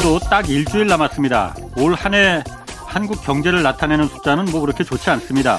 이제 0.00 0.08
올해도 0.08 0.18
딱 0.30 0.48
일주일 0.48 0.86
남았습니다. 0.86 1.54
올 1.76 1.94
한 1.94 2.14
해 2.14 2.42
한국 2.86 3.22
경제를 3.22 3.62
나타내는 3.62 4.08
숫자는 4.08 4.46
뭐 4.46 4.60
그렇게 4.62 4.82
좋지 4.82 5.10
않습니다. 5.10 5.58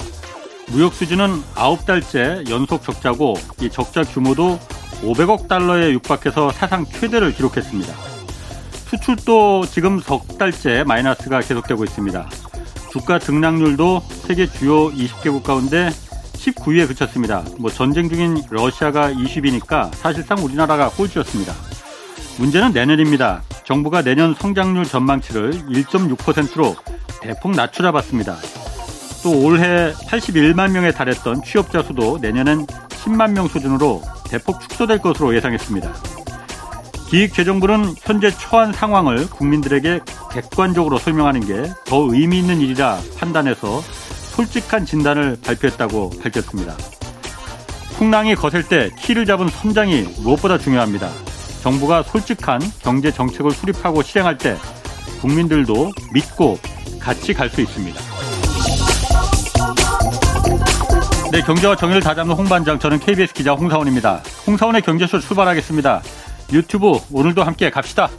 무역 0.70 0.94
수지는 0.94 1.42
9달째 1.54 2.50
연속 2.50 2.82
적자고 2.82 3.36
이 3.62 3.70
적자 3.70 4.02
규모도 4.04 4.60
500억 5.04 5.48
달러에 5.48 5.92
육박해서 5.92 6.52
사상 6.52 6.86
최대를 6.86 7.34
기록했습니다. 7.34 7.94
수출도 8.90 9.66
지금 9.68 10.00
석 10.00 10.38
달째 10.38 10.84
마이너스가 10.86 11.40
계속되고 11.42 11.84
있습니다. 11.84 12.28
주가 12.92 13.20
등락률도 13.20 14.02
세계 14.28 14.48
주요 14.48 14.90
20개국 14.92 15.44
가운데 15.44 15.90
19위에 16.34 16.88
그쳤습니다. 16.88 17.44
뭐 17.60 17.70
전쟁 17.70 18.10
중인 18.10 18.42
러시아가 18.50 19.12
20위니까 19.12 19.94
사실상 19.96 20.40
우리나라가 20.40 20.90
꼴찌였습니다. 20.90 21.54
문제는 22.38 22.72
내년입니다. 22.74 23.44
정부가 23.66 24.02
내년 24.02 24.34
성장률 24.34 24.86
전망치를 24.86 25.52
1.6%로 25.70 26.76
대폭 27.22 27.52
낮춰잡았습니다. 27.52 28.38
또 29.24 29.44
올해 29.44 29.94
81만 29.94 30.72
명에 30.72 30.92
달했던 30.92 31.44
취업자 31.44 31.84
수도 31.84 32.18
내년엔 32.20 32.66
10만 32.66 33.32
명 33.34 33.48
수준으로 33.48 34.02
대폭 34.30 34.60
축소될 34.62 35.00
것으로 35.00 35.36
예상했습니다. 35.36 35.94
기획재정부는 37.10 37.96
현재 38.00 38.32
처한 38.32 38.72
상황을 38.72 39.30
국민들에게 39.30 40.00
객관적으로 40.32 40.98
설명하는 40.98 41.42
게 41.46 41.72
더 41.86 42.08
의미 42.10 42.40
있는 42.40 42.62
일이라 42.62 43.00
판단해서 43.20 43.82
솔직한 43.82 44.86
진단을 44.86 45.38
발표했다고 45.44 46.12
밝혔습니다. 46.24 46.74
풍랑이 47.98 48.34
거셀 48.36 48.64
때 48.64 48.90
키를 48.98 49.26
잡은 49.26 49.50
선장이 49.50 50.04
무엇보다 50.24 50.58
중요합니다. 50.58 51.10
정부가 51.62 52.04
솔직한 52.04 52.60
경제 52.82 53.12
정책을 53.12 53.52
수립하고 53.52 54.02
실행할 54.02 54.38
때 54.38 54.58
국민들도 55.22 55.92
믿고 56.14 56.58
같이 57.00 57.34
갈 57.34 57.50
수 57.50 57.62
있습니다. 57.62 58.02
네, 61.32 61.42
경제와 61.42 61.76
정의를 61.78 62.02
다잡는 62.02 62.36
홍반장, 62.36 62.78
저는 62.78 63.00
KBS 63.00 63.34
기자 63.34 63.54
홍사원입니다. 63.54 64.22
홍사원의 64.48 64.82
경제쇼 64.82 65.20
출발하겠습니다. 65.20 66.02
유튜브 66.52 67.00
오늘도 67.12 67.44
함께 67.44 67.70
갑시다. 67.70 68.10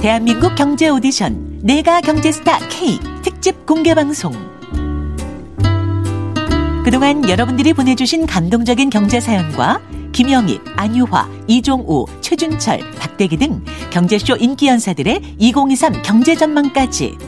대한민국 0.00 0.54
경제 0.54 0.88
오디션 0.88 1.60
내가 1.62 2.00
경제스타 2.00 2.58
K 2.68 2.98
특집 3.22 3.66
공개 3.66 3.94
방송. 3.94 4.55
그동안 6.86 7.28
여러분들이 7.28 7.72
보내주신 7.72 8.26
감동적인 8.26 8.90
경제 8.90 9.18
사연과 9.18 9.80
김영희, 10.12 10.60
안유화, 10.76 11.28
이종우, 11.48 12.06
최준철, 12.20 12.78
박대기 13.00 13.38
등 13.38 13.64
경제쇼 13.90 14.36
인기 14.36 14.68
연사들의 14.68 15.34
2023 15.36 16.02
경제 16.02 16.36
전망까지 16.36 17.18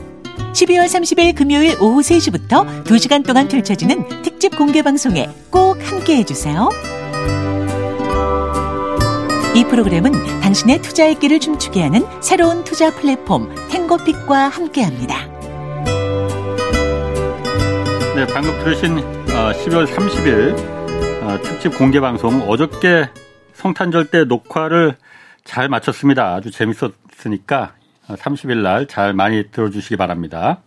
12월 0.53 0.85
30일 0.85 1.35
금요일 1.35 1.75
오후 1.81 1.99
3시부터 1.99 2.85
2시간 2.85 3.27
동안 3.27 3.49
펼쳐지는 3.49 4.07
특집 4.21 4.57
공개 4.57 4.81
방송에 4.81 5.27
꼭 5.49 5.77
함께 5.85 6.15
해주세요. 6.15 6.69
이 9.55 9.65
프로그램은 9.65 10.39
당신의 10.39 10.81
투자의 10.81 11.19
길을 11.19 11.41
춤추게 11.41 11.81
하는 11.81 12.05
새로운 12.21 12.63
투자 12.63 12.95
플랫폼 12.95 13.53
탱고픽과 13.67 14.47
함께합니다. 14.47 15.27
네, 18.15 18.25
방금 18.25 18.57
들으신 18.63 19.18
12월 19.29 19.85
30일 19.85 21.43
특집 21.43 21.77
공개 21.77 21.99
방송 21.99 22.41
어저께 22.49 23.09
성탄절 23.53 24.05
때 24.05 24.23
녹화를 24.25 24.95
잘 25.43 25.69
마쳤습니다. 25.69 26.33
아주 26.35 26.51
재밌었으니까 26.51 27.73
30일 28.07 28.57
날 28.57 28.87
잘 28.87 29.13
많이 29.13 29.43
들어주시기 29.51 29.97
바랍니다. 29.97 30.61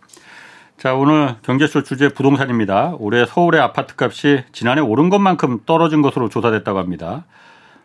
자, 0.77 0.95
오늘 0.95 1.35
경제쇼 1.43 1.83
주제 1.83 2.09
부동산입니다. 2.09 2.95
올해 2.99 3.25
서울의 3.25 3.61
아파트 3.61 3.95
값이 3.97 4.43
지난해 4.51 4.81
오른 4.81 5.09
것만큼 5.09 5.61
떨어진 5.65 6.01
것으로 6.01 6.29
조사됐다고 6.29 6.79
합니다. 6.79 7.25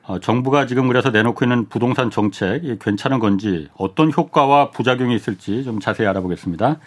어, 0.04 0.18
정부가 0.20 0.66
지금 0.66 0.88
그래서 0.88 1.10
내놓고 1.10 1.44
있는 1.44 1.68
부동산 1.68 2.10
정책 2.10 2.62
괜찮은 2.80 3.18
건지 3.18 3.68
어떤 3.76 4.10
효과와 4.10 4.70
부작용이 4.70 5.14
있을지 5.14 5.64
좀 5.64 5.80
자세히 5.80 6.06
알아보겠습니다. 6.08 6.78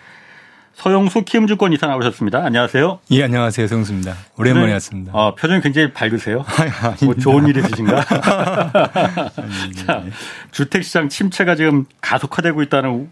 서영수 0.76 1.24
키움증권 1.26 1.74
이사 1.74 1.86
나오셨습니다. 1.88 2.44
안녕하세요. 2.44 3.00
예, 3.12 3.24
안녕하세요. 3.24 3.68
서영수입니다. 3.68 4.16
오랜만에 4.38 4.68
네. 4.68 4.74
왔습니다. 4.74 5.12
어, 5.14 5.36
표정이 5.36 5.62
굉장히 5.62 5.92
밝으세요. 5.94 6.44
뭐 7.04 7.14
좋은 7.16 7.48
일 7.48 7.58
있으신가? 7.58 8.04
자, 9.86 10.04
주택시장 10.52 11.10
침체가 11.10 11.56
지금 11.56 11.86
가속화되고 12.02 12.64
있다는 12.64 13.12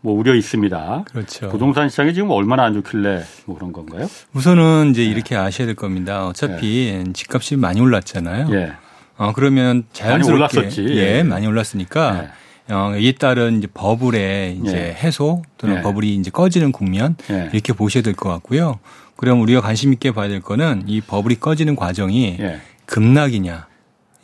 뭐 0.00 0.14
우려 0.14 0.34
있습니다. 0.34 1.04
그렇죠. 1.10 1.48
부동산 1.48 1.88
시장이 1.88 2.14
지금 2.14 2.30
얼마나 2.30 2.64
안 2.64 2.74
좋길래 2.74 3.24
뭐 3.46 3.56
그런 3.56 3.72
건가요? 3.72 4.08
우선은 4.34 4.90
이제 4.90 5.02
네. 5.02 5.08
이렇게 5.08 5.36
아셔야 5.36 5.66
될 5.66 5.74
겁니다. 5.74 6.26
어차피 6.26 7.02
네. 7.04 7.12
집값이 7.12 7.56
많이 7.56 7.80
올랐잖아요. 7.80 8.48
예. 8.52 8.72
어, 9.16 9.32
그러면 9.34 9.84
자연스럽게 9.92 10.38
많이 10.40 10.58
올랐었지. 10.66 10.86
예, 10.90 11.18
예. 11.18 11.22
많이 11.22 11.46
올랐으니까 11.46 12.24
예. 12.24 12.28
어, 12.70 12.94
이에 12.96 13.12
따른 13.12 13.58
이제 13.58 13.66
버블의 13.72 14.58
이제 14.62 14.76
예. 14.76 14.94
해소 15.06 15.42
또는 15.58 15.78
예. 15.78 15.82
버블이 15.82 16.14
이제 16.16 16.30
꺼지는 16.30 16.72
국면 16.72 17.16
예. 17.30 17.50
이렇게 17.52 17.72
보셔야 17.72 18.02
될 18.02 18.14
것 18.14 18.28
같고요. 18.28 18.78
그럼 19.16 19.40
우리가 19.40 19.60
관심 19.60 19.92
있게 19.92 20.12
봐야 20.12 20.28
될 20.28 20.40
거는 20.40 20.84
이 20.86 21.00
버블이 21.00 21.36
꺼지는 21.40 21.76
과정이 21.76 22.36
예. 22.40 22.60
급락이냐, 22.86 23.66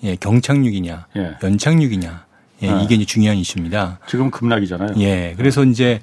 예, 0.04 0.16
경착륙이냐, 0.16 1.06
예. 1.16 1.32
연착륙이냐. 1.42 2.26
예, 2.60 2.70
아. 2.70 2.80
이게 2.80 2.96
이제 2.96 3.04
중요한 3.04 3.36
이슈입니다. 3.38 4.00
지금 4.08 4.32
급락이잖아요. 4.32 4.94
예. 4.98 5.34
그래서 5.36 5.64
이제 5.64 6.00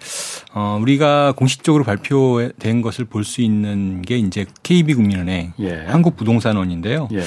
어 0.54 0.78
우리가 0.80 1.34
공식적으로 1.34 1.84
발표된 1.84 2.82
것을 2.82 3.04
볼 3.04 3.26
수 3.26 3.42
있는 3.42 4.02
게 4.02 4.18
이제 4.18 4.46
KB국민은행, 4.64 5.52
예. 5.60 5.84
한국부동산원인데요. 5.88 7.10
예. 7.14 7.24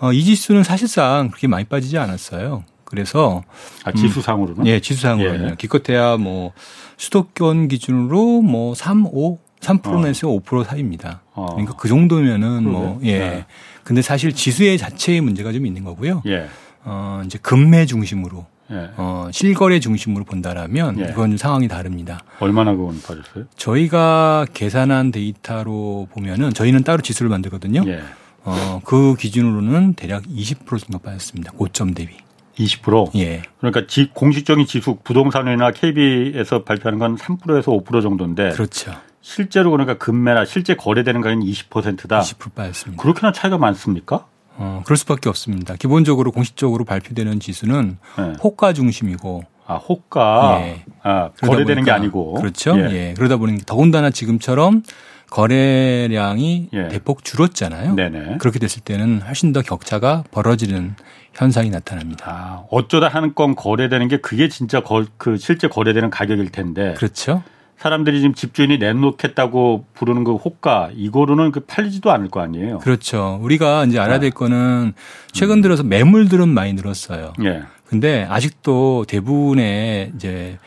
어, 0.00 0.12
이 0.12 0.24
지수는 0.24 0.64
사실상 0.64 1.28
그렇게 1.28 1.46
많이 1.46 1.64
빠지지 1.64 1.96
않았어요. 1.98 2.64
그래서 3.02 3.42
아, 3.84 3.92
지수상으로는? 3.92 4.60
음, 4.60 4.66
예, 4.66 4.78
지수상으로는 4.78 5.50
예. 5.52 5.54
기껏해야 5.56 6.18
뭐 6.18 6.52
수도권 6.98 7.68
기준으로 7.68 8.42
뭐 8.42 8.74
3, 8.74 9.06
5 9.06 9.38
3%내서 9.60 10.28
어. 10.28 10.38
5% 10.40 10.64
사이입니다. 10.64 11.22
어. 11.32 11.46
그러니까 11.52 11.74
그 11.78 11.88
정도면은 11.88 12.64
뭐 12.70 13.00
예. 13.04 13.18
네. 13.18 13.46
근데 13.82 14.02
사실 14.02 14.34
지수의 14.34 14.76
자체의 14.76 15.22
문제가 15.22 15.52
좀 15.52 15.64
있는 15.64 15.84
거고요. 15.84 16.22
예. 16.26 16.48
어 16.84 17.22
이제 17.24 17.38
금매 17.40 17.86
중심으로 17.86 18.44
예. 18.72 18.90
어 18.96 19.28
실거래 19.32 19.80
중심으로 19.80 20.24
본다라면 20.24 21.00
예. 21.00 21.08
이건 21.10 21.38
상황이 21.38 21.68
다릅니다. 21.68 22.20
얼마나 22.40 22.72
그건 22.72 23.00
빠졌어요? 23.00 23.44
저희가 23.56 24.46
계산한 24.52 25.12
데이터로 25.12 26.08
보면은 26.12 26.52
저희는 26.52 26.82
따로 26.84 27.00
지수를 27.00 27.30
만들거든요. 27.30 27.84
예. 27.86 28.02
어 28.44 28.80
그 28.84 29.14
기준으로는 29.14 29.94
대략 29.94 30.24
20% 30.24 30.66
정도 30.66 30.98
빠졌습니다. 30.98 31.52
고점 31.52 31.94
대비. 31.94 32.16
20%? 32.58 33.14
예. 33.16 33.42
그러니까 33.58 33.86
지, 33.86 34.10
공식적인 34.12 34.66
지수 34.66 34.98
부동산이나 35.02 35.70
KB에서 35.70 36.64
발표하는 36.64 36.98
건 36.98 37.16
3%에서 37.16 37.72
5% 37.72 38.02
정도인데. 38.02 38.50
그렇죠. 38.50 38.92
실제로 39.20 39.70
그러니까 39.70 39.98
금매나 39.98 40.44
실제 40.44 40.74
거래되는 40.74 41.20
가격은 41.20 41.44
20%다. 41.44 42.20
20% 42.20 42.54
빠졌습니다. 42.54 43.02
그렇게나 43.02 43.32
차이가 43.32 43.56
많습니까? 43.58 44.26
어, 44.56 44.82
그럴 44.84 44.96
수밖에 44.96 45.28
없습니다. 45.28 45.76
기본적으로 45.76 46.30
공식적으로 46.32 46.84
발표되는 46.84 47.40
지수는 47.40 47.98
네. 48.18 48.32
호가 48.42 48.72
중심이고 48.72 49.44
아, 49.66 49.76
호가. 49.76 50.58
예. 50.60 50.84
아, 51.02 51.30
거래되는 51.40 51.66
보니까, 51.66 51.84
게 51.84 51.90
아니고. 51.92 52.34
그렇죠. 52.34 52.76
예. 52.78 52.90
예. 52.90 53.14
그러다 53.16 53.36
보니 53.36 53.60
더군다나 53.64 54.10
지금처럼 54.10 54.82
거래량이 55.30 56.68
예. 56.74 56.88
대폭 56.88 57.24
줄었잖아요. 57.24 57.94
네네. 57.94 58.36
그렇게 58.38 58.58
됐을 58.58 58.82
때는 58.82 59.22
훨씬 59.22 59.52
더 59.52 59.62
격차가 59.62 60.24
벌어지는 60.30 60.94
현상이 61.34 61.70
나타납니다. 61.70 62.24
아, 62.28 62.64
어쩌다 62.70 63.08
한 63.08 63.34
건 63.34 63.54
거래되는 63.54 64.08
게 64.08 64.18
그게 64.18 64.48
진짜 64.48 64.80
거, 64.82 65.04
그 65.16 65.36
실제 65.38 65.68
거래되는 65.68 66.10
가격일 66.10 66.50
텐데. 66.52 66.94
그렇죠. 66.98 67.42
사람들이 67.78 68.20
지금 68.20 68.34
집주인이 68.34 68.78
내놓겠다고 68.78 69.86
부르는 69.94 70.22
그 70.24 70.34
호가 70.34 70.90
이거로는 70.94 71.50
그 71.50 71.60
팔리지도 71.60 72.12
않을 72.12 72.28
거 72.28 72.40
아니에요. 72.40 72.78
그렇죠. 72.78 73.38
우리가 73.42 73.84
이제 73.86 73.98
알아야 73.98 74.20
될 74.20 74.30
네. 74.30 74.34
거는 74.34 74.92
최근 75.32 75.60
들어서 75.62 75.82
매물들은 75.82 76.48
많이 76.48 76.74
늘었어요. 76.74 77.32
예. 77.42 77.62
근데 77.86 78.26
아직도 78.28 79.06
대부분의 79.08 80.12
이제 80.14 80.58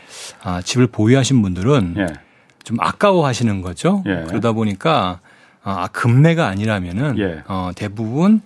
아, 0.44 0.62
집을 0.62 0.88
보유하신 0.88 1.42
분들은 1.42 1.96
예. 2.00 2.08
좀 2.64 2.78
아까워하시는 2.82 3.62
거죠. 3.62 4.04
예. 4.08 4.26
그러다 4.28 4.52
보니까 4.52 5.20
아, 5.64 5.88
금매가 5.94 6.48
아니라면은 6.48 7.18
예. 7.20 7.44
어, 7.48 7.72
대부분 7.76 8.42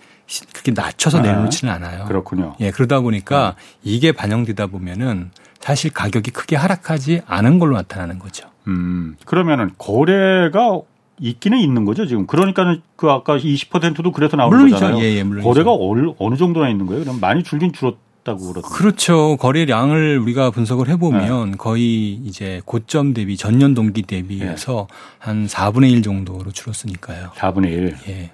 그렇게 0.54 0.72
낮춰서 0.72 1.20
아, 1.20 1.22
내놓지는 1.22 1.74
않아요. 1.74 2.06
그렇군요. 2.06 2.56
예, 2.60 2.72
그러다 2.72 3.00
보니까 3.02 3.56
음. 3.58 3.64
이게 3.84 4.12
반영되다 4.12 4.68
보면은 4.68 5.32
사실 5.60 5.92
가격이 5.92 6.32
크게 6.32 6.56
하락하지 6.56 7.22
않은 7.26 7.60
걸로 7.60 7.76
나타나는 7.76 8.20
거죠. 8.20 8.48
음, 8.68 9.16
그러면은 9.26 9.72
거래가 9.78 10.80
있기는 11.20 11.58
있는 11.58 11.86
거죠 11.86 12.06
지금. 12.06 12.28
그러니까는 12.28 12.82
그 12.96 13.10
아까 13.10 13.38
20%도 13.38 14.12
그래서 14.12 14.38
나오는 14.38 14.56
물론이죠. 14.58 14.76
거잖아요. 14.76 15.04
예, 15.04 15.16
예, 15.16 15.24
물론이죠. 15.24 15.50
거래가 15.50 15.72
어느 16.20 16.38
정도나 16.38 16.70
있는 16.70 16.86
거예요? 16.86 17.04
그럼 17.04 17.20
많이 17.20 17.44
줄긴 17.44 17.74
줄었다고 17.74 18.54
그러던데. 18.54 18.70
그렇죠. 18.70 19.36
거래량을 19.38 20.20
우리가 20.20 20.52
분석을 20.52 20.88
해보면 20.90 21.52
네. 21.52 21.58
거의 21.58 22.14
이제 22.14 22.62
고점 22.64 23.14
대비 23.14 23.36
전년 23.36 23.74
동기 23.74 24.04
대비해서 24.04 24.88
네. 24.90 24.96
한 25.18 25.46
4분의 25.48 25.92
1 25.92 26.02
정도로 26.04 26.52
줄었으니까요. 26.52 27.32
4분의 27.36 27.66
1. 27.66 27.96
예. 28.08 28.32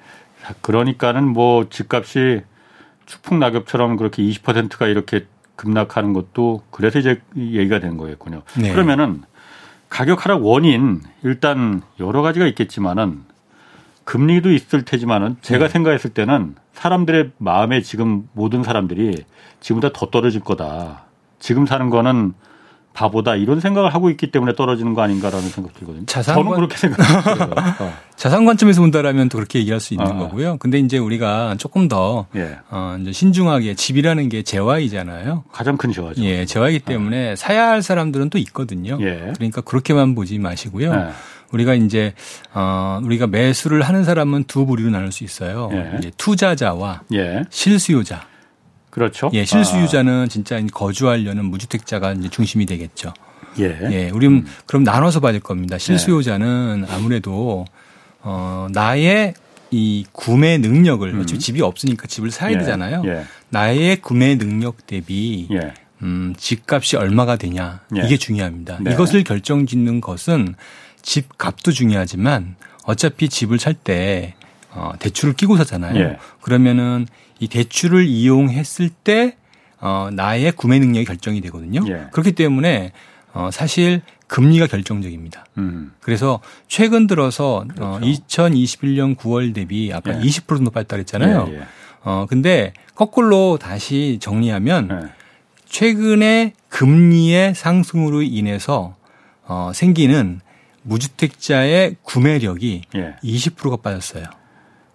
그러니까는 0.62 1.28
뭐 1.28 1.70
집값이 1.70 2.42
추풍 3.06 3.40
낙엽처럼 3.40 3.98
그렇게 3.98 4.24
20%가 4.24 4.88
이렇게 4.88 5.26
급락하는 5.56 6.14
것도 6.14 6.64
그래서 6.72 7.00
이제 7.00 7.22
얘기가 7.38 7.80
된 7.80 7.98
거였군요. 7.98 8.42
네. 8.60 8.72
그러면은 8.72 9.24
가격 9.90 10.26
하락 10.26 10.46
원인 10.46 11.02
일단 11.24 11.82
여러 12.00 12.22
가지가 12.22 12.48
있겠지만은 12.48 13.24
금리도 14.04 14.52
있을 14.52 14.84
테지만은 14.84 15.38
제가 15.42 15.66
네. 15.66 15.70
생각했을 15.70 16.12
때는 16.12 16.56
사람들의 16.74 17.32
마음에 17.38 17.82
지금 17.82 18.28
모든 18.34 18.64
사람들이 18.64 19.26
지금보다 19.60 19.94
더 19.98 20.10
떨어질 20.10 20.42
거다. 20.42 21.06
지금 21.40 21.66
사는 21.66 21.90
거는 21.90 22.34
바보다 22.96 23.36
이런 23.36 23.60
생각을 23.60 23.94
하고 23.94 24.10
있기 24.10 24.32
때문에 24.32 24.56
떨어지는 24.56 24.94
거 24.94 25.02
아닌가라는 25.02 25.50
생각 25.50 25.74
들거든요. 25.74 26.06
자산 26.06 26.36
저는 26.36 26.52
그렇게 26.54 26.78
생각해요. 26.78 27.52
어. 27.80 27.94
자산 28.16 28.46
관점에서 28.46 28.82
본다라면 28.82 29.28
또 29.28 29.38
그렇게 29.38 29.60
얘기할 29.60 29.82
수 29.82 29.94
있는 29.94 30.08
어. 30.08 30.18
거고요. 30.18 30.58
근데 30.58 30.80
이제 30.80 30.98
우리가 30.98 31.56
조금 31.60 31.90
더 31.90 32.26
예. 32.38 32.58
어, 32.72 32.98
이제 33.02 33.12
신중하게 33.12 33.76
집이라는 33.76 34.30
게 34.30 34.44
재화이잖아요. 34.44 35.44
가장 35.52 35.76
큰 35.76 35.92
재화죠. 35.92 36.24
예, 36.24 36.46
재화이기 36.46 36.84
어. 36.86 36.90
때문에 36.90 37.34
어. 37.34 37.36
사야 37.36 37.68
할 37.68 37.82
사람들은 37.82 38.30
또 38.30 38.38
있거든요. 38.40 38.98
예. 39.02 39.34
그러니까 39.36 39.60
그렇게만 39.60 40.16
보지 40.16 40.40
마시고요. 40.40 40.94
예. 40.94 41.10
우리가 41.52 41.74
이제 41.74 42.14
어 42.54 43.00
우리가 43.04 43.28
매수를 43.28 43.82
하는 43.82 44.06
사람은 44.06 44.46
두 44.46 44.66
부류로 44.66 44.90
나눌 44.92 45.12
수 45.12 45.26
있어요. 45.26 45.70
예. 45.74 45.98
이제 46.00 46.12
투자자와 46.18 47.02
예. 47.14 47.44
실수요자. 47.50 48.35
그렇죠. 48.96 49.30
예, 49.34 49.44
실수유자는 49.44 50.24
아. 50.24 50.28
진짜 50.28 50.58
거주하려는 50.72 51.44
무주택자가 51.46 52.14
이제 52.14 52.30
중심이 52.30 52.66
되겠죠. 52.66 53.12
예. 53.60 53.78
예, 53.92 54.10
우리 54.10 54.28
음. 54.28 54.46
그럼 54.66 54.86
나눠서 54.86 55.20
될 55.20 55.42
겁니다. 55.42 55.78
실수요자는 55.78 56.86
아무래도 56.90 57.66
어 58.22 58.68
나의 58.72 59.34
이 59.70 60.06
구매 60.14 60.58
능력을 60.58 61.10
음. 61.14 61.26
집이 61.26 61.62
없으니까 61.62 62.08
집을 62.08 62.32
사야 62.32 62.54
예. 62.54 62.58
되잖아요. 62.60 63.04
예. 63.06 63.26
나의 63.50 63.98
구매 63.98 64.38
능력 64.38 64.88
대비 64.88 65.50
예. 65.52 65.74
음, 66.02 66.34
집값이 66.38 66.96
얼마가 66.96 67.36
되냐 67.36 67.82
예. 67.98 68.06
이게 68.06 68.16
중요합니다. 68.16 68.78
네. 68.80 68.94
이것을 68.94 69.26
결정짓는 69.26 70.00
것은 70.00 70.56
집 71.02 71.38
값도 71.38 71.74
중요하지만 71.74 72.56
어차피 72.86 73.28
집을 73.28 73.60
살 73.60 73.74
때 73.74 74.36
어, 74.72 74.94
대출을 75.00 75.34
끼고 75.34 75.58
사잖아요. 75.58 76.00
예. 76.00 76.18
그러면은 76.42 77.08
이 77.40 77.48
대출을 77.48 78.06
이용했을 78.06 78.90
때 78.90 79.36
어, 79.80 80.10
나의 80.12 80.52
구매 80.54 80.80
능력이 80.80 81.06
결정이 81.06 81.42
되거든요. 81.42 81.82
예. 81.88 82.08
그렇기 82.12 82.32
때문에 82.32 82.92
어, 83.34 83.50
사실 83.52 84.02
금리가 84.28 84.68
결정적입니다. 84.68 85.46
음. 85.58 85.92
그래서 86.00 86.40
최근 86.68 87.06
들어서 87.08 87.58
어, 87.58 87.66
그렇죠. 87.68 87.84
어, 87.86 88.00
2021년 88.00 89.16
9월 89.16 89.54
대비 89.54 89.92
아까 89.94 90.16
예. 90.16 90.22
20% 90.22 90.48
정도 90.48 90.72
발달했잖아요. 90.72 91.48
예, 91.50 91.54
예. 91.56 91.62
어, 92.04 92.26
근데 92.30 92.74
거꾸로 92.96 93.58
다시 93.60 94.18
정리하면 94.22 94.90
예. 94.92 95.10
최근에 95.66 96.54
금리의 96.70 97.54
상승으로 97.56 98.22
인해서 98.22 98.96
어, 99.46 99.72
생기는 99.74 100.40
무주택자의 100.84 101.98
구매력이 102.04 102.84
예. 102.96 103.16
20%가 103.24 103.78
빠졌어요. 103.78 104.26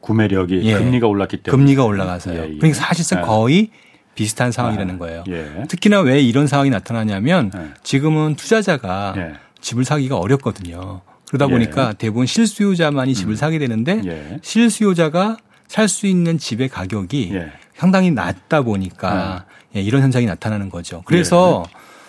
구매력이 0.01 0.63
예. 0.65 0.75
금리가 0.79 1.07
올랐기 1.07 1.39
때문에 1.39 1.57
금리가 1.63 1.85
올라가서요. 1.85 2.39
예, 2.39 2.45
예. 2.45 2.57
그러니까 2.59 2.75
사실상 2.75 3.21
예. 3.21 3.23
거의 3.23 3.71
비슷한 4.15 4.53
상황이라는 4.53 4.95
아, 4.97 4.99
거예요. 4.99 5.25
예. 5.29 5.65
특히나 5.69 6.01
왜 6.01 6.21
이런 6.21 6.47
상황이 6.47 6.71
나타나냐면 6.71 7.51
예. 7.55 7.71
지금은 7.83 8.37
투자자가 8.37 9.15
집을 9.61 9.85
사기가 9.85 10.19
어렵거든요. 10.19 11.03
그러다 11.29 11.47
보니까 11.47 11.93
대부분 11.93 12.27
실수요자만이 12.27 13.15
집을 13.15 13.35
음. 13.35 13.37
사게 13.37 13.59
되는데 13.59 14.39
실수요자가 14.43 15.37
살 15.69 15.89
수 15.89 16.09
있는 16.09 16.39
집의 16.39 16.69
가격이 16.69 17.33
상당히 17.77 18.11
낮다 18.11 18.63
보니까 18.63 19.45
이런 19.73 20.03
현상이 20.03 20.27
나타나는 20.27 20.69
거죠. 20.71 21.03
그래서 21.05 21.65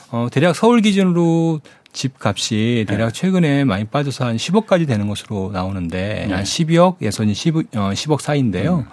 어, 0.10 0.28
대략 0.32 0.56
서울 0.56 0.82
기준으로 0.82 1.62
집 1.94 2.14
값이 2.26 2.86
대략 2.88 3.08
네. 3.08 3.14
최근에 3.14 3.64
많이 3.64 3.86
빠져서 3.86 4.26
한 4.26 4.38
10억까지 4.38 4.88
되는 4.88 5.08
것으로 5.08 5.52
나오는데 5.52 6.26
네. 6.28 6.34
한 6.34 6.44
12억에서 6.44 7.30
10억, 7.32 7.78
어, 7.78 7.92
10억 7.94 8.22
사이인데요. 8.22 8.80
음. 8.80 8.86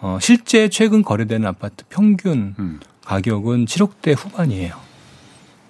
어, 0.00 0.18
실제 0.20 0.68
최근 0.68 1.02
거래되는 1.02 1.46
아파트 1.46 1.84
평균 1.88 2.54
음. 2.58 2.80
가격은 3.04 3.66
7억대 3.66 4.14
후반이에요. 4.16 4.74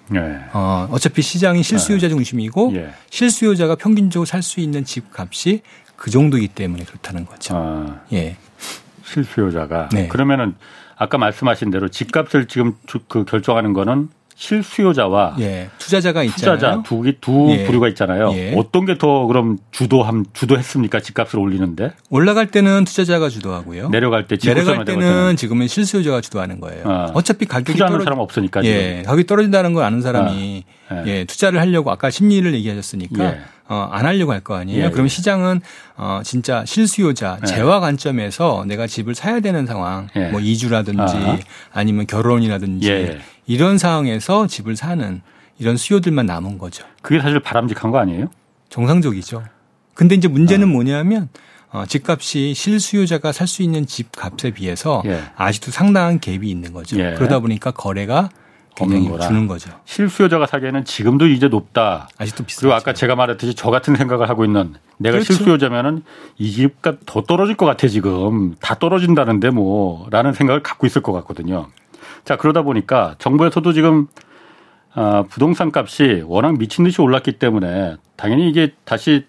네. 0.09 0.39
어, 0.53 0.87
어차피 0.91 1.21
시장이 1.21 1.63
실수요자 1.63 2.07
네. 2.07 2.13
중심이고 2.13 2.73
예. 2.75 2.93
실수요자가 3.09 3.75
평균적으로 3.75 4.25
살 4.25 4.43
수 4.43 4.59
있는 4.59 4.85
집 4.85 5.05
값이 5.17 5.61
그 5.95 6.11
정도이기 6.11 6.49
때문에 6.49 6.83
그렇다는 6.83 7.25
거죠. 7.25 7.55
아, 7.55 8.01
예. 8.13 8.37
실수요자가 9.03 9.89
네. 9.93 10.07
그러면은 10.07 10.55
아까 10.97 11.17
말씀하신 11.17 11.71
대로 11.71 11.89
집값을 11.89 12.47
지금 12.47 12.75
그 13.07 13.25
결정하는 13.25 13.73
거는 13.73 14.09
실수요자와 14.35 15.35
예, 15.39 15.69
투자자가 15.77 16.23
있잖아요. 16.23 16.57
투자자 16.57 16.83
두, 16.83 17.03
두 17.21 17.47
예. 17.51 17.65
부류가 17.65 17.87
있잖아요. 17.89 18.31
예. 18.33 18.53
어떤 18.55 18.85
게 18.85 18.95
더 18.97 19.25
그럼 19.27 19.57
주도함 19.71 20.25
주도했습니까? 20.33 20.99
집값을 21.01 21.37
올리는데 21.39 21.91
올라갈 22.09 22.47
때는 22.47 22.85
투자자가 22.85 23.29
주도하고요. 23.29 23.89
내려갈 23.89 24.27
때 24.27 24.37
내려갈 24.37 24.85
때는 24.85 25.35
지금은 25.35 25.67
실수요자가 25.67 26.21
주도하는 26.21 26.59
거예요. 26.61 26.83
아, 26.85 27.11
어차피 27.13 27.45
가격이 27.45 27.73
투자하는 27.73 27.97
떨어... 27.97 28.03
사람 28.03 28.19
없으니까 28.19 28.63
예, 28.65 29.03
가격이 29.05 29.25
떨어진다는 29.25 29.73
걸 29.73 29.83
아는 29.83 30.01
사람이 30.01 30.63
아, 30.84 30.84
예. 30.91 31.03
예. 31.07 31.23
투자를 31.25 31.59
하려고 31.59 31.91
아까 31.91 32.09
심리를 32.09 32.53
얘기하셨으니까 32.53 33.23
예. 33.25 33.39
어, 33.67 33.89
안 33.91 34.05
하려고 34.05 34.31
할 34.31 34.41
거 34.41 34.55
아니에요. 34.55 34.85
예, 34.85 34.89
그럼 34.91 35.07
시장은 35.07 35.61
어, 35.97 36.21
진짜 36.23 36.63
실수요자 36.65 37.39
재화 37.47 37.79
관점에서 37.79 38.63
내가 38.67 38.85
집을 38.85 39.15
사야 39.15 39.39
되는 39.39 39.65
상황, 39.65 40.07
뭐 40.31 40.39
이주라든지 40.39 41.01
아. 41.17 41.39
아니면 41.73 42.05
결혼이라든지 42.05 43.17
이런 43.47 43.77
상황에서 43.79 44.45
집을 44.47 44.75
사는 44.75 45.21
이런 45.57 45.77
수요들만 45.77 46.25
남은 46.27 46.57
거죠. 46.59 46.83
그게 47.01 47.19
사실 47.19 47.39
바람직한 47.39 47.89
거 47.89 47.97
아니에요? 47.97 48.27
정상적이죠. 48.69 49.43
근데 49.95 50.13
이제 50.15 50.27
문제는 50.27 50.67
아. 50.67 50.71
뭐냐면 50.71 51.29
어, 51.71 51.85
집값이 51.87 52.53
실수요자가 52.53 53.31
살 53.31 53.47
수 53.47 53.63
있는 53.63 53.85
집값에 53.87 54.51
비해서 54.51 55.01
예. 55.05 55.23
아직도 55.35 55.71
상당한 55.71 56.19
갭이 56.19 56.43
있는 56.45 56.71
거죠. 56.73 56.99
예. 56.99 57.15
그러다 57.17 57.39
보니까 57.39 57.71
거래가 57.71 58.29
굉장히 58.75 59.09
주는 59.19 59.47
거죠. 59.47 59.71
실수요자가 59.85 60.45
사기에는 60.45 60.83
지금도 60.85 61.27
이제 61.27 61.47
높다. 61.47 62.09
아직도 62.17 62.43
비싸. 62.43 62.61
그리고 62.61 62.75
아까 62.75 62.93
제가 62.93 63.15
말했듯이 63.15 63.55
저 63.55 63.71
같은 63.71 63.95
생각을 63.95 64.29
하고 64.29 64.45
있는 64.45 64.75
내가 64.97 65.13
그렇죠. 65.13 65.33
실수요자면은 65.33 66.03
이 66.37 66.51
집값 66.51 66.97
더 67.05 67.21
떨어질 67.21 67.55
것 67.55 67.65
같아 67.65 67.87
지금 67.87 68.55
다 68.61 68.75
떨어진다는데 68.75 69.49
뭐라는 69.49 70.33
생각을 70.33 70.61
갖고 70.61 70.85
있을 70.85 71.01
것 71.01 71.13
같거든요. 71.13 71.67
자, 72.25 72.35
그러다 72.37 72.63
보니까 72.63 73.15
정부에서도 73.19 73.71
지금 73.73 74.07
아, 74.93 75.23
부동산 75.29 75.71
값이 75.73 76.23
워낙 76.25 76.57
미친 76.57 76.85
듯이 76.85 77.01
올랐기 77.01 77.33
때문에 77.33 77.97
당연히 78.15 78.49
이게 78.49 78.73
다시 78.85 79.25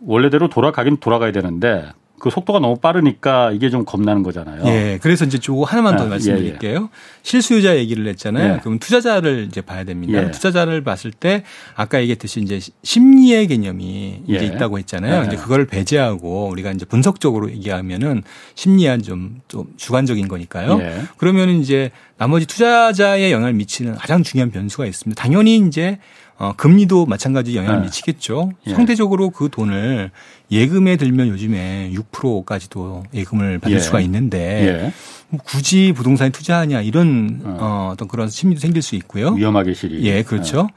원래대로 0.00 0.48
돌아가긴 0.48 0.98
돌아가야 0.98 1.32
되는데 1.32 1.92
그 2.18 2.30
속도가 2.30 2.60
너무 2.60 2.76
빠르니까 2.76 3.52
이게 3.52 3.68
좀 3.68 3.84
겁나는 3.84 4.22
거잖아요. 4.22 4.64
예. 4.66 4.98
그래서 5.02 5.24
이제 5.24 5.38
조금 5.38 5.64
하나만 5.64 5.96
더 5.96 6.04
아, 6.04 6.06
말씀드릴게요. 6.06 6.78
예, 6.78 6.84
예. 6.84 6.88
실수요자 7.22 7.76
얘기를 7.76 8.06
했잖아요. 8.08 8.54
예. 8.54 8.60
그럼 8.60 8.78
투자자를 8.78 9.46
이제 9.48 9.60
봐야 9.60 9.84
됩니다. 9.84 10.24
예. 10.24 10.30
투자자를 10.30 10.82
봤을 10.82 11.10
때 11.10 11.44
아까 11.74 12.00
얘기했듯이 12.00 12.40
이제 12.40 12.60
심리의 12.82 13.48
개념이 13.48 14.22
이제 14.26 14.40
예. 14.40 14.46
있다고 14.46 14.78
했잖아요. 14.78 15.22
예. 15.22 15.26
이제 15.26 15.36
그걸 15.36 15.66
배제하고 15.66 16.48
우리가 16.48 16.72
이제 16.72 16.84
분석적으로 16.86 17.50
얘기하면은 17.50 18.22
심리한 18.54 19.02
좀, 19.02 19.40
좀 19.48 19.66
주관적인 19.76 20.28
거니까요. 20.28 20.80
그러면 21.18 21.60
이제 21.60 21.90
나머지 22.16 22.46
투자자의 22.46 23.30
영향을 23.30 23.52
미치는 23.52 23.94
가장 23.96 24.22
중요한 24.22 24.50
변수가 24.50 24.86
있습니다. 24.86 25.20
당연히 25.20 25.58
이제 25.58 25.98
어, 26.38 26.52
금리도 26.56 27.06
마찬가지 27.06 27.56
영향을 27.56 27.80
네. 27.80 27.84
미치겠죠. 27.86 28.52
예. 28.66 28.74
상대적으로 28.74 29.30
그 29.30 29.48
돈을 29.50 30.10
예금에 30.50 30.96
들면 30.96 31.28
요즘에 31.28 31.92
6%까지도 31.94 33.04
예금을 33.14 33.58
받을 33.58 33.76
예. 33.76 33.80
수가 33.80 34.00
있는데 34.00 34.66
예. 34.66 34.92
뭐 35.28 35.40
굳이 35.42 35.92
부동산에 35.96 36.30
투자하냐 36.30 36.82
이런 36.82 37.40
어. 37.44 37.56
어, 37.58 37.90
어떤 37.92 38.06
그런 38.08 38.28
심리도 38.28 38.60
생길 38.60 38.82
수 38.82 38.96
있고요. 38.96 39.30
위험하게 39.30 39.72
실이. 39.72 40.04
예, 40.04 40.22
그렇죠. 40.22 40.68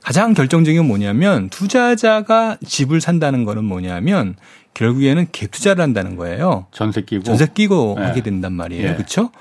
가장 0.00 0.34
결정적인 0.34 0.78
건 0.78 0.86
뭐냐면 0.86 1.50
투자자가 1.50 2.56
집을 2.64 3.00
산다는 3.00 3.44
거는 3.44 3.64
뭐냐면 3.64 4.36
결국에는 4.74 5.26
갭 5.26 5.50
투자를 5.50 5.82
한다는 5.82 6.14
거예요. 6.14 6.66
전세 6.70 7.02
끼고 7.02 7.24
전세 7.24 7.48
끼고 7.52 7.96
예. 7.98 8.02
하게 8.04 8.22
된단 8.22 8.52
말이에요. 8.52 8.94
그렇죠? 8.94 9.32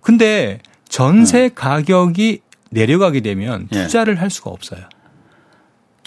근데 0.00 0.60
전세 0.88 1.46
음. 1.46 1.50
가격이 1.54 2.42
내려가게 2.70 3.20
되면 3.20 3.66
예. 3.74 3.82
투자를 3.82 4.20
할 4.20 4.30
수가 4.30 4.50
없어요. 4.50 4.82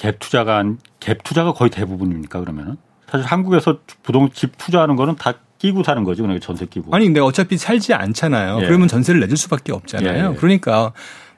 갭 0.04 0.20
투자가 0.20 0.64
갭 1.00 1.24
투자가 1.24 1.54
거의 1.54 1.72
대부분입니까 1.72 2.42
그러면은? 2.42 2.76
사실 3.10 3.26
한국에서 3.26 3.80
부동 4.02 4.30
집 4.32 4.58
투자하는 4.58 4.96
거는 4.98 5.16
다 5.16 5.36
끼고 5.60 5.84
사는 5.84 6.04
거죠. 6.04 6.24
그러니까 6.24 6.46
전세 6.46 6.66
끼고. 6.66 6.94
아니 6.94 7.06
근데 7.06 7.22
어차피 7.22 7.58
살지 7.58 7.94
않잖아요. 7.94 8.60
예. 8.62 8.66
그러면 8.66 8.90
전세를 8.90 9.22
내줄 9.22 9.38
수밖에 9.38 9.72
없잖아요. 9.72 10.32
예. 10.34 10.36
그러니까 10.36 10.92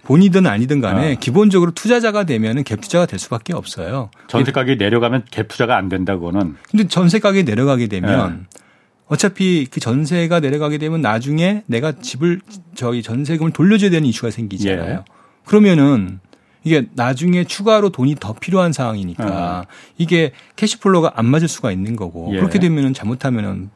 본이든 0.03 0.48
아니든 0.48 0.81
간에 0.81 1.13
아. 1.13 1.15
기본적으로 1.19 1.72
투자자가 1.72 2.24
되면은 2.24 2.63
갭 2.63 2.81
투자가 2.81 3.05
될 3.05 3.19
수밖에 3.19 3.53
없어요. 3.53 4.10
전세 4.27 4.51
가격이 4.51 4.77
내려가면 4.77 5.25
갭 5.25 5.48
투자가 5.48 5.77
안 5.77 5.89
된다고는. 5.89 6.55
근데 6.72 6.88
전세 6.88 7.19
가격이 7.19 7.43
내려가게 7.43 7.88
되면 7.88 8.45
예. 8.51 8.60
어차피 9.07 9.67
그 9.69 9.79
전세가 9.79 10.39
내려가게 10.39 10.79
되면 10.79 11.01
나중에 11.01 11.62
내가 11.67 11.91
집을 11.91 12.41
저희 12.74 13.03
전세금을 13.03 13.51
돌려줘야 13.51 13.91
되는 13.91 14.07
이슈가 14.07 14.31
생기잖아요. 14.31 14.91
예. 14.91 15.00
그러면은 15.45 16.19
이게 16.65 16.88
나중에 16.93 17.45
추가로 17.45 17.91
돈이 17.91 18.15
더 18.19 18.34
필요한 18.34 18.74
상황이니까 18.74 19.65
어. 19.65 19.72
이게 19.98 20.34
캐시플로가 20.57 21.13
안 21.15 21.25
맞을 21.27 21.48
수가 21.48 21.72
있는 21.72 21.95
거고 21.95 22.31
예. 22.34 22.38
그렇게 22.38 22.60
되면은 22.60 22.93
잘못하면은 22.93 23.69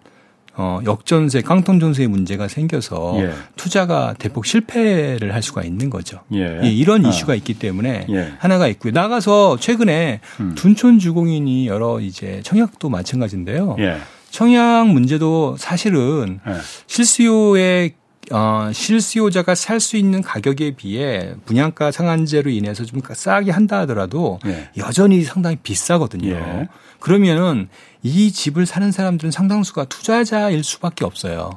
어, 0.55 0.81
역전세, 0.83 1.41
깡통 1.41 1.79
전세의 1.79 2.09
문제가 2.09 2.49
생겨서 2.49 3.15
예. 3.19 3.31
투자가 3.55 4.15
대폭 4.19 4.45
실패를 4.45 5.33
할 5.33 5.41
수가 5.41 5.63
있는 5.63 5.89
거죠. 5.89 6.19
예. 6.33 6.59
예, 6.63 6.69
이런 6.69 7.05
어. 7.05 7.09
이슈가 7.09 7.35
있기 7.35 7.53
때문에 7.53 8.07
예. 8.09 8.33
하나가 8.39 8.67
있고요. 8.67 8.91
나가서 8.91 9.57
최근에 9.57 10.19
음. 10.41 10.55
둔촌 10.55 10.99
주공인이 10.99 11.67
여러 11.67 12.01
이제 12.01 12.41
청약도 12.43 12.89
마찬가지인데요. 12.89 13.77
예. 13.79 13.99
청약 14.31 14.89
문제도 14.89 15.55
사실은 15.57 16.41
예. 16.45 16.53
실수요의 16.87 17.93
어, 18.31 18.69
실수요자가 18.73 19.55
살 19.55 19.79
수 19.79 19.95
있는 19.95 20.21
가격에 20.21 20.71
비해 20.75 21.33
분양가 21.45 21.91
상한제로 21.91 22.49
인해서 22.49 22.83
좀 22.83 22.99
싸게 23.01 23.49
한다 23.51 23.79
하더라도 23.79 24.39
예. 24.45 24.69
여전히 24.77 25.23
상당히 25.23 25.55
비싸거든요. 25.55 26.29
예. 26.29 26.67
그러면은 26.99 27.69
이 28.03 28.31
집을 28.31 28.65
사는 28.65 28.91
사람들은 28.91 29.31
상당수가 29.31 29.85
투자자일 29.85 30.63
수밖에 30.63 31.05
없어요. 31.05 31.51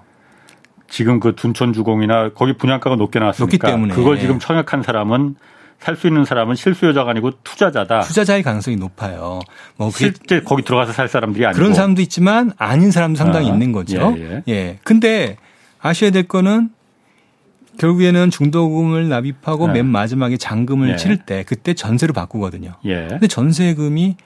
지금 0.88 1.18
그 1.20 1.34
둔촌주공이나 1.34 2.30
거기 2.34 2.56
분양가가 2.56 2.96
높게 2.96 3.18
나왔으니까 3.18 3.66
때문에 3.66 3.94
그걸 3.94 4.20
지금 4.20 4.38
청약한 4.38 4.82
사람은 4.82 5.34
살수 5.80 6.06
있는 6.06 6.24
사람은 6.24 6.54
실수요자가 6.54 7.10
아니고 7.10 7.32
투자자다. 7.42 8.02
투자자의 8.02 8.44
가능성이 8.44 8.76
높아요. 8.76 9.40
뭐 9.76 9.90
실제 9.90 10.40
거기 10.42 10.62
들어가서 10.62 10.92
살 10.92 11.08
사람들이 11.08 11.44
아니고 11.44 11.58
그런 11.58 11.74
사람도 11.74 12.02
있지만 12.02 12.52
아닌 12.56 12.92
사람도 12.92 13.18
상당히 13.18 13.50
아, 13.50 13.52
있는 13.52 13.72
거죠. 13.72 14.14
예, 14.16 14.22
예. 14.22 14.42
예. 14.48 14.78
근데 14.84 15.38
아셔야 15.82 16.10
될 16.10 16.26
거는 16.28 16.70
결국에는 17.78 18.30
중도금을 18.30 19.08
납입하고 19.08 19.66
네. 19.68 19.74
맨 19.74 19.86
마지막에 19.86 20.36
잔금을 20.36 20.90
예. 20.90 20.96
치를 20.96 21.18
때 21.18 21.42
그때 21.46 21.74
전세로 21.74 22.12
바꾸거든요. 22.12 22.74
예. 22.84 23.08
근데 23.08 23.26
전세금이 23.26 24.16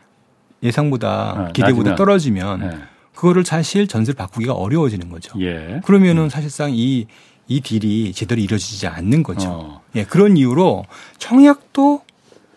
예상보다 0.62 1.34
네, 1.46 1.52
기대보다 1.52 1.90
낮으면. 1.90 1.96
떨어지면 1.96 2.60
네. 2.60 2.78
그거를 3.14 3.44
사실 3.44 3.86
전세를 3.86 4.16
바꾸기가 4.16 4.52
어려워지는 4.52 5.08
거죠. 5.08 5.40
예. 5.40 5.80
그러면은 5.84 6.24
음. 6.24 6.28
사실상 6.28 6.70
이, 6.72 7.06
이 7.48 7.60
딜이 7.60 8.12
제대로 8.12 8.40
이루어지지 8.40 8.86
않는 8.88 9.22
거죠. 9.22 9.48
어. 9.48 9.80
예, 9.94 10.04
그런 10.04 10.36
이유로 10.36 10.84
청약도 11.18 12.02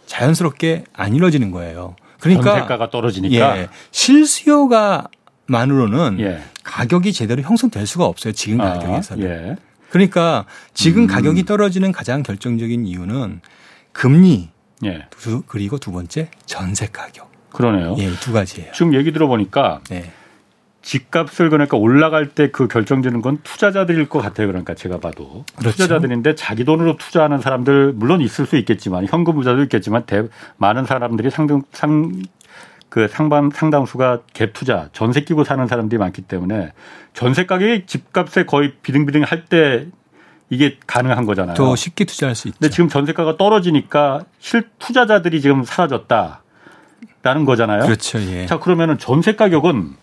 자연스럽게 0.07 0.85
안 0.93 1.15
이루어지는 1.15 1.51
거예요. 1.51 1.95
그러니까 2.19 2.51
전세가가 2.51 2.89
떨어지니까 2.89 3.59
예, 3.59 3.69
실수요가 3.91 5.07
만으로는 5.45 6.17
예. 6.19 6.41
가격이 6.69 7.13
제대로 7.13 7.41
형성될 7.41 7.87
수가 7.87 8.05
없어요. 8.05 8.31
지금 8.33 8.61
아, 8.61 8.73
가격에서는. 8.77 9.27
예. 9.27 9.55
그러니까 9.89 10.45
지금 10.75 11.03
음. 11.03 11.07
가격이 11.07 11.45
떨어지는 11.45 11.91
가장 11.91 12.21
결정적인 12.21 12.85
이유는 12.85 13.41
금리 13.91 14.49
예. 14.85 15.07
두, 15.09 15.41
그리고 15.47 15.79
두 15.79 15.91
번째 15.91 16.29
전세 16.45 16.85
가격. 16.87 17.31
그러네요. 17.51 17.95
예, 17.97 18.11
두 18.19 18.31
가지예요. 18.31 18.71
지금 18.73 18.93
얘기 18.93 19.11
들어보니까 19.11 19.81
네. 19.89 20.11
집값을 20.83 21.49
그러니까 21.49 21.75
올라갈 21.75 22.29
때 22.29 22.51
그 22.51 22.67
결정지는 22.67 23.21
건 23.21 23.39
투자자들일 23.43 24.07
것 24.07 24.19
같아요. 24.19 24.47
그러니까 24.47 24.75
제가 24.75 24.99
봐도 24.99 25.43
그렇죠. 25.57 25.71
투자자들인데 25.71 26.35
자기 26.35 26.63
돈으로 26.63 26.97
투자하는 26.97 27.41
사람들 27.41 27.93
물론 27.93 28.21
있을 28.21 28.45
수 28.45 28.57
있겠지만 28.57 29.07
현금 29.07 29.33
부자도 29.33 29.63
있겠지만 29.63 30.05
대, 30.05 30.27
많은 30.57 30.85
사람들이 30.85 31.31
상등 31.31 31.63
상 31.73 32.11
그 32.89 33.07
상반 33.07 33.51
상당수가 33.53 34.21
갭 34.33 34.53
투자 34.53 34.89
전세 34.93 35.21
끼고 35.21 35.43
사는 35.43 35.65
사람들이 35.67 35.99
많기 35.99 36.21
때문에 36.23 36.73
전세 37.13 37.45
가격이 37.45 37.85
집값에 37.85 38.45
거의 38.45 38.73
비등비등 38.81 39.23
할 39.23 39.45
때 39.45 39.85
이게 40.51 40.77
가능한 40.87 41.25
거잖아요. 41.25 41.55
더 41.55 41.75
쉽게 41.75 42.05
투자할 42.05 42.33
수 42.35 42.47
있죠. 42.47 42.57
근데 42.59 42.71
지금 42.71 42.89
전세가가 42.89 43.37
떨어지니까 43.37 44.21
실 44.39 44.67
투자자들이 44.79 45.41
지금 45.41 45.63
사라졌다. 45.63 46.41
라는 47.21 47.45
거잖아요. 47.45 47.83
그렇죠. 47.83 48.19
예. 48.21 48.45
자, 48.45 48.59
그러면은 48.59 48.97
전세 48.97 49.35
가격은 49.35 49.93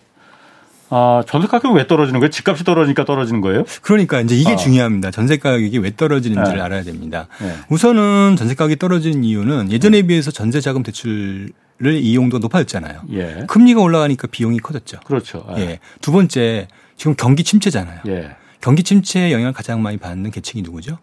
아, 0.89 1.21
전세 1.27 1.47
가격이 1.47 1.75
왜 1.75 1.85
떨어지는 1.87 2.19
거예요? 2.21 2.29
집값이 2.29 2.63
떨어지니까 2.63 3.03
떨어지는 3.05 3.41
거예요? 3.41 3.65
그러니까 3.81 4.21
이제 4.21 4.35
이게 4.35 4.51
아. 4.51 4.55
중요합니다. 4.55 5.11
전세 5.11 5.37
가격이 5.37 5.79
왜 5.79 5.95
떨어지는지를 5.95 6.59
네. 6.59 6.63
알아야 6.63 6.83
됩니다. 6.83 7.27
네. 7.41 7.53
우선은 7.69 8.35
전세 8.37 8.55
가격이 8.55 8.77
떨어지는 8.77 9.23
이유는 9.23 9.71
예전에 9.71 10.01
네. 10.01 10.07
비해서 10.07 10.31
전세 10.31 10.61
자금 10.61 10.83
대출 10.83 11.49
을 11.85 11.93
이용도가 11.93 12.39
높아졌잖아요. 12.39 13.01
예. 13.11 13.45
금리가 13.47 13.81
올라가니까 13.81 14.27
비용이 14.27 14.57
커졌죠. 14.59 14.99
그렇죠. 15.05 15.45
예. 15.57 15.61
예. 15.61 15.79
두 16.01 16.11
번째 16.11 16.67
지금 16.95 17.13
경기 17.15 17.43
침체잖아요. 17.43 18.01
예. 18.07 18.35
경기 18.61 18.81
침체에 18.81 19.31
영향을 19.31 19.53
가장 19.53 19.83
많이 19.83 19.97
받는 19.97 20.31
계층이 20.31 20.63
누구죠? 20.63 20.97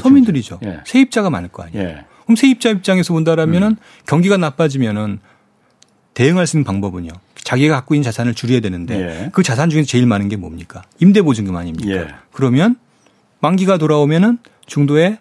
서민 0.00 0.24
들 0.24 0.36
이죠 0.36 0.58
예. 0.64 0.80
세입자가 0.86 1.28
많을 1.28 1.48
거 1.48 1.64
아니에요. 1.64 1.84
예. 1.84 2.04
그럼 2.24 2.36
세입자 2.36 2.70
입장에서 2.70 3.12
본다라면은 3.12 3.68
음. 3.72 3.76
경기가 4.06 4.38
나빠지면은 4.38 5.18
대응할 6.14 6.46
수 6.46 6.56
있는 6.56 6.64
방법은요. 6.64 7.10
자기가 7.34 7.74
갖고 7.74 7.94
있는 7.94 8.04
자산을 8.04 8.34
줄여야 8.34 8.60
되는데 8.60 9.24
예. 9.24 9.30
그 9.32 9.42
자산 9.42 9.68
중에서 9.68 9.86
제일 9.86 10.06
많은 10.06 10.30
게 10.30 10.36
뭡니까? 10.36 10.82
임대 11.00 11.20
보증금 11.20 11.56
아닙니까? 11.56 11.90
예. 11.90 12.08
그러면 12.32 12.76
만기가 13.40 13.76
돌아오면은 13.76 14.38
중도에 14.64 15.18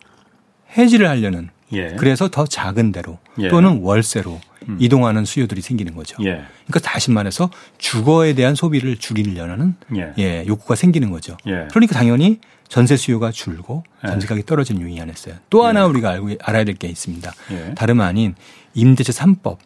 해지를 0.77 1.09
하려는 1.09 1.49
예. 1.73 1.95
그래서 1.97 2.29
더 2.29 2.45
작은 2.45 2.93
예. 3.39 3.49
또는 3.49 3.81
월세로 3.81 4.39
음. 4.69 4.77
이동하는 4.79 5.25
수요들이 5.25 5.61
생기는 5.61 5.95
거죠. 5.95 6.15
예. 6.21 6.43
그러니까 6.67 6.79
다시 6.83 7.11
말해서 7.11 7.49
주거에 7.77 8.33
대한 8.33 8.55
소비를 8.55 8.97
줄이려는 8.97 9.75
예. 9.97 10.13
예 10.17 10.45
욕구가 10.47 10.75
생기는 10.75 11.09
거죠. 11.11 11.37
그러니까 11.43 11.93
당연히 11.95 12.39
전세 12.67 12.95
수요가 12.97 13.31
줄고 13.31 13.83
예. 14.03 14.07
전세 14.07 14.27
가격이 14.27 14.45
떨어지는 14.45 14.81
요인이 14.81 15.11
있어요. 15.11 15.35
또 15.49 15.63
하나 15.65 15.81
예. 15.81 15.85
우리가 15.85 16.09
알고 16.11 16.29
알아야 16.41 16.63
될 16.63 16.75
게 16.75 16.87
있습니다. 16.87 17.31
예. 17.51 17.73
다름 17.75 18.01
아닌 18.01 18.35
임대차 18.73 19.11
3법. 19.13 19.57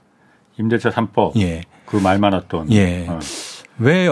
임대차 0.59 0.89
3법. 0.89 1.39
예. 1.39 1.61
그말 1.85 2.19
많았던. 2.19 2.71
예. 2.73 3.05
어. 3.07 3.19
왜 3.79 4.07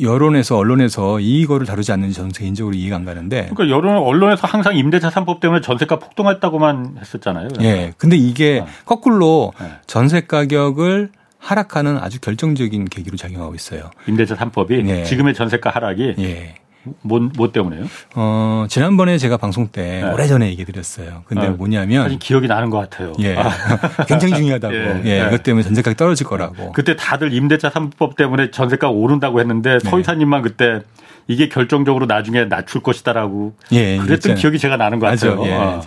여론에서 0.00 0.56
언론에서 0.56 1.18
이거를 1.20 1.66
다루지 1.66 1.92
않는지 1.92 2.14
저는 2.14 2.30
개인적으로 2.30 2.74
이해가 2.74 2.96
안 2.96 3.04
가는데. 3.04 3.48
그러니까 3.54 3.68
여론 3.68 3.96
언론에서 3.96 4.46
항상 4.46 4.76
임대차 4.76 5.10
3법 5.10 5.40
때문에 5.40 5.60
전세가 5.60 5.98
폭등했다고만 5.98 6.98
했었잖아요. 7.00 7.48
예. 7.62 7.92
근데 7.98 8.16
이게 8.16 8.60
어. 8.60 8.66
거꾸로 8.84 9.52
예. 9.60 9.78
전세 9.86 10.20
가격을 10.20 11.10
하락하는 11.38 11.98
아주 11.98 12.20
결정적인 12.20 12.86
계기로 12.86 13.16
작용하고 13.16 13.54
있어요. 13.54 13.90
임대차 14.06 14.36
3법이 14.36 14.88
예. 14.88 15.04
지금의 15.04 15.34
전세가 15.34 15.70
하락이 15.70 16.14
예. 16.18 16.54
뭐, 17.02 17.20
뭐 17.36 17.52
때문에요? 17.52 17.84
어, 18.14 18.66
지난번에 18.68 19.18
제가 19.18 19.36
방송 19.36 19.68
때 19.68 20.02
네. 20.02 20.10
오래전에 20.10 20.48
얘기 20.48 20.64
드렸어요. 20.64 21.22
근데 21.26 21.46
아, 21.46 21.50
뭐냐면. 21.50 22.04
사실 22.04 22.18
기억이 22.18 22.48
나는 22.48 22.70
것 22.70 22.78
같아요. 22.78 23.12
예. 23.20 23.36
아. 23.36 23.50
굉장히 24.06 24.34
중요하다고. 24.34 24.74
예. 24.74 25.02
예. 25.04 25.26
이것 25.28 25.42
때문에 25.42 25.64
전세가가 25.64 25.96
떨어질 25.96 26.26
거라고. 26.26 26.72
그때 26.72 26.96
다들 26.96 27.32
임대차 27.32 27.70
3법 27.70 28.16
때문에 28.16 28.50
전세가가 28.50 28.90
오른다고 28.90 29.40
했는데 29.40 29.78
네. 29.78 29.90
서이사님만 29.90 30.42
그때 30.42 30.80
이게 31.26 31.48
결정적으로 31.48 32.06
나중에 32.06 32.44
낮출 32.44 32.82
것이다라고. 32.82 33.54
예. 33.72 33.98
그랬던 33.98 34.36
기억이 34.36 34.58
제가 34.58 34.76
나는 34.76 34.98
것 34.98 35.06
같아요. 35.06 35.42
예. 35.46 35.52
아. 35.52 35.82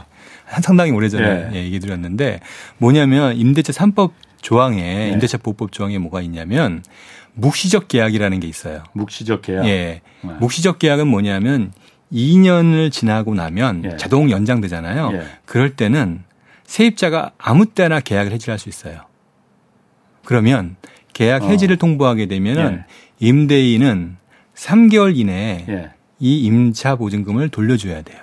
상당히 0.61 0.91
오래전에 0.91 1.49
예. 1.53 1.63
얘기 1.63 1.79
드렸는데 1.79 2.41
뭐냐면 2.77 3.35
임대차 3.37 3.71
3법 3.71 4.11
조항에 4.41 4.81
네. 4.81 5.09
임대차 5.11 5.37
보호법 5.37 5.71
조항에 5.71 5.97
뭐가 5.97 6.21
있냐면 6.21 6.83
묵시적 7.33 7.87
계약이라는 7.87 8.39
게 8.39 8.47
있어요. 8.47 8.83
묵시적 8.93 9.41
계약. 9.41 9.65
예. 9.65 10.01
네. 10.21 10.33
묵시적 10.39 10.79
계약은 10.79 11.07
뭐냐면 11.07 11.71
2년을 12.11 12.91
지나고 12.91 13.33
나면 13.33 13.83
예. 13.85 13.97
자동 13.97 14.29
연장되잖아요. 14.29 15.11
예. 15.13 15.25
그럴 15.45 15.75
때는 15.75 16.23
세입자가 16.65 17.31
아무 17.37 17.65
때나 17.65 17.99
계약을 17.99 18.31
해지할 18.33 18.59
수 18.59 18.69
있어요. 18.69 19.01
그러면 20.25 20.75
계약 21.13 21.43
어. 21.43 21.47
해지를 21.47 21.75
어. 21.75 21.79
통보하게 21.79 22.27
되면은 22.27 22.83
예. 22.85 23.27
임대인은 23.27 24.17
3개월 24.55 25.17
이내에 25.17 25.65
예. 25.69 25.89
이 26.19 26.41
임차 26.41 26.95
보증금을 26.95 27.49
돌려줘야 27.49 28.01
돼요. 28.03 28.19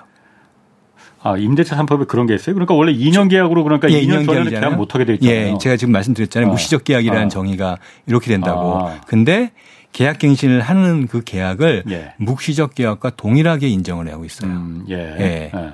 아, 1.21 1.37
임대차 1.37 1.77
3법에 1.77 2.07
그런 2.07 2.27
게 2.27 2.35
있어요? 2.35 2.55
그러니까 2.55 2.75
원래 2.75 2.93
2년 2.93 3.29
계약으로 3.29 3.65
그러니까 3.65 3.91
예, 3.91 4.01
2년, 4.01 4.23
2년 4.23 4.27
전에는 4.27 4.51
계약 4.51 4.77
못 4.77 4.95
하게 4.95 5.05
돼 5.05 5.15
있잖아요. 5.15 5.55
예, 5.55 5.59
제가 5.59 5.77
지금 5.77 5.93
말씀드렸잖아요. 5.93 6.49
아. 6.49 6.53
무시적 6.53 6.85
계약이라는 6.85 7.27
아. 7.27 7.29
정의가 7.29 7.79
이렇게 8.07 8.29
된다고. 8.29 8.87
아. 8.87 9.01
근데 9.07 9.51
계약 9.93 10.19
갱신을 10.19 10.61
하는 10.61 11.07
그 11.07 11.23
계약을 11.25 11.85
예. 11.91 12.15
묵시적 12.19 12.75
계약과 12.75 13.11
동일하게 13.11 13.69
인정을 13.69 14.13
하고 14.13 14.25
있어요. 14.25 14.51
음, 14.51 14.85
예. 14.89 14.95
예. 14.95 15.51
예. 15.55 15.73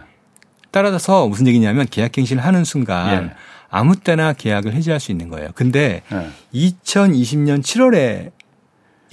따라서 0.70 1.28
무슨 1.28 1.46
얘기냐면 1.46 1.86
계약 1.90 2.12
갱신을 2.12 2.42
하는 2.44 2.64
순간 2.64 3.24
예. 3.24 3.30
아무 3.68 3.96
때나 3.96 4.32
계약을 4.32 4.72
해지할 4.72 5.00
수 5.00 5.10
있는 5.12 5.28
거예요. 5.28 5.50
근데 5.54 6.02
네. 6.10 6.28
2020년 6.54 7.60
7월에 7.60 8.30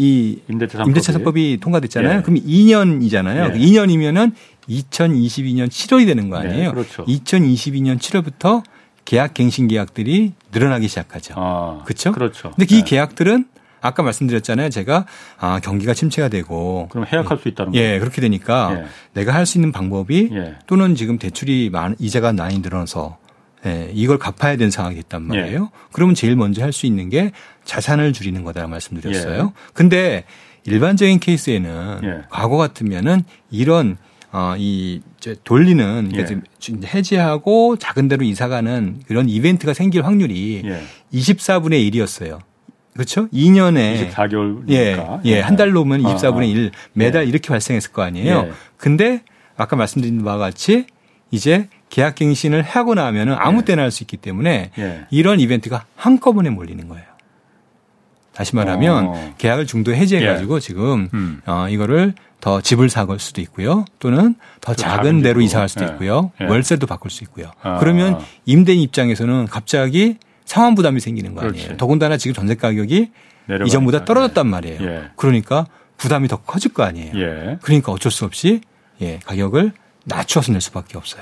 이 0.02 0.40
임대차 0.50 0.80
3법이, 1.14 1.38
이 1.38 1.58
통과됐잖아요. 1.62 2.18
예. 2.18 2.22
그럼 2.22 2.40
2년이잖아요. 2.40 3.56
예. 3.56 3.60
2년이면은 3.60 4.34
2022년 4.68 5.68
7월이 5.68 6.06
되는 6.08 6.30
거 6.30 6.38
아니에요? 6.38 6.70
네, 6.70 6.72
그렇죠. 6.72 7.06
2022년 7.06 8.00
7월부터 8.00 8.64
계약 9.06 9.34
갱신 9.34 9.68
계약들이 9.68 10.34
늘어나기 10.52 10.88
시작하죠. 10.88 11.34
아, 11.38 11.82
그렇죠? 11.86 12.12
그렇죠. 12.12 12.52
근데 12.52 12.66
이 12.76 12.80
네. 12.80 12.84
계약들은 12.84 13.46
아까 13.82 14.04
말씀드렸잖아요. 14.04 14.70
제가 14.70 15.06
아, 15.40 15.60
경기가 15.60 15.94
침체가 15.94 16.30
되고 16.30 16.88
그럼 16.92 17.06
해약할 17.12 17.38
수 17.40 17.48
있다는 17.48 17.72
거예요. 17.74 17.94
예, 17.96 18.00
그렇게 18.00 18.22
되니까 18.22 18.76
예. 18.76 18.86
내가 19.14 19.34
할 19.34 19.46
수 19.46 19.58
있는 19.58 19.72
방법이 19.72 20.30
예. 20.34 20.56
또는 20.68 20.96
지금 20.96 21.18
대출이 21.18 21.70
많 21.72 21.96
이자가 22.00 22.32
많이 22.34 22.60
늘어서 22.60 23.18
예, 23.66 23.92
이걸 23.94 24.18
갚아야 24.18 24.58
되는 24.58 24.72
상황이 24.72 24.96
됐단 24.96 25.22
말이에요. 25.24 25.62
예. 25.74 25.80
그러면 25.92 26.16
제일 26.16 26.36
먼저 26.36 26.64
할 26.64 26.72
수 26.74 26.86
있는 26.86 27.10
게 27.10 27.32
자산을 27.64 28.14
줄이는 28.14 28.44
거다 28.44 28.66
말씀드렸어요. 28.68 29.54
예. 29.56 29.62
근데 29.74 30.24
일반적인 30.66 31.20
케이스에는 31.20 32.00
예. 32.04 32.22
과거 32.30 32.58
같으면은 32.58 33.24
이런 33.50 33.98
어, 34.34 34.56
이, 34.58 35.02
이제 35.18 35.36
돌리는, 35.44 36.12
예. 36.16 36.26
해지하고 36.88 37.76
작은 37.76 38.08
데로 38.08 38.24
이사 38.24 38.48
가는 38.48 39.02
그런 39.06 39.28
이벤트가 39.28 39.74
생길 39.74 40.06
확률이 40.06 40.62
예. 40.64 40.82
24분의 41.14 41.92
1이었어요. 41.92 42.40
그렇죠? 42.94 43.28
2년에 43.30 44.10
24개월 44.10 44.70
예, 44.70 44.98
예, 45.26 45.40
한 45.42 45.56
달로 45.58 45.82
오면 45.82 46.04
24분의 46.04 46.40
아, 46.42 46.44
1 46.46 46.72
매달 46.94 47.24
예. 47.26 47.28
이렇게 47.30 47.50
발생했을 47.50 47.92
거 47.92 48.02
아니에요. 48.04 48.46
예. 48.48 48.52
근데 48.78 49.22
아까 49.58 49.76
말씀드린 49.76 50.24
바와 50.24 50.38
같이 50.38 50.86
이제 51.30 51.68
계약 51.92 52.16
갱신을 52.16 52.64
하고 52.64 52.96
나면은 52.96 53.36
아무 53.38 53.60
예. 53.60 53.66
때나 53.66 53.84
할 53.84 53.92
수 53.92 54.02
있기 54.04 54.18
때문에 54.18 54.72
예. 54.80 55.06
이런 55.12 55.40
이벤트가 55.40 55.86
한꺼번에 55.96 56.50
몰리는 56.50 56.88
거예요. 56.88 57.04
다시 58.34 58.56
말하면 58.56 59.08
어. 59.08 59.34
계약을 59.38 59.68
중도 59.68 59.94
해지해 59.94 60.26
가지고 60.26 60.56
예. 60.56 60.60
지금 60.62 61.10
음. 61.14 61.42
어 61.46 61.68
이거를 61.70 62.14
더 62.40 62.62
집을 62.62 62.90
사갈 62.90 63.20
수도 63.20 63.42
있고요. 63.42 63.86
또는 64.00 64.36
더 64.62 64.74
작은 64.74 65.22
데로 65.22 65.42
이사할 65.42 65.68
수도 65.70 65.84
있고요. 65.86 66.32
월세도 66.40 66.88
바꿀 66.88 67.12
수 67.12 67.24
있고요. 67.26 67.52
아. 67.62 67.78
그러면 67.78 68.20
임대인 68.46 68.80
입장에서는 68.80 69.46
갑자기 69.48 70.18
상환 70.46 70.74
부담이 70.76 71.02
생기는 71.02 71.36
거 71.36 71.42
아니에요. 71.42 71.54
그렇지. 71.66 71.78
더군다나 71.78 72.18
지금 72.18 72.34
전세 72.34 72.56
가격이 72.56 73.12
내려가니까. 73.48 73.68
이전보다 73.68 74.06
떨어졌단 74.06 74.48
말이에요. 74.48 74.82
예. 74.82 75.04
그러니까 75.18 75.68
부담이 75.98 76.30
더 76.30 76.38
커질 76.38 76.74
거 76.74 76.84
아니에요. 76.84 77.12
예. 77.16 77.58
그러니까 77.62 77.92
어쩔 77.92 78.12
수 78.12 78.24
없이 78.26 78.62
예, 79.02 79.20
가격을 79.26 79.74
낮추어서 80.06 80.52
낼 80.54 80.62
수밖에 80.62 80.98
없어요. 80.98 81.22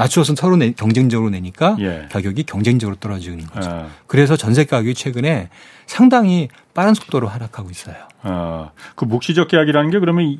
예. 0.00 0.02
낮추어서 0.02 0.34
서로 0.34 0.56
내, 0.56 0.72
경쟁적으로 0.72 1.30
내니까 1.30 1.76
예. 1.80 2.08
가격이 2.10 2.44
경쟁적으로 2.44 2.96
떨어지는 2.96 3.46
거죠. 3.46 3.70
예. 3.70 3.86
그래서 4.06 4.36
전세 4.36 4.64
가격이 4.64 4.94
최근에 4.94 5.50
상당히 5.86 6.48
빠른 6.74 6.94
속도로 6.94 7.28
하락하고 7.28 7.70
있어요. 7.70 7.96
어, 8.22 8.70
그 8.94 9.04
묵시적 9.04 9.48
계약이라는 9.48 9.90
게 9.90 9.98
그러면 9.98 10.38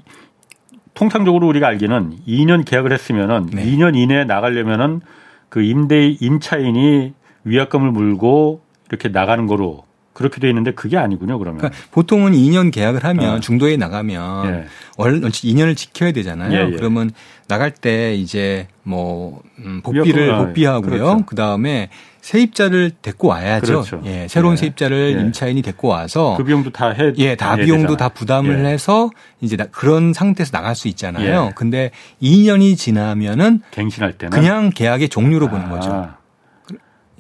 통상적으로 0.95 1.47
우리가 1.49 1.67
알기는 1.69 2.21
2년 2.27 2.65
계약을 2.65 2.93
했으면은 2.93 3.47
네. 3.53 3.65
2년 3.65 3.97
이내에 3.97 4.25
나가려면은 4.25 5.01
그 5.49 5.63
임대 5.63 6.09
임차인이 6.09 7.15
위약금을 7.45 7.91
물고 7.91 8.63
이렇게 8.89 9.09
나가는 9.09 9.47
거로 9.47 9.85
그렇게 10.13 10.41
돼 10.41 10.49
있는데 10.49 10.73
그게 10.73 10.97
아니군요, 10.97 11.39
그러면. 11.39 11.59
그러니까 11.59 11.81
보통은 11.93 12.33
2년 12.33 12.73
계약을 12.73 13.05
하면 13.05 13.37
어. 13.37 13.41
중도에 13.41 13.77
나가면 13.77 14.47
예. 14.47 14.67
원칙 14.97 15.49
2년을 15.49 15.77
지켜야 15.77 16.13
되잖아요. 16.13 16.53
예, 16.53 16.73
예. 16.73 16.77
그러면 16.77 17.11
나갈 17.49 17.71
때 17.71 18.15
이제 18.15 18.67
뭐 18.83 19.41
음, 19.59 19.81
복비를 19.83 20.37
복비하고요. 20.37 20.91
그렇죠. 20.91 21.27
그다음에 21.27 21.91
세입자를 22.21 22.93
데리고 23.01 23.29
와야죠. 23.29 23.67
그렇죠. 23.67 24.03
예, 24.05 24.27
새로운 24.29 24.55
예. 24.55 24.57
세입자를 24.57 25.17
예. 25.17 25.21
임차인이 25.21 25.63
데리고 25.63 25.89
와서 25.89 26.35
그 26.37 26.45
비용도 26.45 26.71
다 26.71 26.91
해. 26.91 27.13
예, 27.17 27.35
다 27.35 27.57
비용도 27.57 27.95
되잖아. 27.95 27.97
다 27.97 28.09
부담을 28.11 28.65
예. 28.65 28.69
해서 28.69 29.11
이제 29.41 29.57
그런 29.71 30.13
상태에서 30.13 30.51
나갈 30.51 30.75
수 30.75 30.89
있잖아요. 30.89 31.47
예. 31.47 31.53
근데 31.55 31.93
2년이 32.21 32.77
지나면은 32.77 33.63
갱신할 33.71 34.19
때는 34.19 34.31
그냥 34.31 34.71
계약의 34.71 35.09
종류로 35.09 35.47
아. 35.47 35.51
보는 35.51 35.71
거죠. 35.71 36.21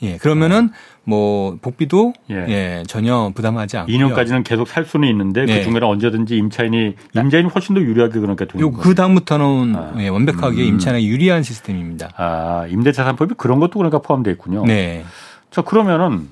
예, 0.03 0.17
그러면은 0.17 0.71
뭐 1.05 1.57
복비도 1.61 2.13
예. 2.31 2.35
예 2.49 2.83
전혀 2.87 3.33
부담하지 3.35 3.79
않고 3.79 3.91
2년까지는 3.91 4.45
계속 4.45 4.69
살 4.69 4.85
수는 4.85 5.09
있는데 5.09 5.47
그 5.47 5.53
예. 5.53 5.59
그 5.59 5.65
중간에 5.65 5.87
언제든지 5.87 6.37
임차인이 6.37 6.95
임차인이 7.17 7.49
훨씬 7.49 7.75
더 7.75 7.81
유리하게 7.81 8.21
그러니까 8.21 8.45
되는. 8.45 8.73
그 8.73 8.95
다음부터는 8.95 9.75
아. 9.77 9.95
예, 9.99 10.09
완벽하게 10.09 10.63
음. 10.63 10.69
임차인에 10.69 11.05
유리한 11.05 11.43
시스템입니다. 11.43 12.11
아, 12.17 12.67
임대차 12.69 13.05
3법이 13.13 13.37
그런 13.37 13.61
것도 13.61 13.79
그러니까 13.79 13.99
포함되어 14.01 14.33
있군요. 14.35 14.65
네. 14.65 15.05
자, 15.51 15.63
그러면은 15.63 16.29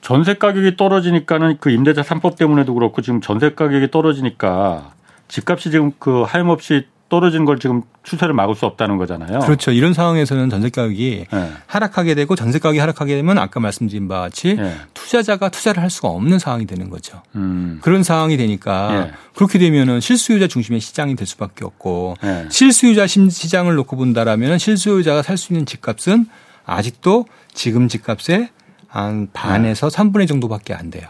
전세 0.00 0.34
가격이 0.34 0.76
떨어지니까는 0.76 1.56
그 1.60 1.70
임대차 1.70 2.02
3법 2.02 2.36
때문에도 2.36 2.74
그렇고 2.74 3.02
지금 3.02 3.20
전세 3.20 3.54
가격이 3.54 3.90
떨어지니까 3.90 4.92
집값이 5.26 5.70
지금 5.70 5.92
그 5.98 6.22
하염없이 6.22 6.86
떨어진 7.08 7.44
걸 7.44 7.58
지금 7.58 7.82
추세를 8.02 8.34
막을 8.34 8.54
수 8.54 8.66
없다는 8.66 8.98
거잖아요. 8.98 9.38
그렇죠. 9.40 9.72
이런 9.72 9.94
상황에서는 9.94 10.50
전세 10.50 10.68
가격이 10.68 11.26
네. 11.32 11.52
하락하게 11.66 12.14
되고 12.14 12.36
전세 12.36 12.58
가격이 12.58 12.78
하락하게 12.78 13.16
되면 13.16 13.38
아까 13.38 13.60
말씀드린 13.60 14.08
바와 14.08 14.22
같이 14.22 14.56
네. 14.56 14.76
투자자가 14.92 15.48
투자를 15.48 15.82
할 15.82 15.88
수가 15.88 16.08
없는 16.08 16.38
상황이 16.38 16.66
되는 16.66 16.90
거죠. 16.90 17.22
음. 17.34 17.78
그런 17.80 18.02
상황이 18.02 18.36
되니까 18.36 18.92
네. 18.92 19.12
그렇게 19.34 19.58
되면은 19.58 20.00
실수요자 20.00 20.48
중심의 20.48 20.80
시장이 20.80 21.16
될 21.16 21.26
수밖에 21.26 21.64
없고 21.64 22.16
실수요자 22.50 23.06
시장을 23.06 23.74
놓고 23.74 23.96
본다라면 23.96 24.58
실수요자가 24.58 25.22
살 25.22 25.38
수 25.38 25.52
있는 25.52 25.64
집값은 25.66 26.26
아직도 26.66 27.24
지금 27.54 27.88
집값의 27.88 28.50
한 28.88 29.28
반에서 29.32 29.88
3분의 29.88 30.28
정도밖에 30.28 30.74
안 30.74 30.90
돼요. 30.90 31.08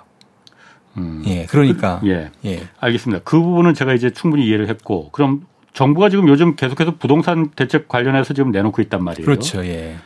음. 0.97 1.23
예, 1.27 1.47
그러니까. 1.47 2.01
예. 2.05 2.31
예. 2.45 2.69
알겠습니다. 2.81 3.23
그 3.25 3.41
부분은 3.41 3.75
제가 3.75 3.95
이제 3.95 4.11
충분히 4.11 4.47
이해를 4.47 4.69
했고, 4.69 5.11
그럼 5.13 5.47
정부가 5.73 6.09
지금 6.09 6.29
요즘 6.29 6.57
계속해서 6.57 6.95
부동산 6.99 7.51
대책 7.51 7.89
관련해서 7.89 8.35
지금 8.35 8.51
내놓고 8.51 8.83
있단 8.83 9.03
말이에요. 9.05 9.25
그렇죠. 9.27 9.65
예. 9.65 9.97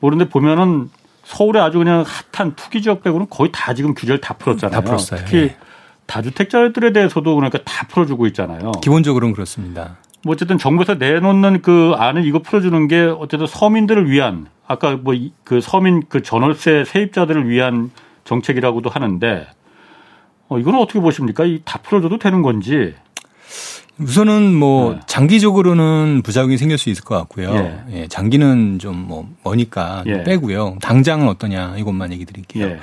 그런데 0.00 0.28
보면은 0.28 0.90
서울에 1.24 1.58
아주 1.60 1.78
그냥 1.78 2.04
핫한 2.32 2.54
투기 2.54 2.82
지역 2.82 3.02
빼고는 3.02 3.26
거의 3.30 3.50
다 3.52 3.74
지금 3.74 3.94
규제를 3.94 4.20
다 4.20 4.34
풀었잖아요. 4.34 4.80
다 4.80 4.84
풀었어요. 4.84 5.20
특히 5.24 5.38
예. 5.38 5.56
다주택자들에 6.06 6.92
대해서도 6.92 7.34
그러니까 7.34 7.58
다 7.64 7.86
풀어주고 7.88 8.26
있잖아요. 8.28 8.70
기본적으로는 8.82 9.34
그렇습니다. 9.34 9.96
뭐 10.22 10.32
어쨌든 10.34 10.58
정부에서 10.58 10.94
내놓는 10.94 11.62
그 11.62 11.94
안을 11.96 12.24
이거 12.24 12.38
풀어주는 12.40 12.86
게 12.88 13.00
어쨌든 13.18 13.46
서민들을 13.46 14.08
위한 14.10 14.46
아까 14.68 14.96
뭐 14.96 15.14
그 15.44 15.60
서민 15.60 16.02
그 16.08 16.22
전월세 16.22 16.84
세입자들을 16.84 17.48
위한 17.48 17.90
정책이라고도 18.24 18.90
하는데 18.90 19.46
어 20.48 20.58
이거는 20.58 20.78
어떻게 20.80 21.00
보십니까? 21.00 21.44
이 21.44 21.60
다 21.64 21.80
풀어줘도 21.82 22.18
되는 22.18 22.42
건지 22.42 22.94
우선은 23.98 24.54
뭐 24.54 24.94
네. 24.94 25.00
장기적으로는 25.06 26.20
부작용이 26.22 26.58
생길 26.58 26.76
수 26.76 26.90
있을 26.90 27.02
것 27.04 27.16
같고요. 27.16 27.54
예. 27.54 28.00
예 28.02 28.08
장기는 28.08 28.78
좀 28.78 28.96
뭐 29.06 29.28
머니까 29.44 30.02
예. 30.06 30.22
빼고요. 30.24 30.78
당장은 30.82 31.28
어떠냐 31.28 31.76
이것만 31.78 32.12
얘기 32.12 32.24
드릴게요. 32.24 32.66
예. 32.66 32.78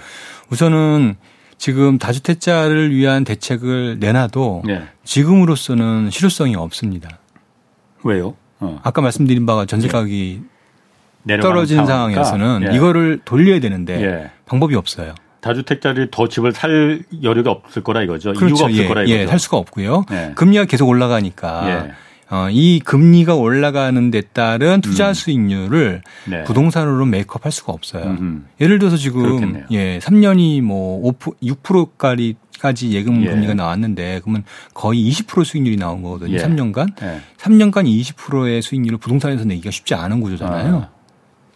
우선은 0.50 1.16
지금 1.58 1.98
다주택자를 1.98 2.94
위한 2.96 3.24
대책을 3.24 3.98
내놔도 4.00 4.64
예. 4.70 4.84
지금으로서는 5.04 6.10
실효성이 6.12 6.56
없습니다. 6.56 7.20
왜요? 8.04 8.36
어. 8.60 8.80
아까 8.84 9.02
말씀드린 9.02 9.46
바가 9.46 9.66
전세 9.66 9.88
예. 9.88 9.92
가격이 9.92 10.42
떨어진 11.42 11.86
상황에서는 11.86 12.70
예. 12.72 12.76
이거를 12.76 13.22
돌려야 13.24 13.60
되는데 13.60 14.32
방법이 14.46 14.76
없어요. 14.76 15.14
다주택자들이 15.44 16.08
더 16.10 16.28
집을 16.28 16.54
살 16.54 17.04
여력이 17.22 17.50
없을 17.50 17.84
거라 17.84 18.02
이거죠. 18.02 18.34
그렇죠. 18.34 18.48
이유가 18.48 18.66
없을 18.66 18.84
예, 18.84 18.88
거라 18.88 19.04
이거죠. 19.04 19.16
예, 19.16 19.28
살 19.28 19.40
수가 19.40 19.58
없고요. 19.58 20.06
예. 20.12 20.32
금리가 20.36 20.66
계속 20.66 20.88
올라가니까 20.88 21.70
예. 21.70 21.92
어, 22.34 22.48
이 22.50 22.80
금리가 22.80 23.36
올라가는 23.36 24.10
데 24.10 24.22
따른 24.22 24.80
투자 24.82 25.10
음. 25.10 25.14
수익률을 25.14 26.02
네. 26.26 26.44
부동산으로 26.46 27.06
메이크업 27.06 27.46
할 27.46 27.52
수가 27.52 27.74
없어요. 27.74 28.06
음흠. 28.06 28.42
예를 28.62 28.80
들어서 28.80 28.96
지금 28.96 29.22
그렇겠네요. 29.22 29.66
예, 29.72 30.00
3년이 30.00 30.62
뭐 30.62 31.12
5%, 31.12 31.36
6%까지 31.44 32.36
까지 32.60 32.92
예금 32.92 33.22
예. 33.24 33.30
금리가 33.30 33.56
나왔는데 33.56 34.22
그러면 34.24 34.46
거의 34.74 35.10
20% 35.10 35.44
수익률이 35.44 35.76
나온 35.76 36.02
거거든요. 36.02 36.34
예. 36.34 36.38
3년간. 36.38 37.04
예. 37.04 37.20
3년간 37.38 37.86
20%의 37.86 38.62
수익률을 38.62 38.98
부동산에서 39.00 39.44
내기가 39.44 39.70
쉽지 39.70 39.94
않은 39.94 40.22
구조잖아요. 40.22 40.90
아. 40.90 41.03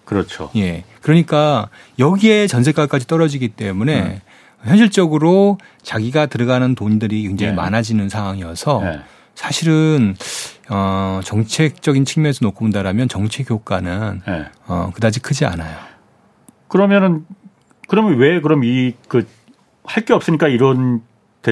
그렇죠. 0.08 0.50
예. 0.56 0.84
그러니까 1.02 1.70
여기에 2.00 2.48
전세가까지 2.48 3.08
떨어지기 3.08 3.50
때문에 3.50 4.02
네. 4.02 4.22
현실적으로 4.64 5.58
자기가 5.84 6.26
들어가는 6.28 6.74
돈들이 6.76 7.24
굉장히 7.24 7.52
네. 7.52 7.56
많아지는 7.56 8.10
상황이어서 8.10 8.82
네. 8.84 9.00
사실은 9.36 10.16
어 10.70 11.20
정책적인 11.24 12.06
측면에서 12.06 12.40
놓고 12.46 12.60
본다라면 12.62 13.08
정책 13.10 13.50
효과는 13.52 14.22
네. 14.26 14.46
어 14.68 14.92
그다지 14.96 15.20
크지 15.20 15.46
않아요. 15.46 15.78
그러면은 16.70 17.26
그러면 17.88 18.18
왜 18.18 18.42
그럼 18.42 18.64
이 18.64 18.94
그 19.08 19.26
할 19.90 20.04
게 20.06 20.12
없으니까 20.14 20.48
이런 20.50 21.02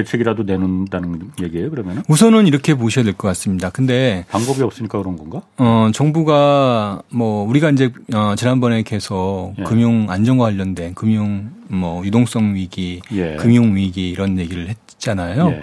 대책이라도 0.00 0.42
내놓는다는 0.42 1.30
얘기예요, 1.42 1.70
그러면? 1.70 2.02
우선은 2.08 2.46
이렇게 2.46 2.74
보셔야 2.74 3.02
될 3.04 3.14
것 3.16 3.28
같습니다. 3.28 3.70
근데 3.70 4.26
방법이 4.30 4.62
없으니까 4.62 4.98
그런 4.98 5.16
건가? 5.16 5.40
어, 5.56 5.90
정부가 5.94 7.00
뭐 7.08 7.48
우리가 7.48 7.70
이제 7.70 7.90
어, 8.14 8.34
지난번에 8.36 8.82
계속 8.82 9.54
예. 9.58 9.62
금융 9.62 10.06
안정과 10.10 10.44
관련된 10.44 10.94
금융 10.94 11.50
뭐 11.68 12.04
유동성 12.04 12.54
위기, 12.54 13.00
예. 13.12 13.36
금융 13.36 13.74
위기 13.74 14.10
이런 14.10 14.38
얘기를 14.38 14.68
했잖아요. 14.68 15.48
예. 15.50 15.62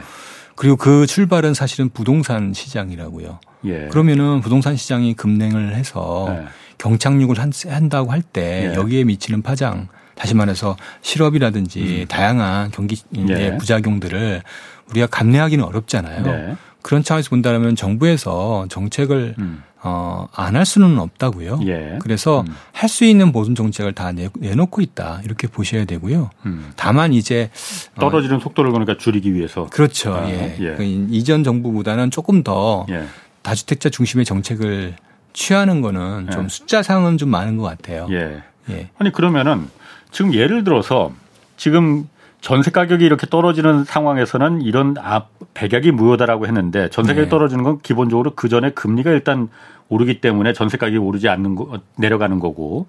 그리고 0.56 0.78
그 0.78 1.06
출발은 1.06 1.54
사실은 1.54 1.90
부동산 1.90 2.54
시장이라고요. 2.54 3.40
예. 3.66 3.88
그러면은 3.92 4.42
부동산 4.42 4.76
시장이 4.76 5.14
급냉을 5.14 5.76
해서 5.76 6.26
예. 6.30 6.46
경착륙을 6.80 7.38
한, 7.40 7.90
다고 7.90 8.12
할때 8.12 8.72
예. 8.72 8.76
여기에 8.76 9.04
미치는 9.04 9.44
파장 9.44 9.88
다시 10.16 10.36
말해서 10.36 10.78
실업이라든지 11.02 12.02
음. 12.04 12.06
다양한 12.08 12.72
경기 12.72 13.02
예. 13.30 13.58
부작용들을 13.58 14.42
우리가 14.90 15.08
감내하기는 15.08 15.64
어렵잖아요. 15.64 16.24
네. 16.24 16.56
그런 16.82 17.04
차원에서 17.04 17.30
본다면 17.30 17.76
정부에서 17.76 18.68
정책을 18.70 19.36
음. 19.40 19.64
어, 19.86 20.28
안 20.34 20.56
할 20.56 20.66
수는 20.66 20.98
없다고요. 20.98 21.60
예. 21.66 22.00
그래서 22.02 22.42
음. 22.48 22.56
할수 22.72 23.04
있는 23.04 23.32
모든 23.34 23.54
정책을 23.54 23.94
다 23.94 24.12
내, 24.14 24.30
내놓고 24.38 24.82
있다 24.82 25.22
이렇게 25.26 25.48
보셔야 25.48 25.84
되고요. 25.86 26.30
음. 26.46 26.72
다만 26.78 27.12
이제 27.12 27.50
어, 27.96 28.00
떨어지는 28.00 28.38
어, 28.38 28.40
속도를 28.40 28.72
그러니까 28.72 28.98
줄이기 28.98 29.34
위해서 29.34 29.68
그렇죠. 29.72 30.14
아, 30.14 30.30
예. 30.30 30.56
예. 30.60 30.76
그 30.76 30.84
이전 30.84 31.44
정부보다는 31.44 32.12
조금 32.12 32.44
더 32.44 32.86
예. 32.90 33.06
다주택자 33.42 33.90
중심의 33.90 34.24
정책을 34.26 34.96
취하는 35.34 35.82
거는 35.82 36.30
좀 36.32 36.46
예. 36.46 36.48
숫자상은 36.48 37.18
좀 37.18 37.30
많은 37.30 37.58
것 37.58 37.64
같아요. 37.64 38.08
예. 38.12 38.42
예. 38.70 38.90
아니 39.00 39.12
그러면은 39.12 39.68
지금 40.14 40.34
예를 40.34 40.64
들어서 40.64 41.12
지금 41.58 42.08
전세 42.40 42.72
가격이 42.72 43.04
이렇게 43.04 43.28
떨어지는 43.28 43.84
상황에서는 43.84 44.62
이런 44.62 44.96
앞 44.98 45.30
백약이 45.54 45.92
무효다라고 45.92 46.48
했는데 46.48 46.90
전세 46.90 47.14
가격이 47.14 47.26
네. 47.26 47.30
떨어지는 47.30 47.64
건 47.66 47.80
기본적으로 47.82 48.32
그 48.36 48.48
전에 48.48 48.70
금리가 48.70 49.12
일단 49.12 49.50
오르기 49.90 50.22
때문에 50.22 50.54
전세 50.54 50.78
가격이 50.78 50.98
오르지 50.98 51.28
않는 51.28 51.56
거 51.56 51.80
내려가는 51.98 52.40
거고 52.40 52.88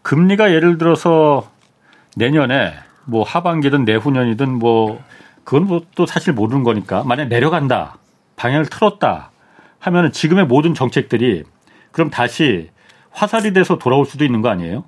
금리가 0.00 0.52
예를 0.52 0.78
들어서 0.78 1.50
내년에 2.16 2.74
뭐 3.04 3.22
하반기든 3.22 3.84
내후년이든 3.84 4.50
뭐 4.58 5.02
그건 5.44 5.66
뭐 5.66 5.82
또 5.94 6.06
사실 6.06 6.32
모르는 6.32 6.64
거니까 6.64 7.04
만약 7.04 7.28
내려간다 7.28 7.96
방향을 8.36 8.66
틀었다 8.66 9.30
하면은 9.78 10.12
지금의 10.12 10.46
모든 10.46 10.74
정책들이 10.74 11.44
그럼 11.92 12.10
다시 12.10 12.70
화살이 13.10 13.52
돼서 13.52 13.78
돌아올 13.78 14.06
수도 14.06 14.24
있는 14.24 14.42
거 14.42 14.48
아니에요? 14.48 14.84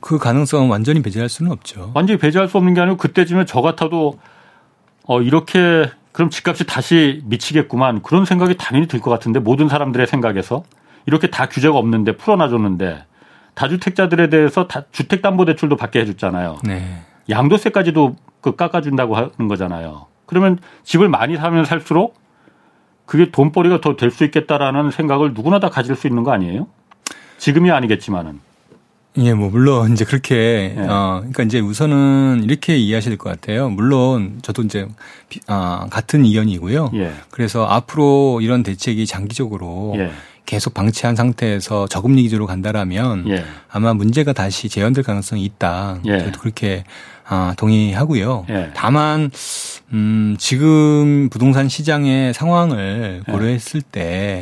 그 0.00 0.18
가능성은 0.18 0.68
완전히 0.70 1.02
배제할 1.02 1.28
수는 1.28 1.52
없죠. 1.52 1.92
완전히 1.94 2.18
배제할 2.18 2.48
수 2.48 2.56
없는 2.58 2.74
게 2.74 2.80
아니고 2.80 2.96
그때쯤에 2.96 3.44
저 3.44 3.60
같아도 3.60 4.18
어 5.06 5.20
이렇게 5.20 5.90
그럼 6.12 6.30
집값이 6.30 6.64
다시 6.66 7.22
미치겠구만 7.24 8.02
그런 8.02 8.24
생각이 8.24 8.56
당연히 8.58 8.86
들 8.88 9.00
것 9.00 9.10
같은데 9.10 9.38
모든 9.40 9.68
사람들의 9.68 10.06
생각에서 10.06 10.64
이렇게 11.06 11.28
다 11.28 11.46
규제가 11.48 11.76
없는데 11.76 12.16
풀어놔줬는데 12.16 13.04
다주택자들에 13.54 14.28
대해서 14.30 14.66
다 14.68 14.84
주택담보대출도 14.92 15.76
받게 15.76 16.00
해줬잖아요. 16.00 16.58
네. 16.64 17.02
양도세까지도 17.28 18.16
그 18.40 18.56
깎아준다고 18.56 19.16
하는 19.16 19.48
거잖아요. 19.48 20.06
그러면 20.26 20.58
집을 20.84 21.08
많이 21.08 21.36
사면 21.36 21.64
살수록 21.64 22.14
그게 23.06 23.30
돈벌이가 23.30 23.80
더 23.80 23.96
될 23.96 24.10
수 24.10 24.24
있겠다라는 24.24 24.90
생각을 24.92 25.34
누구나 25.34 25.58
다 25.58 25.68
가질 25.68 25.96
수 25.96 26.06
있는 26.06 26.22
거 26.22 26.32
아니에요? 26.32 26.68
지금이 27.38 27.70
아니겠지만은. 27.70 28.40
예, 29.18 29.34
뭐 29.34 29.50
물론 29.50 29.92
이제 29.92 30.04
그렇게 30.04 30.72
네. 30.76 30.86
어 30.86 31.18
그러니까 31.18 31.42
이제 31.42 31.58
우선은 31.58 32.42
이렇게 32.44 32.76
이해하셔야 32.76 33.10
될것 33.10 33.40
같아요. 33.40 33.68
물론 33.68 34.38
저도 34.42 34.62
이제 34.62 34.86
아 35.48 35.88
같은 35.90 36.24
의견이고요. 36.24 36.92
예. 36.94 37.12
그래서 37.30 37.64
앞으로 37.66 38.40
이런 38.40 38.62
대책이 38.62 39.06
장기적으로 39.06 39.94
예. 39.96 40.12
계속 40.46 40.74
방치한 40.74 41.16
상태에서 41.16 41.88
저금리 41.88 42.22
기조로 42.22 42.46
간다라면 42.46 43.28
예. 43.28 43.44
아마 43.68 43.94
문제가 43.94 44.32
다시 44.32 44.68
재현될 44.68 45.02
가능성이 45.02 45.44
있다. 45.44 46.00
예. 46.06 46.20
저도 46.20 46.40
그렇게 46.40 46.84
아 47.26 47.54
동의하고요. 47.58 48.46
예. 48.50 48.70
다만 48.74 49.30
음 49.92 50.36
지금 50.38 51.28
부동산 51.30 51.68
시장의 51.68 52.32
상황을 52.32 53.24
예. 53.26 53.32
고려했을 53.32 53.82
때 53.82 54.40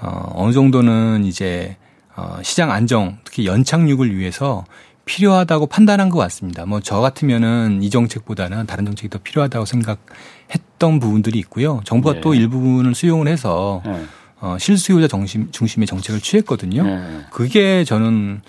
어, 0.00 0.32
어느 0.34 0.52
정도는 0.52 1.24
이제 1.24 1.76
어, 2.16 2.38
시장 2.42 2.70
안정, 2.72 3.18
특히 3.24 3.46
연착륙을 3.46 4.16
위해서 4.16 4.64
필요하다고 5.04 5.66
판단한 5.66 6.08
것 6.08 6.18
같습니다. 6.18 6.66
뭐 6.66 6.80
저 6.82 7.00
같으면은 7.00 7.82
이 7.82 7.90
정책보다는 7.90 8.66
다른 8.66 8.84
정책이 8.86 9.08
더 9.08 9.18
필요하다고 9.22 9.64
생각했던 9.64 10.98
부분들이 10.98 11.38
있고요. 11.40 11.80
정부가 11.84 12.14
네. 12.16 12.20
또 12.20 12.34
일부분을 12.34 12.94
수용을 12.94 13.28
해서 13.28 13.82
네. 13.86 14.04
어, 14.40 14.56
실수요자 14.58 15.08
중심, 15.08 15.50
중심의 15.50 15.86
정책을 15.86 16.20
취했거든요. 16.20 16.82
네. 16.82 17.20
그게 17.30 17.84
저는 17.84 18.42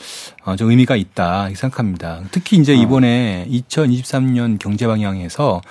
어, 0.45 0.56
좀 0.56 0.69
의미가 0.71 0.95
있다 0.95 1.43
이렇게 1.43 1.56
생각합니다. 1.56 2.21
특히 2.32 2.58
이제 2.58 2.73
어. 2.73 2.75
이번에 2.75 3.47
2023년 3.49 4.58
경제 4.60 4.88
방향에서 4.88 5.62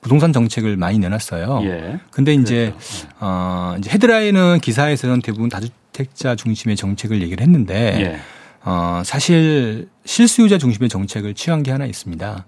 부동산 0.00 0.32
정책을 0.32 0.76
많이 0.76 0.98
내놨어요. 1.00 1.60
예. 1.64 1.98
근데 2.12 2.32
이제 2.32 2.66
그렇죠. 2.76 3.08
어 3.18 3.74
이제 3.78 3.90
헤드라인은 3.90 4.60
기사에서는 4.60 5.20
대부분 5.22 5.48
다주 5.48 5.68
택자 5.96 6.36
중심의 6.36 6.76
정책을 6.76 7.22
얘기를 7.22 7.42
했는데 7.42 7.74
예. 8.00 8.20
어 8.64 9.02
사실 9.04 9.88
실수요자 10.04 10.58
중심의 10.58 10.90
정책을 10.90 11.32
취한 11.34 11.62
게 11.62 11.70
하나 11.72 11.86
있습니다. 11.86 12.44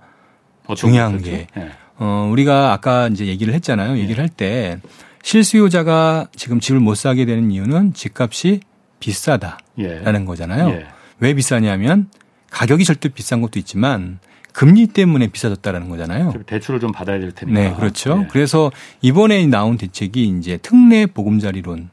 중요한 0.76 1.22
게 1.22 1.46
예. 1.56 1.70
어 1.96 2.28
우리가 2.30 2.72
아까 2.72 3.08
이제 3.08 3.26
얘기를 3.26 3.54
했잖아요. 3.54 3.96
예. 3.96 4.00
얘기를 4.02 4.22
할 4.22 4.28
때 4.28 4.78
실수요자가 5.22 6.28
지금 6.36 6.60
집을 6.60 6.80
못 6.80 6.94
사게 6.94 7.24
되는 7.24 7.50
이유는 7.50 7.92
집값이 7.94 8.60
비싸다라는 9.00 10.20
예. 10.22 10.24
거잖아요. 10.24 10.68
예. 10.70 10.86
왜 11.20 11.34
비싸냐면 11.34 12.08
가격이 12.50 12.84
절대 12.84 13.08
비싼 13.08 13.40
것도 13.40 13.58
있지만 13.58 14.18
금리 14.52 14.86
때문에 14.88 15.28
비싸졌다라는 15.28 15.88
거잖아요. 15.88 16.32
대출을 16.46 16.80
좀 16.80 16.92
받아야 16.92 17.18
될 17.20 17.32
테니까. 17.32 17.60
네, 17.60 17.74
그렇죠. 17.74 18.22
예. 18.24 18.28
그래서 18.30 18.70
이번에 19.02 19.46
나온 19.46 19.76
대책이 19.76 20.34
이제 20.38 20.58
특례 20.58 21.06
보금자리론. 21.06 21.90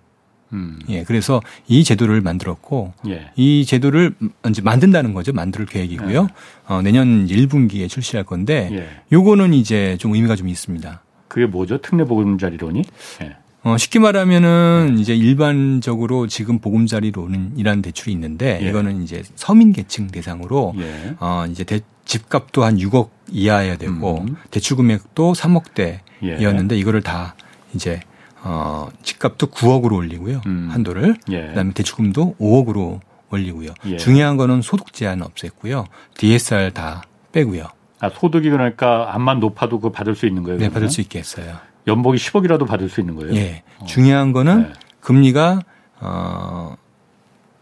음. 0.55 0.79
예, 0.89 1.03
그래서 1.03 1.41
이 1.67 1.83
제도를 1.83 2.21
만들었고 2.21 2.93
예. 3.07 3.29
이 3.35 3.65
제도를 3.65 4.15
이제 4.49 4.61
만든다는 4.61 5.13
거죠. 5.13 5.33
만들 5.33 5.65
계획이고요. 5.65 6.27
예. 6.29 6.73
어, 6.73 6.81
내년 6.81 7.27
1분기에 7.27 7.89
출시할 7.89 8.23
건데 8.25 8.69
예. 8.71 8.87
요거는 9.11 9.53
이제 9.53 9.97
좀 9.99 10.15
의미가 10.15 10.35
좀 10.35 10.47
있습니다. 10.47 11.03
그게 11.27 11.45
뭐죠? 11.45 11.79
특례 11.81 12.05
보금자리론이? 12.05 12.83
예. 13.21 13.35
어, 13.63 13.77
쉽게 13.77 13.97
말하면은 13.99 14.97
이제 14.99 15.15
일반적으로 15.15 16.27
지금 16.27 16.59
보금자리론이라는 16.59 17.81
대출이 17.81 18.11
있는데 18.13 18.59
예. 18.61 18.69
이거는 18.69 19.03
이제 19.03 19.23
서민 19.35 19.73
계층 19.73 20.07
대상으로 20.07 20.73
예. 20.77 21.15
어, 21.19 21.45
이제 21.49 21.63
대, 21.63 21.81
집값도 22.05 22.63
한 22.63 22.77
6억 22.77 23.09
이하여야 23.31 23.77
되고 23.77 24.21
음. 24.21 24.35
대출 24.51 24.77
금액도 24.77 25.33
3억대였는데 25.33 26.71
예. 26.73 26.77
이거를 26.77 27.01
다 27.01 27.35
이제 27.73 27.99
어 28.47 28.89
집값도 29.01 29.47
9억으로 29.47 29.95
올리고요. 29.95 30.41
음. 30.45 30.69
한도를. 30.71 31.17
예. 31.29 31.47
그다음에 31.47 31.73
대출금도 31.73 32.35
5억으로 32.39 32.99
올리고요. 33.31 33.73
예. 33.87 33.97
중요한 33.97 34.37
거는 34.37 34.61
소득 34.61 34.93
제한 34.93 35.21
없앴고요. 35.21 35.85
DSR 36.15 36.71
다 36.71 37.01
빼고요. 37.31 37.65
아, 37.99 38.09
소득이 38.09 38.49
그러니까 38.51 39.13
암만 39.15 39.39
높아도 39.39 39.79
그 39.79 39.89
받을 39.91 40.15
수 40.15 40.27
있는 40.27 40.43
거예요? 40.43 40.59
네, 40.59 40.65
그러면? 40.65 40.73
받을 40.73 40.89
수 40.89 41.01
있게 41.01 41.17
했어요. 41.17 41.55
연봉이 41.87 42.17
10억이라도 42.17 42.67
받을 42.67 42.87
수 42.87 42.99
있는 42.99 43.15
거예요? 43.15 43.33
예. 43.35 43.63
어. 43.79 43.85
중요한 43.85 44.31
거는 44.31 44.63
네. 44.63 44.73
금리가 44.99 45.61
어 46.01 46.75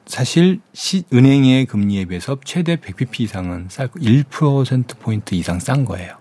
사실 0.05 0.59
시, 0.73 1.03
은행의 1.13 1.65
금리에 1.65 2.05
비해서 2.05 2.37
최대 2.43 2.75
100bp 2.75 3.21
이상은 3.21 3.67
쌀고 3.69 3.99
1% 3.99 4.99
포인트 4.99 5.33
이상 5.35 5.59
싼 5.59 5.85
거예요. 5.85 6.17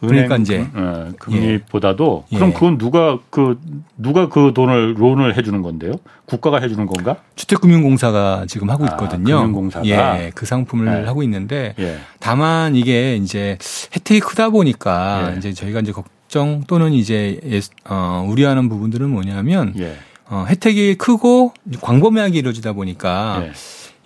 그러니까 0.00 0.36
이제 0.36 0.66
그, 0.72 1.14
금리보다도 1.18 2.24
예. 2.32 2.36
그럼 2.36 2.52
그건 2.52 2.78
누가 2.78 3.18
그 3.30 3.58
누가 3.96 4.28
그 4.28 4.52
돈을 4.54 4.94
론을 4.98 5.36
해주는 5.36 5.60
건데요? 5.62 5.94
국가가 6.26 6.60
해주는 6.60 6.86
건가? 6.86 7.16
주택금융공사가 7.34 8.44
지금 8.46 8.70
하고 8.70 8.84
아, 8.84 8.88
있거든요. 8.92 9.36
아, 9.36 9.40
금융공사가 9.40 9.86
예, 9.86 10.30
그 10.34 10.46
상품을 10.46 10.84
네. 10.84 11.04
하고 11.04 11.22
있는데 11.24 11.74
예. 11.78 11.98
다만 12.20 12.76
이게 12.76 13.16
이제 13.16 13.58
혜택이 13.94 14.20
크다 14.20 14.50
보니까 14.50 15.32
예. 15.32 15.38
이제 15.38 15.52
저희가 15.52 15.80
이제 15.80 15.92
걱정 15.92 16.62
또는 16.66 16.92
이제 16.92 17.40
어, 17.88 18.26
우려하는 18.28 18.68
부분들은 18.68 19.08
뭐냐면. 19.08 19.74
예. 19.78 19.96
어, 20.30 20.44
혜택이 20.46 20.96
크고 20.96 21.54
광범위하게 21.80 22.40
이루어지다 22.40 22.74
보니까 22.74 23.44
예. 23.44 23.52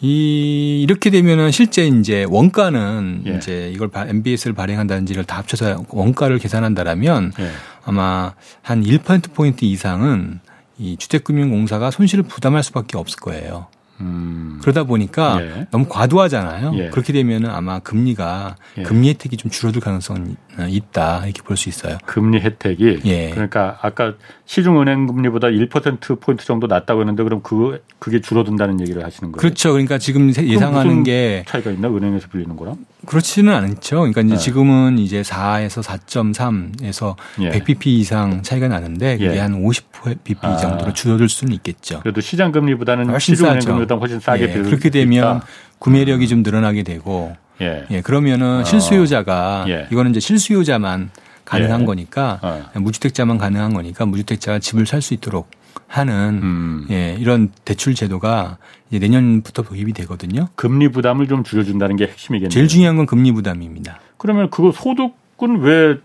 이 0.05 0.83
이렇게 0.83 1.11
되면은 1.11 1.53
실제 1.53 1.87
이제 1.87 2.27
원가는 2.29 3.23
예. 3.27 3.37
이제 3.37 3.71
이걸 3.73 3.89
MBS를 3.95 4.53
발행한다든지를 4.53 5.25
다 5.25 5.39
합쳐서 5.39 5.85
원가를 5.91 6.39
계산한다라면 6.39 7.33
예. 7.39 7.51
아마 7.85 8.35
한 8.63 8.83
1% 8.83 9.33
포인트 9.33 9.65
이상은 9.65 10.41
이 10.77 10.97
주택금융공사가 10.97 11.93
손실을 11.93 12.25
부담할 12.25 12.65
수밖에 12.65 12.99
없을 12.99 13.21
거예요. 13.21 13.69
음. 14.01 14.59
그러다 14.63 14.85
보니까 14.85 15.39
예. 15.41 15.67
너무 15.71 15.87
과도하잖아요. 15.89 16.73
예. 16.77 16.89
그렇게 16.91 17.13
되면 17.13 17.47
아마 17.47 17.79
금리가 17.79 18.57
예. 18.79 18.83
금리 18.83 19.09
혜택이 19.11 19.37
좀 19.37 19.51
줄어들 19.51 19.81
가능성이 19.81 20.35
있다 20.69 21.25
이렇게 21.25 21.43
볼 21.43 21.57
수 21.57 21.69
있어요. 21.69 21.99
금리 22.07 22.41
혜택이 22.41 23.01
예. 23.05 23.31
그러니까 23.31 23.79
아까 23.83 24.15
시중은행 24.47 25.07
금리보다 25.07 25.49
1% 25.49 26.21
포인트 26.21 26.45
정도 26.45 26.67
낮다고 26.67 27.01
했는데 27.01 27.23
그럼 27.23 27.43
그 27.43 27.83
그게 27.99 28.21
줄어든다는 28.21 28.81
얘기를 28.81 29.05
하시는 29.05 29.31
거예요. 29.31 29.41
그렇죠. 29.41 29.73
그러니까 29.73 29.99
지금 29.99 30.33
예상하는 30.35 31.05
게 31.05 31.45
차이가 31.47 31.71
있나 31.71 31.89
은행에서 31.89 32.29
빌리는 32.29 32.57
거랑? 32.57 32.77
그렇지는 33.07 33.53
않죠. 33.55 33.97
그러니까 33.97 34.21
이제 34.21 34.35
네. 34.35 34.39
지금은 34.39 34.99
이제 34.99 35.23
4에서 35.23 35.83
4.3에서 35.83 37.17
예. 37.41 37.51
100bp 37.51 37.87
이상 37.87 38.43
차이가 38.43 38.69
나는데 38.69 39.19
그게 39.19 39.35
예. 39.35 39.39
한 39.41 39.63
50bp 39.63 40.45
아. 40.45 40.57
정도로 40.57 40.93
줄어들 40.93 41.29
수는 41.29 41.53
있겠죠. 41.55 42.01
그래도 42.01 42.21
시장 42.21 42.53
금리보다는 42.53 43.19
시중은행 43.19 43.61
금리보다 43.65 43.97
훨씬 43.97 44.21
싸게 44.21 44.43
예. 44.45 44.63
그렇게 44.63 44.91
되면 44.91 45.39
있다. 45.39 45.47
구매력이 45.79 46.29
좀 46.29 46.43
늘어나게 46.43 46.83
되고 46.85 47.37
예. 47.61 47.85
예 47.91 48.01
그러면은 48.01 48.61
어. 48.61 48.65
실수요자가 48.65 49.65
예. 49.69 49.89
이거는 49.91 50.13
이제 50.13 50.21
실수요자만 50.21 51.11
가능한 51.45 51.83
예. 51.83 51.87
거니까 51.87 52.39
어. 52.43 52.65
무주택자만 52.75 53.39
가능한 53.39 53.75
거니까 53.75 54.07
무주택자가 54.07 54.61
집을 54.61 54.87
살 54.87 55.03
수 55.03 55.15
있도록 55.15 55.51
하는 55.93 56.41
음. 56.43 56.87
예, 56.91 57.15
이런 57.19 57.51
대출 57.67 57.95
제도가 57.95 58.57
이제 58.89 58.99
내년부터 58.99 59.63
도입이 59.63 59.93
되거든요. 59.93 60.49
금리 60.55 60.89
부담을 60.89 61.29
좀 61.29 61.45
줄여준다는 61.45 61.97
게 61.97 62.07
핵심이겠네요. 62.07 62.49
제일 62.49 62.67
중요한 62.67 62.97
건 62.97 63.05
금리 63.05 63.31
부담입니다. 63.31 64.01
그러면 64.17 64.49
그거 64.49 64.73
소득은 64.73 65.61
왜 65.61 65.99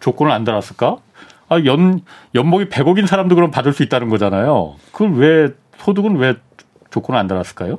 조건을 0.00 0.32
안 0.32 0.42
달았을까? 0.42 0.96
아, 1.50 1.64
연, 1.66 2.00
연봉이 2.34 2.68
100억인 2.68 3.06
사람도 3.06 3.36
그럼 3.36 3.52
받을 3.52 3.72
수 3.72 3.84
있다는 3.84 4.08
거잖아요. 4.08 4.74
그걸 4.90 5.12
왜, 5.12 5.54
소득은 5.78 6.16
왜 6.16 6.34
조건을 6.90 7.18
안 7.20 7.28
달았을까요? 7.28 7.78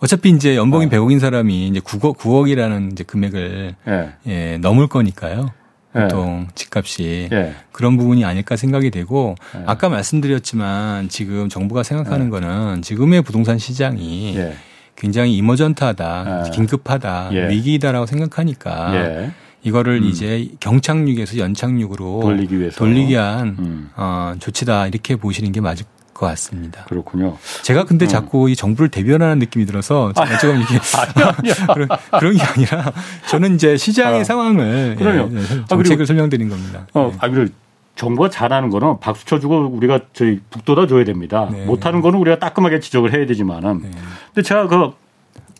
어차피 0.00 0.30
이제 0.30 0.56
연봉이 0.56 0.86
어. 0.86 0.88
100억인 0.88 1.20
사람이 1.20 1.68
이제 1.68 1.80
9억, 1.80 2.16
9억이라는 2.16 2.92
이제 2.92 3.04
금액을 3.04 3.74
예. 3.88 4.12
예, 4.26 4.58
넘을 4.58 4.86
거니까요. 4.86 5.50
예. 5.96 6.00
보통 6.02 6.48
집값이 6.54 7.28
예. 7.32 7.54
그런 7.72 7.96
부분이 7.96 8.24
아닐까 8.24 8.56
생각이 8.56 8.90
되고 8.90 9.34
예. 9.56 9.62
아까 9.66 9.88
말씀드렸지만 9.88 11.08
지금 11.08 11.48
정부가 11.48 11.82
생각하는 11.82 12.26
예. 12.26 12.30
거는 12.30 12.82
지금의 12.82 13.22
부동산 13.22 13.58
시장이 13.58 14.36
예. 14.36 14.54
굉장히 14.96 15.36
이머전트하다, 15.36 16.50
긴급하다, 16.54 17.30
위기다라고 17.30 18.06
생각하니까 18.06 19.32
이거를 19.64 20.02
음. 20.02 20.04
이제 20.04 20.48
경착륙에서 20.60 21.38
연착륙으로 21.38 22.20
돌리기 22.20 22.60
위해서 22.60 22.76
돌리기 22.76 23.12
위한 23.12 23.56
음. 23.58 23.90
어, 23.96 24.34
조치다 24.38 24.86
이렇게 24.86 25.16
보시는 25.16 25.52
게 25.52 25.60
맞을 25.60 25.86
것 26.14 26.26
같습니다. 26.26 26.84
그렇군요. 26.84 27.36
제가 27.62 27.84
근데 27.84 28.06
음. 28.06 28.08
자꾸 28.08 28.48
이 28.48 28.56
정부를 28.56 28.88
대변하는 28.88 29.38
느낌이 29.40 29.66
들어서 29.66 30.12
제가 30.16 30.38
조금 30.38 30.60
이게 30.60 30.78
그런, 31.74 31.88
그런 32.18 32.36
게 32.36 32.42
아니라 32.42 32.92
저는 33.28 33.56
이제 33.56 33.76
시장의 33.76 34.20
아, 34.20 34.24
상황을 34.24 34.96
그럼요. 34.96 35.36
예, 35.36 35.64
정책을 35.66 36.04
아, 36.04 36.06
설명드린 36.06 36.48
겁니다. 36.48 36.86
어, 36.94 37.10
네. 37.12 37.18
아 37.20 37.28
그리고 37.28 37.52
정부가 37.96 38.30
잘하는 38.30 38.70
거는 38.70 38.98
박수 39.00 39.24
쳐주고 39.24 39.68
우리가 39.68 40.00
저희 40.12 40.40
북돋아 40.50 40.86
줘야 40.86 41.04
됩니다. 41.04 41.48
네. 41.50 41.64
못하는 41.64 42.00
거는 42.00 42.18
우리가 42.18 42.38
따끔하게 42.38 42.80
지적을 42.80 43.12
해야 43.12 43.26
되지만은. 43.26 43.82
네. 43.82 43.90
근데 44.32 44.42
제가 44.42 44.66
그 44.66 44.92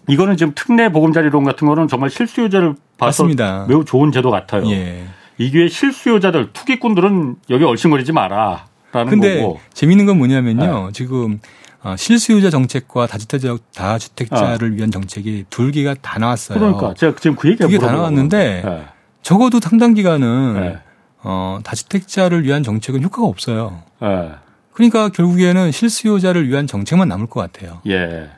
이거는 0.09 0.37
지금 0.37 0.53
특례 0.55 0.91
보금자리론 0.91 1.45
같은 1.45 1.67
거는 1.67 1.89
정말 1.89 2.11
실수요자를 2.11 2.75
봐서 2.99 3.25
맞습니다. 3.25 3.67
매우 3.69 3.85
좋은 3.85 4.13
제도 4.13 4.31
같아요. 4.31 4.69
예. 4.71 5.05
이게 5.39 5.69
실수요자들 5.69 6.53
투기꾼들은 6.53 7.37
여기 7.51 7.65
얼씬거리지 7.65 8.13
마라. 8.13 8.67
근데 9.05 9.41
거고. 9.41 9.61
재밌는 9.73 10.07
건 10.07 10.19
뭐냐면요. 10.19 10.87
네. 10.87 10.93
지금 10.93 11.41
어, 11.83 11.97
실수요자 11.97 12.51
정책과 12.51 13.07
다주택자 13.07 13.57
다주택자를 13.75 14.71
어. 14.71 14.75
위한 14.75 14.91
정책이 14.91 15.47
둘 15.51 15.73
개가 15.73 15.95
다 16.01 16.19
나왔어요. 16.19 16.59
그러니까 16.59 16.95
제가 16.95 17.17
지금 17.21 17.37
그 17.37 17.49
얘기가 17.49 17.67
두개다 17.67 17.93
나왔는데 17.93 18.63
네. 18.65 18.85
적어도 19.23 19.61
상당 19.61 19.95
기간은 19.95 20.55
네. 20.55 20.79
어, 21.23 21.59
다주택자를 21.65 22.45
위한 22.45 22.63
정책은 22.63 23.03
효과가 23.03 23.27
없어요. 23.27 23.83
네. 24.01 24.31
그러니까 24.73 25.09
결국에는 25.09 25.73
실수요자를 25.73 26.49
위한 26.49 26.67
정책만 26.67 27.09
남을 27.09 27.27
것 27.27 27.41
같아요. 27.41 27.81
예. 27.87 28.29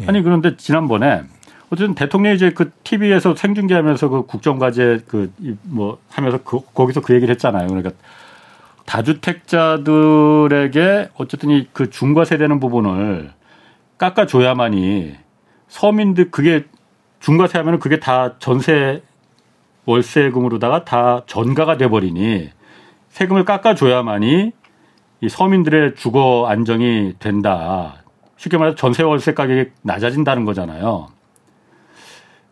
예. 0.00 0.06
아니 0.06 0.22
그런데 0.22 0.56
지난번에 0.56 1.22
어쨌든 1.70 1.94
대통령이 1.94 2.36
이제 2.36 2.50
그 2.50 2.70
TV에서 2.84 3.34
생중계하면서 3.34 4.08
그 4.08 4.26
국정과제 4.26 5.04
그 5.08 5.32
뭐 5.62 5.98
하면서 6.10 6.38
그 6.44 6.60
거기서 6.74 7.00
그 7.00 7.14
얘기를 7.14 7.32
했잖아요. 7.34 7.66
그러니까 7.66 7.90
다주택자들에게 8.86 11.10
어쨌든 11.14 11.50
이 11.50 11.66
그 11.72 11.90
중과세되는 11.90 12.60
부분을 12.60 13.30
깎아줘야만이 13.98 15.14
서민들 15.68 16.30
그게 16.30 16.64
중과세 17.20 17.58
하면은 17.58 17.78
그게 17.78 17.98
다 17.98 18.38
전세 18.38 19.02
월세금으로다가 19.86 20.84
다 20.84 21.22
전가가 21.26 21.76
돼버리니 21.76 22.50
세금을 23.08 23.44
깎아줘야만이 23.44 24.52
이 25.20 25.28
서민들의 25.28 25.94
주거 25.94 26.46
안정이 26.48 27.14
된다. 27.18 28.02
쉽게 28.36 28.58
말해서 28.58 28.76
전세 28.76 29.02
월세 29.02 29.32
가격이 29.32 29.70
낮아진다는 29.82 30.44
거잖아요. 30.44 31.08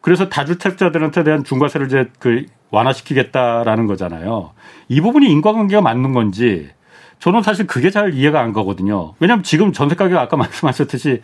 그래서 0.02 0.28
다주택자들한테 0.28 1.24
대한 1.24 1.44
중과세를 1.44 1.86
이제 1.86 2.10
그 2.18 2.44
완화시키겠다라는 2.70 3.86
거잖아요. 3.86 4.50
이 4.88 5.00
부분이 5.00 5.30
인과관계가 5.30 5.80
맞는 5.80 6.12
건지 6.12 6.68
저는 7.20 7.42
사실 7.42 7.66
그게 7.66 7.88
잘 7.90 8.12
이해가 8.12 8.40
안 8.40 8.52
가거든요. 8.52 9.14
왜냐하면 9.20 9.44
지금 9.44 9.72
전세 9.72 9.94
가격 9.94 10.18
아까 10.18 10.36
말씀하셨듯이 10.36 11.22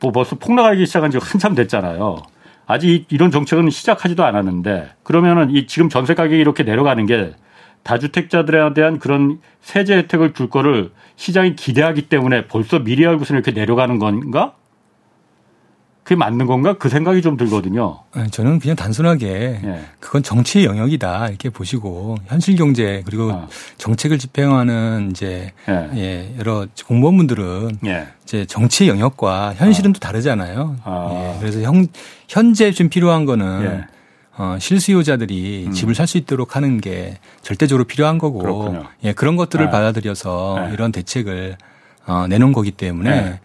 뭐 0.00 0.12
벌써 0.12 0.36
폭락하기 0.36 0.86
시작한 0.86 1.10
지 1.10 1.18
한참 1.20 1.54
됐잖아요. 1.54 2.22
아직 2.66 3.06
이런 3.10 3.30
정책은 3.30 3.68
시작하지도 3.68 4.24
않았는데 4.24 4.90
그러면은 5.02 5.50
이 5.50 5.66
지금 5.66 5.88
전세 5.88 6.14
가격이 6.14 6.38
이렇게 6.38 6.62
내려가는 6.62 7.04
게 7.06 7.34
다주택자들에 7.82 8.74
대한 8.74 8.98
그런 8.98 9.40
세제 9.60 9.96
혜택을 9.96 10.32
줄 10.34 10.48
거를 10.48 10.92
시장이 11.16 11.56
기대하기 11.56 12.02
때문에 12.02 12.46
벌써 12.46 12.78
미리 12.78 13.06
알고서 13.06 13.34
이렇게 13.34 13.50
내려가는 13.50 13.98
건가? 13.98 14.54
그게 16.04 16.16
맞는 16.16 16.46
건가? 16.46 16.74
그 16.78 16.90
생각이 16.90 17.22
좀 17.22 17.38
들거든요. 17.38 18.00
저는 18.30 18.58
그냥 18.58 18.76
단순하게 18.76 19.60
예. 19.64 19.84
그건 20.00 20.22
정치의 20.22 20.66
영역이다 20.66 21.28
이렇게 21.28 21.48
보시고 21.48 22.18
현실 22.26 22.56
경제 22.56 23.02
그리고 23.06 23.32
아. 23.32 23.48
정책을 23.78 24.18
집행하는 24.18 25.08
이제 25.10 25.52
예. 25.66 25.90
예 25.96 26.34
여러 26.38 26.66
공무원분들은 26.86 27.78
예. 27.86 28.06
이제 28.22 28.44
정치의 28.44 28.90
영역과 28.90 29.54
현실은 29.54 29.90
아. 29.90 29.92
또 29.94 29.98
다르잖아요. 29.98 30.76
아. 30.84 31.34
예. 31.36 31.40
그래서 31.40 31.60
현, 31.62 31.86
현재 32.28 32.70
좀 32.70 32.90
필요한 32.90 33.24
거는 33.24 33.64
예. 33.64 33.94
어, 34.36 34.58
실수요자들이 34.60 35.64
음. 35.68 35.72
집을 35.72 35.94
살 35.94 36.06
수 36.06 36.18
있도록 36.18 36.54
하는 36.54 36.82
게 36.82 37.16
절대적으로 37.40 37.84
필요한 37.84 38.18
거고 38.18 38.40
그렇군요. 38.40 38.84
예, 39.04 39.14
그런 39.14 39.36
것들을 39.36 39.64
네. 39.64 39.70
받아들여서 39.70 40.66
네. 40.66 40.74
이런 40.74 40.92
대책을 40.92 41.56
어, 42.06 42.26
내놓은 42.28 42.52
거기 42.52 42.70
때문에 42.72 43.10
네. 43.10 43.40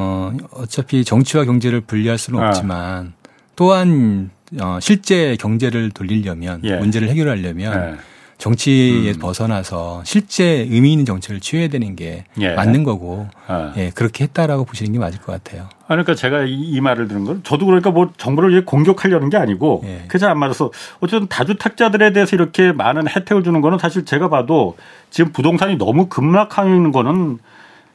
어, 0.00 0.32
어차피 0.52 1.04
정치와 1.04 1.44
경제를 1.44 1.82
분리할 1.82 2.16
수는 2.16 2.40
아. 2.40 2.48
없지만 2.48 3.12
또한 3.54 4.30
어, 4.60 4.78
실제 4.80 5.36
경제를 5.36 5.90
돌리려면 5.90 6.62
예. 6.64 6.76
문제를 6.76 7.08
해결하려면 7.10 7.92
예. 7.92 7.96
정치에 8.38 9.12
음. 9.12 9.18
벗어나서 9.18 10.02
실제 10.04 10.66
의미 10.70 10.92
있는 10.92 11.04
정책을 11.04 11.40
취해야 11.40 11.68
되는 11.68 11.94
게 11.94 12.24
예. 12.40 12.54
맞는 12.54 12.84
거고 12.84 13.28
아. 13.46 13.74
예, 13.76 13.90
그렇게 13.94 14.24
했다라고 14.24 14.64
보시는 14.64 14.92
게 14.92 14.98
맞을 14.98 15.20
것 15.20 15.32
같아요. 15.32 15.68
그러니까 15.86 16.14
제가 16.14 16.44
이, 16.44 16.54
이 16.54 16.80
말을 16.80 17.06
들은 17.06 17.26
건 17.26 17.42
저도 17.44 17.66
그러니까 17.66 17.90
뭐 17.90 18.10
정부를 18.16 18.64
공격하려는 18.64 19.28
게 19.28 19.36
아니고 19.36 19.82
예. 19.84 20.18
잘안 20.18 20.38
맞아서 20.38 20.72
어쨌든 21.00 21.28
다주택자들에 21.28 22.14
대해서 22.14 22.34
이렇게 22.34 22.72
많은 22.72 23.08
혜택을 23.08 23.44
주는 23.44 23.60
거는 23.60 23.78
사실 23.78 24.06
제가 24.06 24.30
봐도 24.30 24.76
지금 25.10 25.32
부동산이 25.32 25.76
너무 25.76 26.06
급락하는 26.06 26.92
거는 26.92 27.38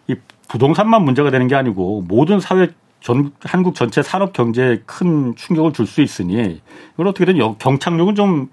이 0.08 0.16
부동산만 0.48 1.04
문제가 1.04 1.32
되는 1.32 1.48
게 1.48 1.56
아니고 1.56 2.04
모든 2.08 2.40
사회 2.40 2.70
전 3.02 3.32
한국 3.44 3.76
전체 3.76 4.02
산업 4.02 4.34
경제에 4.34 4.82
큰 4.86 5.36
충격을 5.36 5.74
줄 5.74 5.86
수 5.86 6.02
있으니 6.02 6.62
이걸 6.94 7.08
어떻게든 7.08 7.38
경착륙은 7.60 8.16
좀 8.16 8.50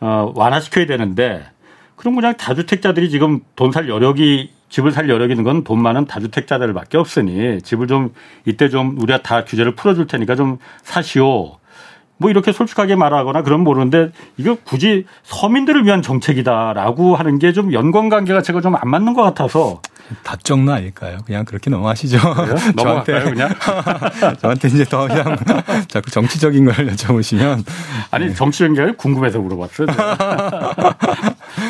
어, 0.00 0.32
완화시켜야 0.36 0.86
되는데 0.86 1.44
그럼 1.96 2.14
그냥 2.14 2.36
다주택자들이 2.36 3.10
지금 3.10 3.40
돈 3.56 3.72
살 3.72 3.88
여력이 3.88 4.52
집을 4.68 4.92
살 4.92 5.08
여력 5.08 5.30
있는 5.30 5.44
건 5.44 5.64
돈 5.64 5.82
많은 5.82 6.04
다주택자들밖에 6.06 6.96
없으니 6.98 7.60
집을 7.62 7.86
좀 7.88 8.12
이때 8.44 8.68
좀 8.68 8.96
우리가 9.00 9.22
다 9.22 9.44
규제를 9.44 9.74
풀어줄 9.74 10.06
테니까 10.06 10.36
좀 10.36 10.58
사시오. 10.82 11.57
뭐 12.18 12.30
이렇게 12.30 12.52
솔직하게 12.52 12.96
말하거나 12.96 13.42
그런 13.42 13.60
모르는데 13.60 14.10
이거 14.36 14.56
굳이 14.64 15.06
서민들을 15.22 15.84
위한 15.84 16.02
정책이다라고 16.02 17.16
하는 17.16 17.38
게 17.38 17.52
좀 17.52 17.72
연관 17.72 18.08
관계가 18.08 18.42
제가 18.42 18.60
좀 18.60 18.74
안 18.76 18.88
맞는 18.90 19.14
것 19.14 19.22
같아서 19.22 19.80
답정너 20.22 20.72
아닐까요? 20.72 21.18
그냥 21.26 21.44
그렇게 21.44 21.70
넘어가시죠. 21.70 22.18
저한테 22.78 23.22
그냥 23.24 23.50
저한테 24.40 24.68
이제 24.68 24.84
더 24.84 25.06
그냥 25.08 25.36
자꾸 25.88 26.10
정치적인 26.10 26.64
걸 26.66 26.74
여쭤보시면 26.88 27.64
아니 28.10 28.26
네. 28.26 28.34
정치적인 28.34 28.74
게 28.74 28.92
궁금해서 28.96 29.38
물어봤어요. 29.40 29.86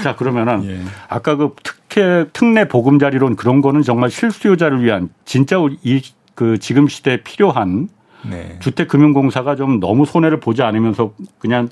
자 0.02 0.16
그러면은 0.16 0.64
예. 0.64 0.80
아까 1.08 1.36
그 1.36 1.54
특혜 1.62 2.26
특례 2.32 2.68
보금자리론 2.68 3.36
그런 3.36 3.60
거는 3.60 3.82
정말 3.82 4.10
실수요자를 4.10 4.82
위한 4.82 5.08
진짜 5.24 5.56
이 5.84 6.02
그 6.38 6.56
지금 6.58 6.86
시대에 6.86 7.22
필요한 7.22 7.88
네. 8.24 8.58
주택금융공사가 8.60 9.56
좀 9.56 9.80
너무 9.80 10.06
손해를 10.06 10.40
보지 10.40 10.62
않으면서 10.62 11.12
그냥 11.38 11.68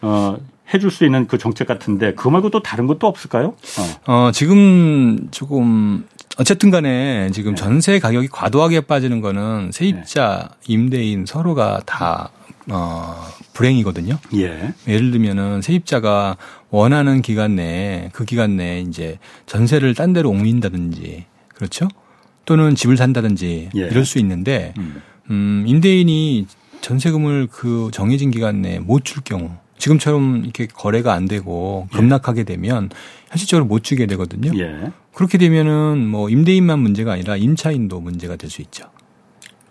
어 0.00 0.36
해줄 0.72 0.90
수 0.90 1.04
있는 1.04 1.26
그 1.26 1.38
정책 1.38 1.66
같은데 1.66 2.14
그거 2.14 2.30
말고 2.30 2.50
또 2.50 2.62
다른 2.62 2.86
것도 2.86 3.06
없을까요? 3.06 3.54
어, 4.06 4.12
어 4.12 4.32
지금 4.32 5.28
조금 5.30 6.06
어쨌든 6.38 6.70
간에 6.70 7.30
지금 7.32 7.54
네. 7.54 7.62
전세 7.62 7.98
가격이 7.98 8.28
과도하게 8.28 8.82
빠지는 8.82 9.20
거는 9.20 9.70
세입자, 9.72 10.48
네. 10.50 10.72
임대인 10.72 11.26
서로가 11.26 11.82
다 11.84 12.30
어, 12.70 13.26
불행이거든요. 13.52 14.18
예. 14.36 14.72
예를 14.86 15.10
들면은 15.10 15.62
세입자가 15.62 16.36
원하는 16.70 17.20
기간 17.22 17.56
내에 17.56 18.08
그 18.12 18.24
기간 18.24 18.56
내에 18.56 18.80
이제 18.80 19.18
전세를 19.46 19.94
딴 19.94 20.12
데로 20.12 20.30
옮긴다든지 20.30 21.26
그렇죠? 21.48 21.88
또는 22.44 22.74
집을 22.74 22.96
산다든지 22.96 23.70
예. 23.76 23.80
이럴 23.80 24.04
수 24.04 24.18
있는데 24.18 24.74
음. 24.78 25.02
음, 25.32 25.64
임대인이 25.66 26.46
전세금을 26.82 27.48
그 27.50 27.88
정해진 27.92 28.30
기간 28.30 28.60
내에 28.62 28.78
못 28.78 29.02
줄 29.04 29.22
경우 29.24 29.50
지금처럼 29.78 30.42
이렇게 30.44 30.66
거래가 30.66 31.12
안 31.14 31.26
되고 31.26 31.88
예. 31.92 31.96
급락하게 31.96 32.44
되면 32.44 32.90
현실적으로 33.30 33.64
못 33.66 33.82
주게 33.82 34.06
되거든요. 34.06 34.52
예. 34.60 34.92
그렇게 35.14 35.38
되면은 35.38 36.06
뭐 36.06 36.28
임대인만 36.28 36.78
문제가 36.78 37.12
아니라 37.14 37.36
임차인도 37.36 38.00
문제가 38.00 38.36
될 38.36 38.48
수 38.50 38.62
있죠. 38.62 38.84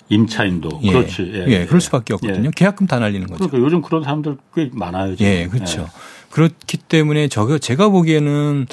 임차인도 0.09 0.81
예. 0.83 0.91
그렇지. 0.91 1.31
예, 1.33 1.45
예. 1.47 1.65
그럴 1.65 1.79
수밖에 1.79 2.13
없거든요. 2.15 2.47
예. 2.47 2.51
계약금 2.53 2.87
다 2.87 2.99
날리는 2.99 3.25
거죠. 3.27 3.37
그러니까 3.47 3.59
요즘 3.59 3.81
그런 3.81 4.03
사람들 4.03 4.37
꽤 4.53 4.69
많아요. 4.73 5.15
지금. 5.15 5.31
예, 5.31 5.47
그렇죠. 5.47 5.81
예. 5.83 5.85
그렇기 6.31 6.77
때문에 6.77 7.27
저거 7.29 7.57
제가 7.59 7.87
보기에는 7.89 8.67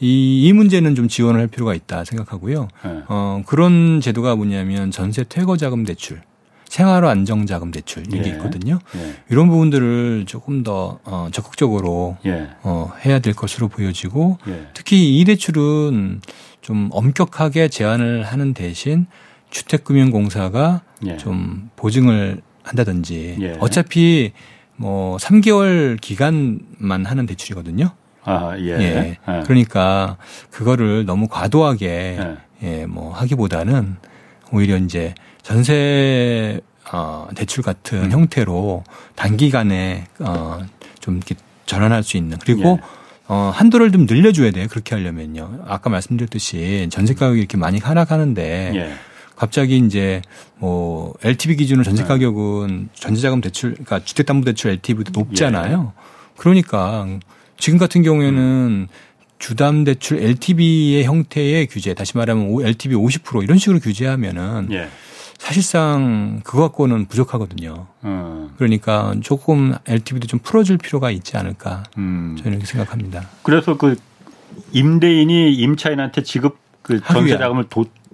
이, 0.00 0.46
이 0.46 0.52
문제는 0.52 0.94
좀 0.94 1.08
지원을 1.08 1.40
할 1.40 1.46
필요가 1.46 1.74
있다 1.74 2.04
생각하고요. 2.04 2.68
예. 2.86 3.02
어, 3.08 3.42
그런 3.46 4.00
제도가 4.00 4.36
뭐냐면 4.36 4.90
전세 4.90 5.24
퇴거 5.24 5.56
자금 5.56 5.84
대출. 5.84 6.20
생활 6.74 7.04
안정 7.04 7.46
자금 7.46 7.70
대출 7.70 8.02
이게 8.08 8.24
예. 8.24 8.28
있거든요. 8.30 8.80
예. 8.96 9.14
이런 9.30 9.48
부분들을 9.48 10.24
조금 10.26 10.64
더 10.64 10.98
어, 11.04 11.28
적극적으로 11.30 12.16
예. 12.26 12.48
어, 12.62 12.90
해야 13.04 13.20
될 13.20 13.32
것으로 13.32 13.68
보여지고 13.68 14.38
예. 14.48 14.66
특히 14.74 15.20
이 15.20 15.24
대출은 15.24 16.20
좀 16.62 16.88
엄격하게 16.90 17.68
제한을 17.68 18.24
하는 18.24 18.54
대신 18.54 19.06
주택금융공사가 19.50 20.82
예. 21.06 21.16
좀 21.16 21.70
보증을 21.76 22.40
한다든지 22.64 23.36
예. 23.40 23.56
어차피 23.60 24.32
뭐 24.76 25.16
3개월 25.18 26.00
기간만 26.00 27.04
하는 27.04 27.26
대출이거든요. 27.26 27.90
아, 28.24 28.56
예. 28.58 28.68
예. 28.68 29.18
그러니까 29.44 30.16
그거를 30.50 31.04
너무 31.04 31.28
과도하게 31.28 32.36
예, 32.62 32.86
뭐 32.86 33.12
하기보다는 33.12 33.96
오히려 34.52 34.76
이제 34.76 35.14
전세 35.42 36.60
어, 36.92 37.28
대출 37.34 37.62
같은 37.62 38.04
음. 38.04 38.10
형태로 38.10 38.84
단기간에 39.14 40.06
어, 40.20 40.60
좀 41.00 41.16
이렇게 41.16 41.34
전환할 41.66 42.02
수 42.02 42.16
있는 42.16 42.38
그리고 42.38 42.78
예. 42.80 43.04
어, 43.26 43.50
한도를 43.54 43.90
좀 43.90 44.06
늘려줘야 44.06 44.50
돼요. 44.50 44.66
그렇게 44.68 44.94
하려면요. 44.94 45.64
아까 45.66 45.88
말씀드렸듯이 45.90 46.88
전세 46.90 47.14
가격이 47.14 47.38
이렇게 47.38 47.56
많이 47.56 47.78
하락하는데 47.78 48.72
예. 48.74 48.94
갑자기 49.34 49.78
이제 49.78 50.22
뭐 50.56 51.14
LTV 51.22 51.56
기준으로 51.56 51.84
전세 51.84 52.02
네. 52.02 52.08
가격은 52.08 52.90
전세자금 52.94 53.40
대출, 53.40 53.72
그러니까 53.72 54.00
주택담보대출 54.04 54.70
LTV도 54.72 55.12
높잖아요. 55.12 55.92
예. 55.96 56.02
그러니까 56.36 57.06
지금 57.58 57.78
같은 57.78 58.02
경우에는 58.02 58.38
음. 58.38 58.88
주담 59.38 59.84
대출 59.84 60.22
LTV의 60.22 61.04
형태의 61.04 61.66
규제, 61.66 61.92
다시 61.92 62.16
말하면 62.16 62.64
LTV 62.64 62.96
50% 62.96 63.42
이런 63.42 63.58
식으로 63.58 63.78
규제하면은 63.78 64.68
예. 64.72 64.88
사실상 65.38 66.40
그거 66.44 66.62
갖고는 66.62 67.06
부족하거든요. 67.06 67.86
음. 68.04 68.50
그러니까 68.56 69.14
조금 69.22 69.74
LTV도 69.86 70.26
좀 70.26 70.40
풀어줄 70.40 70.78
필요가 70.78 71.10
있지 71.10 71.36
않을까 71.36 71.82
음. 71.98 72.36
저는 72.38 72.52
이렇게 72.52 72.66
생각합니다. 72.66 73.28
그래서 73.42 73.76
그 73.76 73.96
임대인이 74.72 75.54
임차인한테 75.54 76.22
지급 76.22 76.56
그 76.82 77.00
전세 77.02 77.36
자금을 77.36 77.66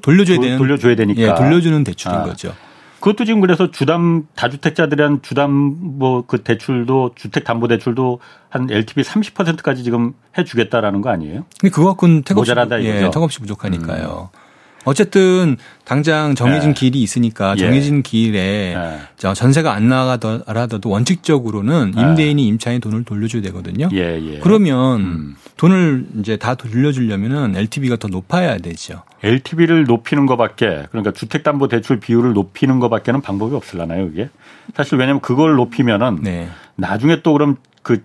돌려줘야 0.02 0.40
되는 0.40 0.58
돌려줘야 0.58 0.96
되니까 0.96 1.22
예, 1.22 1.34
돌려주는 1.34 1.84
대출인 1.84 2.18
아. 2.18 2.24
거죠. 2.24 2.54
그것도 3.00 3.24
지금 3.24 3.40
그래서 3.40 3.70
주담 3.70 4.26
다주택자들한 4.34 5.22
주담 5.22 5.50
뭐 5.98 6.22
그 6.26 6.42
대출도 6.42 7.12
주택 7.14 7.44
담보 7.44 7.66
대출도 7.68 8.20
한 8.50 8.70
LTV 8.70 9.02
30%까지 9.02 9.82
지금 9.82 10.12
해 10.36 10.44
주겠다라는 10.44 11.00
거 11.00 11.10
아니에요? 11.10 11.44
근데 11.58 11.72
그거 11.74 11.88
갖고는 11.88 12.22
턱없이 12.22 12.50
모자라다 12.52 12.82
예, 12.82 13.10
턱없이 13.10 13.40
부족하니까요. 13.40 14.28
음. 14.32 14.39
어쨌든 14.84 15.56
당장 15.84 16.34
정해진 16.34 16.70
네. 16.70 16.74
길이 16.74 17.02
있으니까 17.02 17.54
예. 17.58 17.60
정해진 17.60 17.98
예. 17.98 18.02
길에 18.02 18.74
네. 18.74 19.32
전세가 19.34 19.72
안 19.72 19.88
나가더라도 19.88 20.88
원칙적으로는 20.88 21.92
네. 21.94 22.00
임대인이 22.00 22.46
임차인 22.46 22.80
돈을 22.80 23.04
돌려줘야 23.04 23.42
되거든요. 23.42 23.88
예, 23.92 24.18
예. 24.20 24.38
그러면 24.38 25.00
음. 25.00 25.36
돈을 25.56 26.06
이제 26.20 26.36
다 26.36 26.54
돌려주려면은 26.54 27.56
LTV가 27.56 27.96
더 27.96 28.08
높아야 28.08 28.56
되죠. 28.58 29.02
LTV를 29.22 29.84
높이는 29.84 30.24
것밖에 30.26 30.86
그러니까 30.90 31.12
주택담보대출 31.12 32.00
비율을 32.00 32.32
높이는 32.32 32.78
것밖에는 32.78 33.20
방법이 33.20 33.54
없을라나요, 33.54 34.06
이게? 34.06 34.30
사실 34.74 34.96
왜냐하면 34.98 35.20
그걸 35.20 35.56
높이면은 35.56 36.20
네. 36.22 36.48
나중에 36.76 37.20
또 37.22 37.34
그럼 37.34 37.56
그 37.82 38.02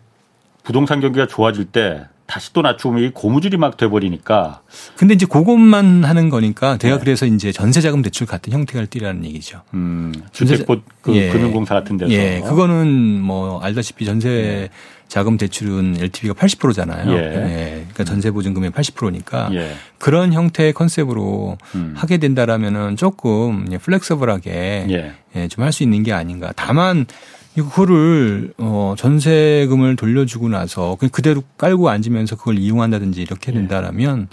부동산 0.63 0.99
경기가 0.99 1.27
좋아질 1.27 1.65
때 1.65 2.05
다시 2.27 2.53
또 2.53 2.61
낮추면 2.61 3.03
이 3.03 3.09
고무줄이 3.11 3.57
막 3.57 3.77
돼버리니까. 3.77 4.61
근데 4.95 5.13
이제 5.13 5.25
그것만 5.25 6.03
하는 6.03 6.29
거니까 6.29 6.77
제가 6.77 6.95
네. 6.95 6.99
그래서 7.03 7.25
이제 7.25 7.51
전세자금 7.51 8.01
대출 8.01 8.25
같은 8.25 8.51
형태를 8.51 8.87
띠라는 8.87 9.25
얘기죠. 9.25 9.61
음, 9.73 10.11
주택보 10.31 10.77
그 11.01 11.15
예. 11.15 11.29
금융공사 11.29 11.75
같은 11.75 11.97
데서. 11.97 12.11
예, 12.11 12.41
그거는 12.41 13.21
뭐 13.21 13.59
알다시피 13.61 14.05
전세 14.05 14.69
자금 15.07 15.37
대출은 15.37 15.97
LTV가 15.99 16.33
80%잖아요. 16.33 17.11
예. 17.11 17.17
예. 17.17 17.69
그러니까 17.93 18.03
전세 18.05 18.31
보증금의 18.31 18.71
80%니까 18.71 19.49
예. 19.53 19.73
그런 19.99 20.33
형태의 20.33 20.73
컨셉으로 20.73 21.57
음. 21.75 21.93
하게 21.95 22.17
된다라면은 22.17 22.95
조금 22.95 23.65
플렉서블하게 23.65 24.87
예. 24.89 25.13
예, 25.35 25.47
좀할 25.47 25.71
수 25.71 25.83
있는 25.83 26.01
게 26.01 26.11
아닌가. 26.11 26.51
다만 26.55 27.05
이거를 27.57 28.53
어 28.57 28.95
전세금을 28.97 29.95
돌려주고 29.95 30.49
나서 30.49 30.95
그냥 30.99 31.09
그대로 31.11 31.41
깔고 31.57 31.89
앉으면서 31.89 32.35
그걸 32.35 32.57
이용한다든지 32.57 33.21
이렇게 33.21 33.51
예. 33.51 33.55
된다라면 33.55 34.27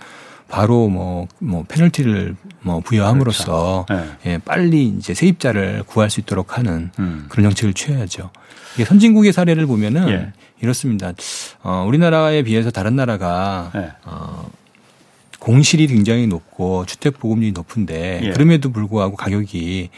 바로 0.49 0.89
뭐뭐 0.89 1.29
뭐 1.39 1.65
페널티를 1.67 2.37
뭐 2.61 2.81
부여함으로써 2.81 3.87
그렇죠. 3.89 4.05
네. 4.25 4.33
예, 4.33 4.39
빨리 4.39 4.85
이제 4.87 5.15
세입자를 5.15 5.85
구할 5.87 6.11
수 6.11 6.21
있도록 6.21 6.59
하는 6.59 6.91
음. 6.99 7.27
그런 7.29 7.45
정책을 7.45 7.73
취해야죠. 7.75 8.31
이게 8.75 8.85
선진국의 8.85 9.33
사례를 9.33 9.67
보면은 9.67 10.09
예. 10.09 10.33
이렇습니다. 10.61 11.13
어 11.63 11.85
우리나라에 11.87 12.43
비해서 12.43 12.71
다른 12.71 12.97
나라가 12.97 13.71
예. 13.77 13.93
어 14.05 14.51
공실이 15.39 15.87
굉장히 15.87 16.27
높고 16.27 16.87
주택 16.87 17.19
보급률이 17.19 17.53
높은데 17.53 18.21
예. 18.23 18.31
그럼에도 18.31 18.71
불구하고 18.71 19.17
가격이 19.17 19.91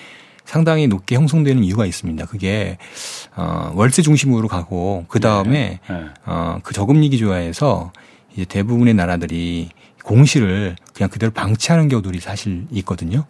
상당히 0.44 0.86
높게 0.86 1.16
형성되는 1.16 1.64
이유가 1.64 1.86
있습니다. 1.86 2.26
그게 2.26 2.78
어 3.36 3.72
월세 3.74 4.02
중심으로 4.02 4.48
가고 4.48 5.04
그 5.08 5.20
다음에 5.20 5.80
네. 5.88 5.94
네. 5.94 6.04
어 6.26 6.58
그 6.62 6.74
저금리 6.74 7.08
기 7.08 7.18
조화에서 7.18 7.92
이제 8.32 8.44
대부분의 8.44 8.94
나라들이 8.94 9.70
공시를 10.04 10.76
그냥 10.94 11.08
그대로 11.10 11.32
방치하는 11.32 11.88
경우들이 11.88 12.20
사실 12.20 12.66
있거든요. 12.72 13.24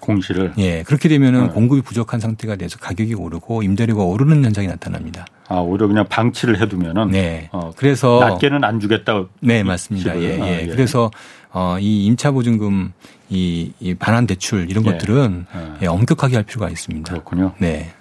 공시를. 0.00 0.52
예. 0.58 0.82
그렇게 0.82 1.08
되면은 1.08 1.46
네. 1.46 1.52
공급이 1.52 1.80
부족한 1.82 2.18
상태가 2.18 2.56
돼서 2.56 2.76
가격이 2.78 3.14
오르고 3.14 3.62
임대료가 3.62 4.02
오르는 4.02 4.44
현상이 4.44 4.66
나타납니다. 4.66 5.24
아, 5.46 5.56
오히려 5.60 5.86
그냥 5.86 6.08
방치를 6.08 6.60
해두면은. 6.60 7.10
네. 7.12 7.48
어, 7.52 7.70
그래서. 7.76 8.18
낮게는 8.18 8.64
안 8.64 8.80
주겠다. 8.80 9.26
네, 9.40 9.62
맞습니다. 9.62 10.18
예, 10.18 10.38
예. 10.38 10.42
아, 10.42 10.60
예. 10.62 10.66
그래서 10.66 11.08
어, 11.52 11.76
이 11.78 12.04
임차보증금 12.06 12.92
이, 13.32 13.72
이 13.80 13.94
반환 13.94 14.26
대출 14.26 14.70
이런 14.70 14.86
예. 14.86 14.92
것들은 14.92 15.46
예. 15.54 15.78
예, 15.82 15.86
엄격하게 15.86 16.36
할 16.36 16.44
필요가 16.44 16.68
있습니다. 16.68 17.10
그렇군요. 17.10 17.54
네. 17.58 17.92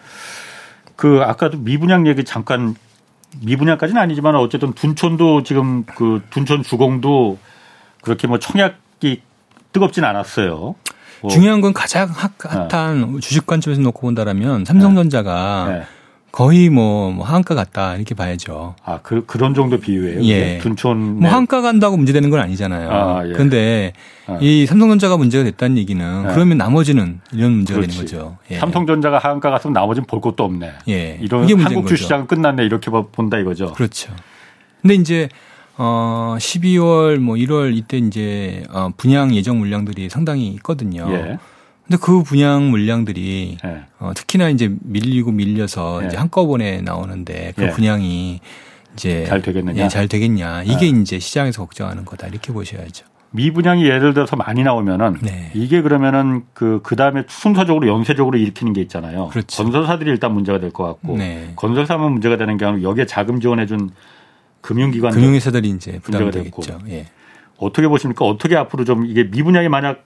그 0.98 1.22
아까도 1.24 1.58
미분양 1.58 2.06
얘기 2.06 2.26
잠깐 2.26 2.76
미분양까지는 3.40 4.00
아니지만 4.02 4.36
어쨌든 4.36 4.74
둔촌도 4.74 5.44
지금 5.44 5.86
그 5.86 6.22
둔촌 6.32 6.64
주공도 6.64 7.40
그렇게 8.02 8.28
뭐 8.28 8.40
청약이 8.40 9.22
뜨겁진 9.72 10.04
않았어요. 10.04 10.76
뭐. 11.22 11.32
중요한 11.32 11.62
건 11.62 11.72
가장 11.72 12.10
핫한 12.10 13.14
네. 13.14 13.20
주식 13.22 13.46
관점에서 13.46 13.82
놓고 13.82 14.02
본다라면 14.02 14.66
삼성전자가 14.66 15.66
네. 15.70 15.80
네. 15.80 15.86
거의 16.32 16.70
뭐, 16.70 17.12
뭐 17.12 17.26
한가 17.26 17.56
같다 17.56 17.96
이렇게 17.96 18.16
봐야죠. 18.16 18.76
아, 18.86 19.00
그, 19.04 19.26
그런 19.26 19.54
정도 19.54 19.80
비유예요. 19.80 20.24
예. 20.24 20.60
둔촌. 20.60 21.20
뭐 21.20 21.30
한가 21.30 21.62
간다고 21.62 21.98
문제되는 21.98 22.30
건 22.30 22.40
아니잖아요. 22.40 22.90
아, 22.90 23.28
예. 23.28 23.34
그런데 23.34 23.92
아. 24.28 24.38
이 24.40 24.66
삼성전자가 24.66 25.18
문제가 25.18 25.44
됐다는 25.44 25.78
얘기는 25.78 26.26
예. 26.30 26.34
그러면 26.34 26.58
나머지는 26.58 27.20
이런 27.34 27.52
문제가 27.52 27.82
그렇지. 27.82 27.98
되는 27.98 28.06
거죠. 28.06 28.38
예. 28.50 28.60
삼성전자가 28.60 29.18
한가 29.18 29.52
갔으면 29.52 29.74
나머지는 29.74 30.08
볼 30.08 30.22
것도 30.22 30.46
없네. 30.46 30.72
예. 30.88 31.18
이런 31.22 31.50
한국 31.60 31.88
주 31.88 31.98
시장은 31.98 32.28
끝났네 32.28 32.64
이렇게 32.64 32.90
본다 33.12 33.38
이거죠. 33.38 33.74
그렇죠. 33.74 34.14
근데 34.82 34.96
이제 34.96 35.28
어 35.78 36.36
12월 36.40 37.18
뭐 37.18 37.36
1월 37.36 37.76
이때 37.76 37.98
이제 37.98 38.64
어 38.70 38.90
분양 38.96 39.36
예정 39.36 39.60
물량들이 39.60 40.10
상당히 40.10 40.48
있거든요. 40.48 41.08
예. 41.12 41.38
근데 41.92 42.02
그 42.02 42.24
분양 42.24 42.70
물량들이 42.70 43.58
예. 43.66 43.82
어, 44.00 44.14
특히나 44.16 44.48
이제 44.48 44.74
밀리고 44.82 45.34
밀려서 45.34 46.00
예. 46.04 46.08
이제 46.08 46.16
한꺼번에 46.16 46.80
나오는데 46.80 47.52
그 47.58 47.64
예. 47.64 47.70
분양이 47.72 48.40
이제 48.94 49.26
잘 49.26 49.42
되겠느냐? 49.42 49.84
예, 49.84 49.88
잘 49.90 50.08
되겠냐? 50.08 50.64
이게 50.64 50.88
이제 50.88 51.20
시장에서 51.20 51.62
걱정하는 51.64 52.06
거다 52.06 52.28
이렇게 52.28 52.54
보셔야죠. 52.54 53.06
미분양이 53.32 53.84
예를 53.84 54.14
들어서 54.14 54.38
많이 54.38 54.64
나오면은 54.64 55.18
네. 55.22 55.52
이게 55.54 55.82
그러면은 55.82 56.44
그 56.54 56.80
그다음에 56.82 57.24
순서적으로 57.28 57.90
연쇄적으로 57.90 58.38
일으키는 58.38 58.72
게 58.72 58.80
있잖아요. 58.84 59.28
그렇죠. 59.28 59.62
건설사들이 59.62 60.10
일단 60.10 60.34
문제가 60.34 60.60
될 60.62 60.72
것 60.72 60.86
같고 60.86 61.18
네. 61.18 61.52
건설사만 61.58 62.10
문제가 62.10 62.38
되는 62.38 62.56
게 62.56 62.64
아니라 62.64 62.90
여기에 62.90 63.06
자금 63.06 63.42
지원해 63.42 63.66
준 63.66 63.90
금융기관 64.62 65.12
금융회사들이 65.12 65.70
이제 65.72 66.00
부담이 66.00 66.32
되겠죠. 66.32 66.80
예. 66.88 67.08
어떻게 67.58 67.90
보십니까? 67.90 68.24
어떻게 68.24 68.56
앞으로 68.56 68.86
좀 68.86 69.06
이게 69.06 69.26
미분양이 69.26 69.68
만약 69.68 70.06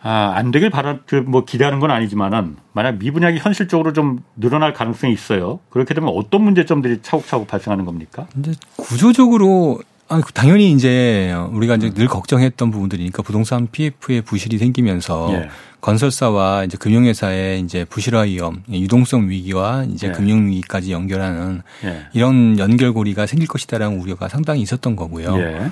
아, 0.00 0.32
안 0.36 0.50
되길 0.52 0.70
바라, 0.70 0.98
그 1.06 1.16
뭐 1.26 1.44
기대하는 1.44 1.80
건 1.80 1.90
아니지만은 1.90 2.56
만약 2.72 2.98
미분양이 2.98 3.38
현실적으로 3.38 3.92
좀 3.92 4.20
늘어날 4.36 4.72
가능성이 4.72 5.12
있어요. 5.12 5.58
그렇게 5.70 5.92
되면 5.94 6.10
어떤 6.14 6.42
문제점들이 6.44 7.00
차곡차곡 7.02 7.48
발생하는 7.48 7.84
겁니까? 7.84 8.26
이제 8.38 8.52
구조적으로 8.76 9.80
아, 10.10 10.22
당연히 10.32 10.72
이제 10.72 11.34
우리가 11.50 11.74
이제 11.74 11.90
늘 11.90 12.06
걱정했던 12.06 12.70
부분들이니까 12.70 13.22
부동산 13.22 13.66
PF의 13.70 14.22
부실이 14.22 14.56
생기면서 14.56 15.28
예. 15.32 15.48
건설사와 15.82 16.64
이제 16.64 16.78
금융회사의 16.78 17.60
이제 17.60 17.84
부실화 17.84 18.20
위험, 18.22 18.62
유동성 18.70 19.28
위기와 19.28 19.84
이제 19.84 20.08
예. 20.08 20.12
금융 20.12 20.48
위기까지 20.48 20.92
연결하는 20.92 21.60
예. 21.84 22.06
이런 22.14 22.58
연결고리가 22.58 23.26
생길 23.26 23.48
것이다라는 23.48 24.00
우려가 24.00 24.28
상당히 24.28 24.62
있었던 24.62 24.96
거고요. 24.96 25.38
예. 25.40 25.70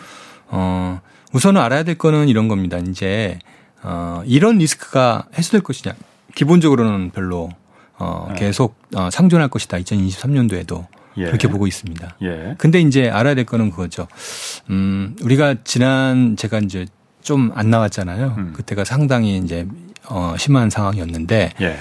어, 0.48 1.00
우선은 1.32 1.60
알아야 1.60 1.82
될 1.82 1.96
거는 1.96 2.28
이런 2.28 2.48
겁니다. 2.48 2.76
이제 2.78 3.38
어, 3.86 4.22
이런 4.26 4.58
리스크가 4.58 5.26
해소될 5.38 5.62
것이냐. 5.62 5.94
기본적으로는 6.34 7.10
별로 7.12 7.48
어, 7.98 8.28
예. 8.32 8.34
계속 8.34 8.76
어, 8.94 9.08
상존할 9.10 9.48
것이다. 9.48 9.78
2023년도에도. 9.78 10.86
예. 11.18 11.24
그렇게 11.26 11.48
보고 11.48 11.66
있습니다. 11.66 12.16
예. 12.22 12.54
근데 12.58 12.80
이제 12.80 13.08
알아야 13.08 13.34
될 13.34 13.46
거는 13.46 13.70
그거죠. 13.70 14.06
음, 14.68 15.16
우리가 15.22 15.54
지난 15.64 16.36
제가 16.36 16.58
이제 16.58 16.86
좀 17.22 17.50
안 17.54 17.70
나왔잖아요. 17.70 18.34
음. 18.38 18.52
그때가 18.54 18.84
상당히 18.84 19.38
이제 19.38 19.66
어, 20.08 20.34
심한 20.38 20.68
상황이었는데 20.70 21.52
예. 21.60 21.76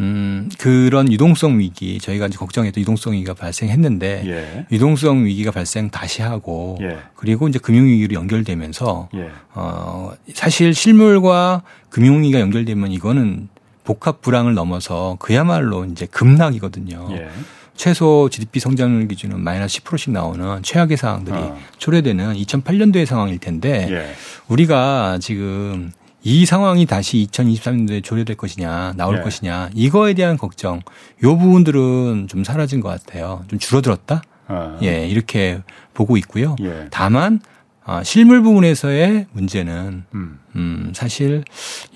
음, 0.00 0.48
그런 0.58 1.12
유동성 1.12 1.58
위기 1.58 1.98
저희가 1.98 2.26
이제 2.26 2.38
걱정했던 2.38 2.80
유동성 2.80 3.12
위기가 3.12 3.34
발생했는데 3.34 4.22
예. 4.26 4.66
유동성 4.72 5.26
위기가 5.26 5.50
발생 5.50 5.90
다시 5.90 6.22
하고 6.22 6.78
예. 6.80 6.98
그리고 7.14 7.48
이제 7.48 7.58
금융 7.58 7.86
위기로 7.86 8.14
연결되면서 8.14 9.10
예. 9.14 9.30
어, 9.54 10.12
사실 10.34 10.74
실물과 10.74 11.62
금융 11.90 12.22
위기가 12.22 12.40
연결되면 12.40 12.90
이거는 12.92 13.48
복합 13.84 14.22
불황을 14.22 14.54
넘어서 14.54 15.16
그야말로 15.20 15.84
이제 15.84 16.06
급락이거든요. 16.06 17.08
예. 17.12 17.28
최소 17.74 18.28
GDP 18.30 18.60
성장률 18.60 19.08
기준은 19.08 19.40
마이너스 19.40 19.80
10%씩 19.80 20.12
나오는 20.12 20.62
최악의 20.62 20.96
상황들이 20.96 21.36
어. 21.36 21.58
초래되는 21.78 22.34
2008년도의 22.34 23.06
상황일 23.06 23.38
텐데 23.38 23.88
예. 23.90 24.14
우리가 24.48 25.18
지금 25.20 25.90
이 26.22 26.44
상황이 26.44 26.84
다시 26.86 27.26
2023년도에 27.30 28.04
조례될 28.04 28.36
것이냐 28.36 28.94
나올 28.96 29.18
예. 29.18 29.22
것이냐 29.22 29.70
이거에 29.74 30.14
대한 30.14 30.36
걱정 30.36 30.80
요 31.24 31.38
부분들은 31.38 32.28
좀 32.28 32.44
사라진 32.44 32.80
것 32.80 32.88
같아요. 32.88 33.44
좀 33.48 33.58
줄어들었다. 33.58 34.22
어. 34.48 34.78
예 34.82 35.06
이렇게 35.08 35.60
보고 35.94 36.16
있고요. 36.18 36.56
예. 36.60 36.88
다만 36.90 37.40
아, 37.84 38.02
실물 38.04 38.42
부분에서의 38.42 39.26
문제는 39.32 40.04
음. 40.14 40.38
음 40.56 40.92
사실 40.94 41.42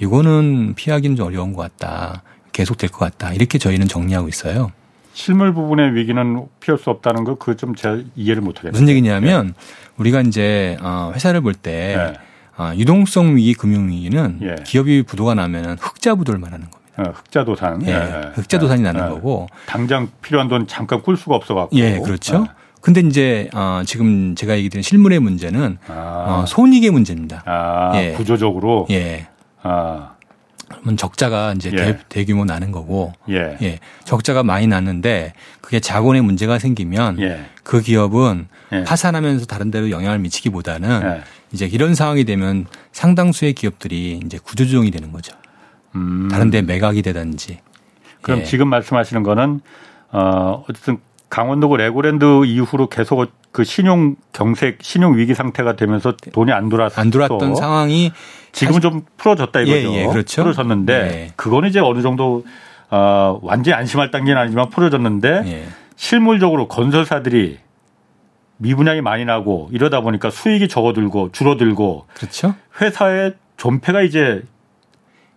이거는 0.00 0.74
피하기는 0.74 1.16
좀 1.16 1.26
어려운 1.26 1.52
것 1.52 1.62
같다. 1.62 2.22
계속 2.52 2.78
될 2.78 2.88
것 2.90 2.98
같다. 3.00 3.32
이렇게 3.34 3.58
저희는 3.58 3.88
정리하고 3.88 4.28
있어요. 4.28 4.72
실물 5.12 5.52
부분의 5.52 5.94
위기는 5.94 6.46
피할 6.60 6.78
수 6.78 6.90
없다는 6.90 7.24
거그좀 7.24 7.74
제가 7.74 7.98
이해를 8.16 8.42
못하겠어요. 8.42 8.72
무슨 8.72 8.88
얘기냐면 8.88 9.48
네. 9.48 9.52
우리가 9.98 10.22
이제 10.22 10.76
어, 10.80 11.12
회사를 11.14 11.40
볼때 11.40 11.94
네. 11.96 12.18
어, 12.56 12.72
유동성 12.76 13.36
위기, 13.36 13.54
금융 13.54 13.88
위기는 13.88 14.38
예. 14.42 14.56
기업이 14.64 15.02
부도가 15.02 15.34
나면은 15.34 15.76
흑자 15.80 16.14
부도를 16.14 16.38
말하는 16.40 16.68
겁니다. 16.70 16.84
어, 16.96 17.12
흑자 17.14 17.44
도산. 17.44 17.84
예. 17.86 17.92
예. 17.92 18.30
흑자 18.34 18.58
도산이 18.58 18.80
예. 18.80 18.84
나는 18.84 19.10
거고. 19.10 19.48
당장 19.66 20.08
필요한 20.22 20.48
돈 20.48 20.66
잠깐 20.66 21.02
꿀 21.02 21.16
수가 21.16 21.34
없어 21.34 21.54
갖고. 21.54 21.76
예, 21.76 21.98
그렇죠. 21.98 22.46
근데 22.80 23.00
이제 23.00 23.48
어 23.54 23.82
지금 23.86 24.34
제가 24.34 24.58
얘기 24.58 24.68
드린 24.68 24.82
실물의 24.82 25.18
문제는 25.18 25.78
아. 25.88 26.26
어 26.42 26.46
손익의 26.46 26.90
문제입니다. 26.90 27.42
아, 27.46 27.92
예. 27.96 28.12
구조적으로. 28.12 28.86
예. 28.90 29.26
아. 29.62 30.10
그러면 30.68 30.96
적자가 30.96 31.54
이제 31.54 31.70
예. 31.76 31.98
대, 32.08 32.24
규모 32.24 32.44
나는 32.44 32.72
거고 32.72 33.12
예. 33.30 33.56
예. 33.62 33.78
적자가 34.04 34.42
많이 34.42 34.66
났는데 34.66 35.32
그게 35.60 35.80
자본의 35.80 36.22
문제가 36.22 36.58
생기면 36.58 37.20
예. 37.20 37.46
그 37.62 37.80
기업은 37.80 38.48
예. 38.72 38.84
파산하면서 38.84 39.46
다른 39.46 39.70
데로 39.70 39.90
영향을 39.90 40.18
미치기보다는 40.18 41.02
예. 41.02 41.22
이제 41.54 41.66
이런 41.66 41.94
상황이 41.94 42.24
되면 42.24 42.66
상당수의 42.90 43.52
기업들이 43.52 44.20
이제 44.24 44.38
구조조정이 44.42 44.90
되는 44.90 45.12
거죠. 45.12 45.34
음. 45.94 46.28
다른 46.30 46.50
데 46.50 46.62
매각이 46.62 47.00
되든지. 47.00 47.60
그럼 48.22 48.40
예. 48.40 48.44
지금 48.44 48.68
말씀하시는 48.68 49.22
거는 49.22 49.60
어 50.10 50.64
어쨌든 50.68 50.98
강원도구 51.30 51.76
레고랜드 51.76 52.44
이후로 52.44 52.88
계속 52.88 53.30
그 53.52 53.62
신용 53.62 54.16
경색, 54.32 54.78
신용 54.82 55.16
위기 55.16 55.34
상태가 55.34 55.76
되면서 55.76 56.14
돈이 56.32 56.50
안 56.50 56.68
돌았어. 56.68 57.00
안 57.00 57.10
돌았던 57.10 57.54
상황이 57.54 58.10
지금은 58.50 58.80
좀 58.80 59.02
풀어졌다 59.16 59.60
이거죠. 59.60 59.92
예, 59.92 60.02
예, 60.02 60.06
그렇죠. 60.06 60.42
풀어졌는데 60.42 60.92
예. 60.92 61.32
그거는 61.36 61.68
이제 61.68 61.78
어느 61.78 62.02
정도 62.02 62.44
어, 62.90 63.38
완전히 63.42 63.74
안심할 63.74 64.10
단계는 64.10 64.40
아니지만 64.40 64.70
풀어졌는데 64.70 65.42
예. 65.46 65.66
실물적으로 65.94 66.66
건설사들이 66.66 67.58
미분양이 68.64 69.02
많이 69.02 69.24
나고 69.24 69.68
이러다 69.72 70.00
보니까 70.00 70.30
수익이 70.30 70.68
적어들고 70.68 71.32
줄어들고 71.32 72.06
그렇죠. 72.14 72.54
회사의 72.80 73.34
존폐가 73.58 74.02
이제 74.02 74.42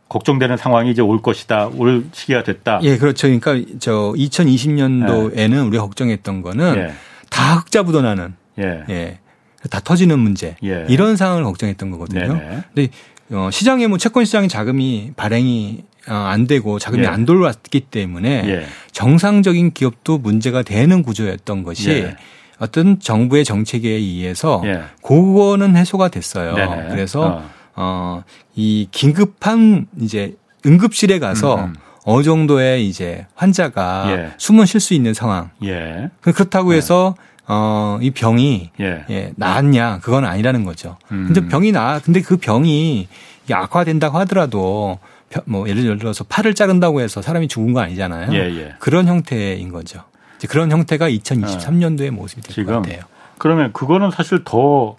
걱정되는 0.07 0.55
상황이 0.55 0.89
이제 0.89 1.01
올 1.01 1.21
것이다. 1.21 1.69
올 1.75 2.05
시기가 2.13 2.43
됐다. 2.43 2.79
예, 2.83 2.97
그렇죠. 2.97 3.27
그러니까 3.27 3.55
저 3.79 4.13
2020년도에는 4.15 5.53
예. 5.53 5.59
우리가 5.59 5.83
걱정했던 5.83 6.41
거는 6.41 6.75
예. 6.77 6.93
다 7.29 7.55
흑자 7.57 7.83
부도나는 7.83 8.35
예. 8.59 8.83
예. 8.89 9.19
다 9.69 9.81
터지는 9.81 10.17
문제 10.19 10.55
예. 10.63 10.85
이런 10.87 11.17
상황을 11.17 11.43
걱정했던 11.43 11.91
거거든요. 11.91 12.35
네네. 12.35 12.63
근데 12.73 12.89
어, 13.31 13.49
시장에 13.51 13.87
뭐 13.87 13.97
채권 13.97 14.23
시장의 14.23 14.47
자금이 14.47 15.11
발행이 15.17 15.83
어, 16.07 16.13
안 16.13 16.47
되고 16.47 16.79
자금이 16.79 17.03
예. 17.03 17.07
안 17.07 17.25
돌아왔기 17.25 17.81
때문에 17.81 18.43
예. 18.47 18.65
정상적인 18.93 19.73
기업도 19.73 20.19
문제가 20.19 20.61
되는 20.61 21.03
구조였던 21.03 21.63
것이 21.63 21.89
예. 21.89 22.15
어떤 22.59 22.99
정부의 22.99 23.45
정책에 23.45 23.89
의해서 23.89 24.61
예. 24.65 24.83
그거는 25.03 25.75
해소가 25.75 26.09
됐어요. 26.09 26.55
네네. 26.55 26.89
그래서 26.89 27.41
어. 27.75 28.23
어이 28.55 28.87
긴급한 28.91 29.87
이제 29.99 30.35
응급실에 30.65 31.19
가서 31.19 31.55
음. 31.55 31.63
음. 31.65 31.75
어느 32.03 32.23
정도의 32.23 32.87
이제 32.87 33.27
환자가 33.35 34.05
예. 34.09 34.31
숨을 34.37 34.65
쉴 34.65 34.79
수 34.79 34.93
있는 34.93 35.13
상황. 35.13 35.51
예. 35.63 36.09
그렇다고 36.21 36.73
해서 36.73 37.15
어, 37.47 37.99
이 38.01 38.11
병이 38.11 38.71
예. 38.79 39.05
예, 39.09 39.31
나았냐 39.35 39.99
그건 40.01 40.25
아니라는 40.25 40.63
거죠. 40.63 40.97
음. 41.11 41.25
근데 41.27 41.47
병이 41.47 41.71
나 41.71 41.99
근데 42.03 42.21
그 42.21 42.37
병이 42.37 43.07
악화된다고 43.51 44.17
하더라도 44.19 44.99
뭐 45.45 45.67
예를 45.67 45.97
들어서 45.97 46.23
팔을 46.23 46.55
자른다고 46.55 47.01
해서 47.01 47.21
사람이 47.21 47.47
죽은 47.47 47.73
거 47.73 47.81
아니잖아요. 47.81 48.33
예, 48.33 48.37
예. 48.57 48.73
그런 48.79 49.07
형태인 49.07 49.71
거죠. 49.71 50.03
이제 50.37 50.47
그런 50.47 50.71
형태가 50.71 51.09
2023년도의 51.09 52.11
모습이 52.11 52.41
될 52.41 52.65
것 52.65 52.73
같아요. 52.81 53.01
그러면 53.37 53.71
그거는 53.73 54.11
사실 54.11 54.43
더, 54.43 54.95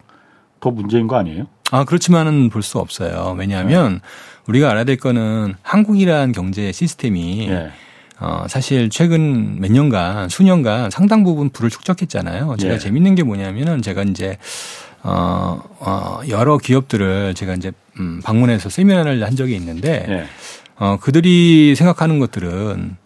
더 0.61 0.71
문제인 0.71 1.07
거 1.07 1.17
아니에요? 1.17 1.47
아, 1.71 1.85
그렇지만은 1.85 2.49
볼 2.51 2.63
수 2.63 2.79
없어요. 2.79 3.35
왜냐하면 3.39 3.95
네. 3.95 4.01
우리가 4.47 4.71
알아야 4.71 4.85
될 4.85 4.97
거는 4.97 5.55
한국이라는 5.63 6.33
경제 6.33 6.73
시스템이 6.73 7.49
네. 7.49 7.71
어, 8.21 8.47
사실 8.49 8.91
최근 8.91 9.61
몇 9.61 9.71
년간, 9.71 10.29
수년간 10.29 10.91
상당 10.91 11.23
부분 11.25 11.51
불을 11.51 11.71
축적했잖아요. 11.71 12.57
제가 12.59 12.75
예. 12.75 12.79
재밌는 12.79 13.15
게 13.15 13.23
뭐냐면은 13.23 13.83
제가 13.83 14.03
이제 14.05 14.39
어, 15.03 15.61
어, 15.79 16.21
여러 16.29 16.59
기업들을 16.59 17.35
제가 17.35 17.55
이제 17.55 17.71
음, 18.01 18.21
방문해서 18.25 18.71
세미나를 18.71 19.25
한 19.25 19.37
적이 19.37 19.55
있는데 19.57 20.07
예. 20.09 20.25
어, 20.77 20.97
그들이 21.01 21.75
생각하는 21.77 22.19
것들은 22.19 22.97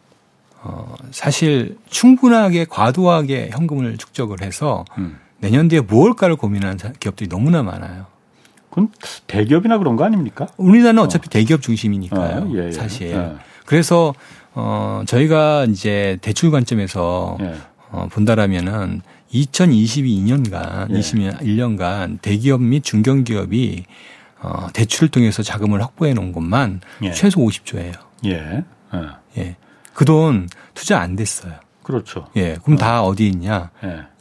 어, 0.65 0.95
사실 1.11 1.77
충분하게 1.91 2.67
과도하게 2.67 3.51
현금을 3.53 3.97
축적을 3.99 4.43
해서 4.43 4.85
음. 4.99 5.19
내년 5.39 5.69
뒤에 5.69 5.81
무엇일까를 5.81 6.37
고민하는 6.37 6.79
기업들이 7.01 7.29
너무나 7.29 7.63
많아요. 7.63 8.07
그건 8.71 8.89
대기업이나 9.27 9.79
그런 9.79 9.97
거 9.97 10.05
아닙니까? 10.05 10.47
우리나라는 10.57 11.03
어. 11.03 11.09
차피 11.09 11.29
대기업 11.29 11.63
중심이니까요. 11.63 12.43
어, 12.43 12.51
예, 12.55 12.69
예. 12.69 12.73
사실. 12.73 13.09
예. 13.09 13.35
그래서 13.67 14.15
어, 14.55 15.03
저희가 15.07 15.67
이제 15.69 16.19
대출 16.23 16.51
관점에서 16.51 17.39
예. 17.41 17.55
어, 17.91 18.09
본다라면은 18.11 19.03
2022년간, 19.35 20.91
예. 20.95 21.01
21년간 21.01 22.23
대기업 22.23 22.63
및 22.63 22.85
중견기업이 22.85 23.85
어, 24.41 24.69
대출을 24.73 25.09
통해서 25.09 25.43
자금을 25.43 25.83
확보해 25.83 26.15
놓은 26.15 26.33
것만 26.33 26.81
예. 27.03 27.13
최소 27.13 27.41
50조예요. 27.41 27.95
예. 28.27 28.65
예. 29.39 29.57
예. 29.93 29.95
그돈 29.95 30.49
투자 30.75 31.01
안 31.01 31.17
됐어요. 31.17 31.55
그렇죠. 31.83 32.29
예. 32.37 32.57
그럼 32.63 32.77
어. 32.77 32.79
다 32.79 33.03
어디 33.03 33.29
있냐? 33.29 33.71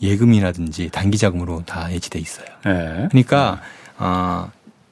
예. 0.02 0.18
금이라든지 0.18 0.90
단기 0.92 1.18
자금으로 1.18 1.64
다 1.66 1.92
예치돼 1.92 2.20
있어요. 2.20 2.48
예. 2.66 3.08
그러니까 3.10 3.62
어, 3.98 4.52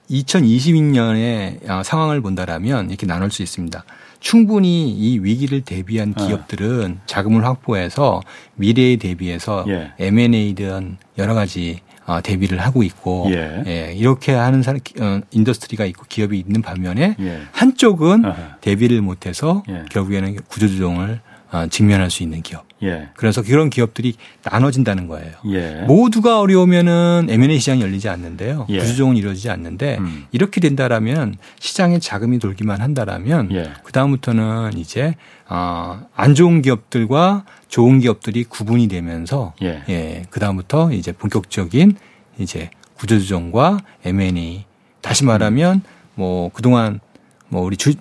2022년의 0.10 1.70
어, 1.70 1.84
상황을 1.84 2.22
본다라면 2.22 2.90
이렇게 2.90 3.06
나눌 3.06 3.32
수 3.32 3.42
있습니다. 3.42 3.84
충분히 4.20 4.90
이 4.90 5.20
위기를 5.20 5.62
대비한 5.62 6.14
어. 6.18 6.28
기업들은 6.28 7.00
자금을 7.06 7.46
확보해서 7.46 8.22
미래에 8.56 8.98
대비해서 8.98 9.66
예. 9.68 9.94
M&A든 10.00 10.98
여러 11.18 11.34
가지 11.34 11.82
어, 12.10 12.22
대비를 12.22 12.58
하고 12.58 12.82
있고 12.82 13.28
예. 13.30 13.64
예 13.68 13.94
이렇게 13.94 14.32
하는 14.32 14.64
사람 14.64 14.80
어, 15.00 15.22
industry가 15.30 15.86
있고 15.86 16.06
기업이 16.10 16.40
있는 16.40 16.64
반면에 16.64 17.16
예. 17.20 17.42
한쪽은 17.52 18.26
어허. 18.26 18.36
대비를 18.62 19.02
못해서 19.02 19.62
예. 19.70 19.86
결국에는 19.92 20.38
구조조정을 20.48 21.22
어, 21.52 21.68
직면할 21.68 22.10
수 22.10 22.24
있는 22.24 22.42
기업. 22.42 22.66
예. 22.82 23.10
그래서 23.16 23.44
그런 23.44 23.70
기업들이 23.70 24.16
나눠진다는 24.44 25.08
거예요. 25.08 25.34
예. 25.52 25.84
모두가 25.88 26.40
어려우면은 26.40 27.28
M&A 27.30 27.60
시장이 27.60 27.82
열리지 27.82 28.10
않는데요. 28.10 28.66
예. 28.70 28.80
구조조정은 28.80 29.16
이루어지지 29.16 29.52
않는데 29.52 29.98
음. 30.00 30.26
이렇게 30.32 30.62
된다라면 30.62 31.36
시장에 31.60 32.00
자금이 32.00 32.40
돌기만 32.40 32.82
한다라면 32.82 33.52
예. 33.52 33.72
그 33.84 33.92
다음부터는 33.92 34.78
이제 34.78 35.14
어, 35.48 36.02
안 36.16 36.34
좋은 36.34 36.64
기업들과 36.64 37.46
좋은 37.70 38.00
기업들이 38.00 38.44
구분이 38.44 38.88
되면서 38.90 39.54
예, 39.62 39.84
예 39.88 40.24
그 40.30 40.40
다음부터 40.40 40.92
이제 40.92 41.12
본격적인 41.14 41.96
이제 42.38 42.70
구조조정과 42.96 43.80
M&A 44.06 44.66
다시 45.02 45.24
말하면 45.24 45.82
뭐 46.16 46.50
그동안 46.54 47.00
뭐 47.48 47.62
우리 47.62 47.78
주 47.78 47.94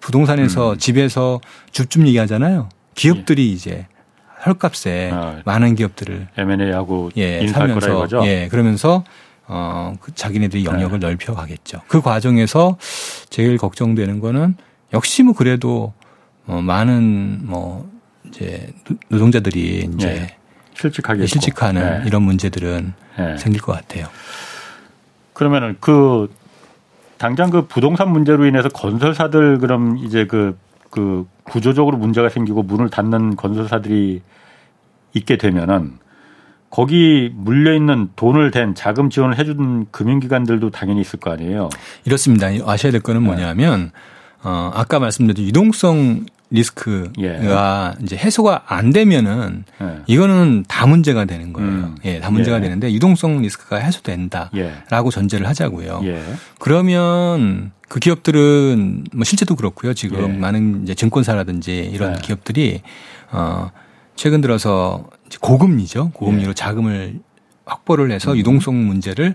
부동산에서 0.00 0.72
음. 0.72 0.78
집에서 0.78 1.40
줍줍 1.72 2.06
얘기하잖아요. 2.06 2.68
기업들이 2.94 3.48
예. 3.48 3.52
이제 3.52 3.86
헐값에 4.46 5.10
아, 5.12 5.42
많은 5.44 5.74
기업들을 5.74 6.28
M&A하고 6.36 7.10
예, 7.16 7.46
사면서? 7.48 8.08
예, 8.26 8.48
그러면서 8.48 9.04
어, 9.46 9.94
그 10.00 10.14
자기네들이 10.14 10.64
영역을 10.64 11.00
네. 11.00 11.08
넓혀 11.08 11.34
가겠죠. 11.34 11.80
그 11.88 12.00
과정에서 12.00 12.76
제일 13.30 13.56
걱정되는 13.58 14.20
거는 14.20 14.56
역시 14.92 15.22
뭐 15.22 15.34
그래도 15.34 15.92
어, 16.46 16.60
많은 16.62 17.40
뭐 17.42 17.90
이제 18.28 18.72
노동자들이 19.08 19.90
이제 19.94 20.06
네. 20.06 20.36
실직하게 20.74 21.26
실직하는 21.26 22.00
네. 22.00 22.06
이런 22.06 22.22
문제들은 22.22 22.92
네. 23.18 23.36
생길 23.36 23.60
것 23.60 23.72
같아요. 23.72 24.06
그러면은 25.32 25.76
그 25.80 26.32
당장 27.18 27.50
그 27.50 27.66
부동산 27.66 28.10
문제로 28.10 28.46
인해서 28.46 28.68
건설사들 28.68 29.58
그럼 29.58 29.98
이제 29.98 30.26
그, 30.26 30.56
그 30.90 31.26
구조적으로 31.42 31.96
문제가 31.96 32.28
생기고 32.28 32.62
문을 32.62 32.90
닫는 32.90 33.36
건설사들이 33.36 34.22
있게 35.14 35.36
되면은 35.36 35.98
거기 36.70 37.32
물려 37.34 37.74
있는 37.74 38.10
돈을 38.14 38.50
댄 38.50 38.74
자금 38.74 39.10
지원을 39.10 39.38
해준 39.38 39.86
금융기관들도 39.90 40.70
당연히 40.70 41.00
있을 41.00 41.18
거 41.18 41.32
아니에요. 41.32 41.70
이렇습니다. 42.04 42.48
아셔야 42.66 42.92
될 42.92 43.00
거는 43.00 43.22
네. 43.22 43.26
뭐냐면 43.26 43.90
어 44.42 44.70
아까 44.74 44.98
말씀드린 44.98 45.46
유동성 45.48 46.26
리스크가 46.50 47.94
예. 47.98 48.04
이제 48.04 48.16
해소가 48.16 48.62
안 48.66 48.90
되면은 48.90 49.64
예. 49.82 49.98
이거는 50.06 50.64
다 50.66 50.86
문제가 50.86 51.24
되는 51.24 51.52
거예요. 51.52 51.68
음. 51.68 51.96
예, 52.04 52.20
다 52.20 52.30
문제가 52.30 52.56
예. 52.56 52.60
되는데 52.62 52.92
유동성 52.92 53.42
리스크가 53.42 53.76
해소된다라고 53.76 54.56
예. 54.56 55.10
전제를 55.10 55.46
하자고요. 55.46 56.00
예. 56.04 56.22
그러면 56.58 57.72
그 57.88 58.00
기업들은 58.00 59.04
뭐 59.12 59.24
실제도 59.24 59.56
그렇고요. 59.56 59.92
지금 59.94 60.22
예. 60.22 60.38
많은 60.38 60.84
이제 60.84 60.94
증권사라든지 60.94 61.90
이런 61.92 62.18
기업들이 62.18 62.80
어 63.30 63.70
최근 64.16 64.40
들어서 64.40 65.06
고금리죠. 65.40 66.10
고금리로 66.14 66.54
자금을 66.54 67.20
확보를 67.66 68.10
해서 68.10 68.32
음. 68.32 68.38
유동성 68.38 68.86
문제를 68.86 69.34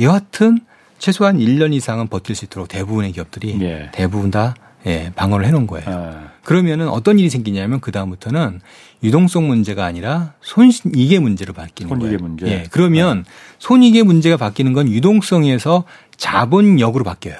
여하튼 0.00 0.60
최소한 0.98 1.38
1년 1.38 1.74
이상은 1.74 2.08
버틸 2.08 2.34
수 2.34 2.46
있도록 2.46 2.68
대부분의 2.68 3.12
기업들이 3.12 3.58
대부분 3.92 4.30
다 4.30 4.54
예, 4.86 5.12
방어를 5.14 5.46
해놓은 5.46 5.66
거예요. 5.66 5.86
아. 5.88 6.37
그러면은 6.48 6.88
어떤 6.88 7.18
일이 7.18 7.28
생기냐면 7.28 7.78
그 7.78 7.92
다음부터는 7.92 8.62
유동성 9.02 9.48
문제가 9.48 9.84
아니라 9.84 10.32
손익의 10.40 11.18
문제로 11.18 11.52
바뀌는 11.52 11.90
손익의 11.90 12.16
거예요. 12.16 12.26
문제. 12.26 12.46
예, 12.46 12.64
그러면 12.70 13.18
아. 13.28 13.30
손익의 13.58 14.02
문제가 14.04 14.38
바뀌는 14.38 14.72
건 14.72 14.88
유동성에서 14.88 15.84
자본력으로 16.16 17.04
바뀌어요. 17.04 17.36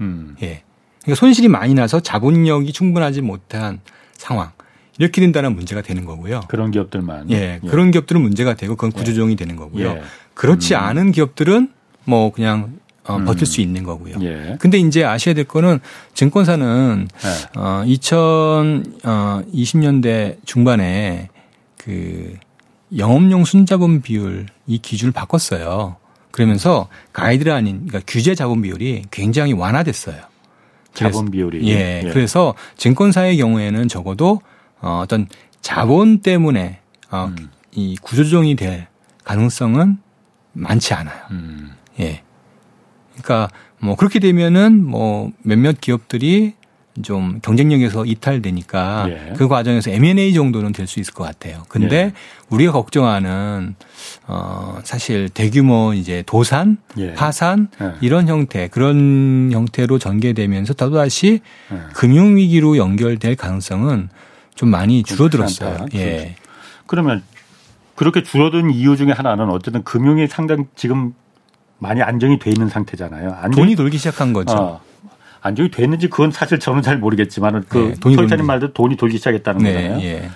음. 0.00 0.36
예. 0.42 0.62
그러니까 1.02 1.18
손실이 1.18 1.48
많이 1.48 1.74
나서 1.74 1.98
자본력이 1.98 2.72
충분하지 2.72 3.22
못한 3.22 3.80
상황. 4.12 4.52
이렇게 4.96 5.20
된다는 5.20 5.56
문제가 5.56 5.82
되는 5.82 6.04
거고요. 6.04 6.42
그런 6.46 6.70
기업들만. 6.70 7.32
예. 7.32 7.34
예. 7.34 7.68
그런 7.68 7.90
기업들은 7.90 8.20
문제가 8.20 8.54
되고 8.54 8.76
그건 8.76 8.92
구조조정이 8.92 9.32
예. 9.32 9.36
되는 9.36 9.56
거고요. 9.56 9.88
예. 9.88 10.02
그렇지 10.34 10.76
음. 10.76 10.78
않은 10.78 11.10
기업들은 11.10 11.68
뭐 12.04 12.30
그냥 12.30 12.78
어, 13.04 13.16
음. 13.16 13.24
버틸 13.24 13.46
수 13.46 13.60
있는 13.60 13.82
거고요. 13.82 14.14
예. 14.22 14.56
근데 14.60 14.78
이제 14.78 15.04
아셔야 15.04 15.34
될 15.34 15.44
거는 15.44 15.80
증권사는 16.14 17.08
예. 17.24 17.28
어, 17.58 17.82
2020년대 17.84 20.32
어, 20.32 20.36
중반에 20.44 21.28
그 21.76 22.36
영업용 22.96 23.44
순자본 23.44 24.02
비율 24.02 24.46
이 24.66 24.78
기준을 24.78 25.12
바꿨어요. 25.12 25.96
그러면서 26.30 26.88
가이드라인 27.12 27.86
그러니까 27.86 28.00
규제 28.06 28.34
자본 28.34 28.62
비율이 28.62 29.04
굉장히 29.10 29.52
완화됐어요. 29.52 30.16
자본 30.94 31.30
비율이 31.30 31.68
예. 31.68 32.02
예. 32.04 32.08
그래서 32.10 32.54
증권사의 32.76 33.36
경우에는 33.38 33.88
적어도 33.88 34.40
어, 34.80 35.00
어떤 35.02 35.26
자본 35.60 36.20
때문에 36.20 36.80
어, 37.10 37.32
음. 37.36 37.50
이 37.72 37.96
구조조정이 38.00 38.56
될 38.56 38.86
가능성은 39.24 39.98
많지 40.52 40.94
않아요. 40.94 41.18
음. 41.30 41.72
예. 42.00 42.22
그러니까 43.22 43.48
뭐 43.78 43.96
그렇게 43.96 44.18
되면은 44.18 44.84
뭐 44.84 45.30
몇몇 45.42 45.80
기업들이 45.80 46.54
좀 47.00 47.40
경쟁력에서 47.42 48.04
이탈되니까 48.04 49.06
예. 49.08 49.32
그 49.36 49.48
과정에서 49.48 49.90
M&A 49.90 50.34
정도는 50.34 50.72
될 50.72 50.86
수 50.86 51.00
있을 51.00 51.14
것 51.14 51.24
같아요. 51.24 51.62
근데 51.68 51.96
예. 51.96 52.12
우리가 52.50 52.72
걱정하는 52.72 53.76
어 54.26 54.78
사실 54.84 55.30
대규모 55.30 55.94
이제 55.94 56.22
도산, 56.26 56.76
예. 56.98 57.14
파산 57.14 57.68
예. 57.80 57.92
이런 58.02 58.28
형태 58.28 58.68
그런 58.68 59.48
형태로 59.52 59.98
전개되면서 59.98 60.74
또다시 60.74 61.40
예. 61.72 61.78
금융 61.94 62.36
위기로 62.36 62.76
연결될 62.76 63.36
가능성은 63.36 64.10
좀 64.54 64.68
많이 64.68 65.02
줄어들었어요. 65.02 65.86
예. 65.94 66.36
그러면 66.86 67.22
그렇게 67.94 68.22
줄어든 68.22 68.70
이유 68.70 68.96
중에 68.96 69.12
하나는 69.12 69.48
어쨌든 69.48 69.82
금융이 69.82 70.26
상당 70.26 70.66
지금 70.76 71.14
많이 71.82 72.00
안정이 72.00 72.38
돼 72.38 72.50
있는 72.50 72.68
상태잖아요. 72.68 73.32
안정이, 73.32 73.56
돈이 73.56 73.76
돌기 73.76 73.98
시작한 73.98 74.32
거죠. 74.32 74.54
어, 74.56 74.80
안정이 75.40 75.72
됐는지 75.72 76.08
그건 76.08 76.30
사실 76.30 76.60
저는 76.60 76.80
잘 76.80 76.96
모르겠지만 76.98 77.64
그 77.68 77.94
네, 78.04 78.14
설자님 78.14 78.46
말도 78.46 78.72
돈이 78.72 78.96
돌기 78.96 79.18
시작했다는 79.18 79.62
네, 79.62 79.74
거잖아요. 79.74 80.02
예. 80.02 80.30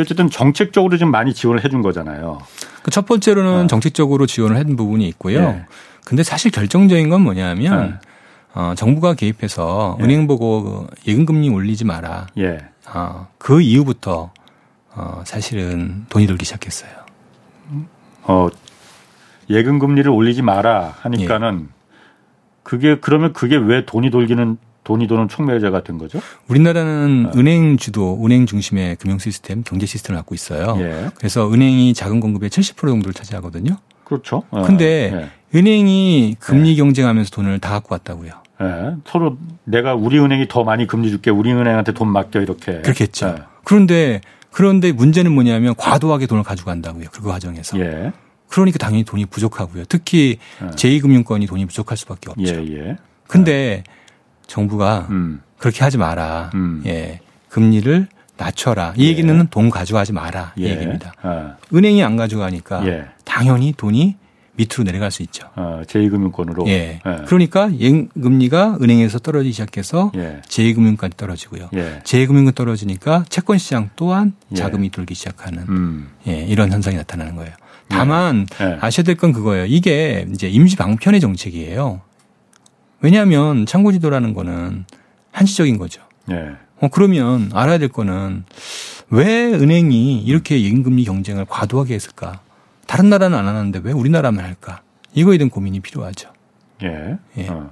어쨌든 0.00 0.28
정책적으로 0.30 0.96
좀 0.96 1.10
많이 1.10 1.32
지원을 1.34 1.64
해준 1.64 1.82
거잖아요. 1.82 2.38
그 2.82 2.90
첫 2.90 3.04
번째로는 3.06 3.64
어. 3.64 3.66
정책적으로 3.66 4.26
지원을 4.26 4.56
해준 4.56 4.76
부분이 4.76 5.06
있고요. 5.08 5.40
네. 5.40 5.66
근데 6.04 6.22
사실 6.22 6.50
결정적인 6.50 7.08
건 7.10 7.20
뭐냐면 7.22 7.90
네. 7.90 7.94
어, 8.54 8.72
정부가 8.74 9.12
개입해서 9.14 9.98
예. 10.00 10.04
은행 10.04 10.26
보고 10.26 10.86
그 10.86 10.86
예금금리 11.06 11.50
올리지 11.50 11.84
마라. 11.84 12.26
예. 12.38 12.58
어, 12.94 13.28
그 13.36 13.60
이후부터 13.60 14.30
어, 14.94 15.22
사실은 15.26 16.06
돈이 16.08 16.26
돌기 16.26 16.46
시작했어요. 16.46 16.90
어, 18.22 18.48
예금 19.50 19.78
금리를 19.78 20.10
올리지 20.10 20.42
마라 20.42 20.94
하니까는 21.00 21.66
예. 21.68 21.76
그게 22.62 22.98
그러면 23.00 23.32
그게 23.32 23.56
왜 23.56 23.84
돈이 23.84 24.10
돌기는 24.10 24.58
돈이 24.82 25.08
도는 25.08 25.28
촉매제가 25.28 25.82
된 25.82 25.98
거죠? 25.98 26.20
우리나라는 26.46 27.30
네. 27.32 27.40
은행 27.40 27.76
주도, 27.76 28.24
은행 28.24 28.46
중심의 28.46 28.96
금융 28.96 29.18
시스템, 29.18 29.64
경제 29.64 29.84
시스템을 29.84 30.16
갖고 30.18 30.34
있어요. 30.34 30.76
예. 30.80 31.10
그래서 31.16 31.52
은행이 31.52 31.92
자금 31.94 32.20
공급의 32.20 32.50
70% 32.50 32.86
정도를 32.86 33.12
차지하거든요. 33.12 33.78
그렇죠. 34.04 34.44
예. 34.56 34.62
근데 34.62 35.12
예. 35.12 35.58
은행이 35.58 36.36
금리 36.38 36.70
예. 36.70 36.74
경쟁하면서 36.76 37.30
돈을 37.30 37.58
다 37.58 37.70
갖고 37.70 37.94
왔다고요. 37.94 38.30
예. 38.62 38.96
서로 39.04 39.36
내가 39.64 39.94
우리 39.94 40.20
은행이 40.20 40.46
더 40.48 40.62
많이 40.62 40.86
금리 40.86 41.10
줄게, 41.10 41.30
우리 41.30 41.52
은행한테 41.52 41.92
돈 41.92 42.08
맡겨 42.08 42.40
이렇게. 42.40 42.80
그렇겠죠. 42.82 43.26
예. 43.26 43.42
그런데 43.64 44.20
그런데 44.52 44.92
문제는 44.92 45.32
뭐냐면 45.32 45.74
과도하게 45.76 46.26
돈을 46.26 46.44
가져간다고요. 46.44 47.08
그 47.12 47.22
과정에서. 47.22 47.76
예. 48.46 48.48
그러니까 48.48 48.78
당연히 48.78 49.04
돈이 49.04 49.26
부족하고요. 49.26 49.84
특히 49.88 50.38
예. 50.62 50.66
제2금융권이 50.68 51.48
돈이 51.48 51.66
부족할 51.66 51.96
수밖에 51.96 52.30
없죠. 52.30 52.44
예, 52.44 52.78
예. 52.78 52.96
근데 53.26 53.84
정부가 54.46 55.08
음. 55.10 55.42
그렇게 55.58 55.82
하지 55.84 55.98
마라. 55.98 56.50
음. 56.54 56.82
예. 56.86 57.20
금리를 57.48 58.08
낮춰라. 58.36 58.94
이 58.96 59.04
예. 59.04 59.08
얘기는 59.08 59.46
돈 59.50 59.70
가져가지 59.70 60.12
마라. 60.12 60.52
이 60.56 60.64
예. 60.64 60.70
얘기입니다. 60.70 61.12
아. 61.22 61.56
은행이 61.74 62.02
안 62.02 62.16
가져가니까 62.16 62.86
예. 62.86 63.06
당연히 63.24 63.72
돈이 63.76 64.16
밑으로 64.56 64.84
내려갈 64.84 65.10
수 65.10 65.22
있죠. 65.22 65.48
어, 65.54 65.82
제2금융권으로. 65.86 66.66
예. 66.68 67.00
예. 67.04 67.24
그러니까 67.26 67.70
예금리가 67.78 68.78
은행에서 68.82 69.18
떨어지기 69.18 69.52
시작해서 69.52 70.12
예. 70.16 70.40
제2금융까지 70.46 71.16
떨어지고요. 71.16 71.68
예. 71.74 72.00
제2금융권 72.04 72.54
떨어지니까 72.54 73.24
채권 73.28 73.58
시장 73.58 73.90
또한 73.96 74.32
예. 74.52 74.56
자금이 74.56 74.90
돌기 74.90 75.14
시작하는 75.14 75.64
음. 75.68 76.08
예, 76.26 76.40
이런 76.44 76.72
현상이 76.72 76.96
나타나는 76.96 77.36
거예요. 77.36 77.52
다만 77.88 78.46
예. 78.60 78.78
아셔야 78.80 79.04
될 79.04 79.16
건 79.16 79.32
그거예요. 79.32 79.66
이게 79.66 80.26
이제 80.32 80.48
임시 80.48 80.76
방편의 80.76 81.20
정책이에요. 81.20 82.00
왜냐하면 83.00 83.66
창고 83.66 83.92
지도라는 83.92 84.34
거는 84.34 84.84
한시적인 85.32 85.78
거죠. 85.78 86.02
예. 86.30 86.52
어, 86.80 86.88
그러면 86.88 87.50
알아야 87.54 87.78
될 87.78 87.88
거는 87.88 88.44
왜 89.10 89.44
은행이 89.52 90.22
이렇게 90.22 90.62
예금금리 90.62 91.04
경쟁을 91.04 91.44
과도하게 91.48 91.94
했을까? 91.94 92.40
다른 92.86 93.08
나라는 93.08 93.38
안 93.38 93.46
하는데 93.46 93.80
왜 93.82 93.92
우리나라만 93.92 94.44
할까? 94.44 94.82
이거에 95.14 95.38
대한 95.38 95.50
고민이 95.50 95.80
필요하죠. 95.80 96.30
예. 96.82 97.16
예. 97.38 97.48
어. 97.48 97.70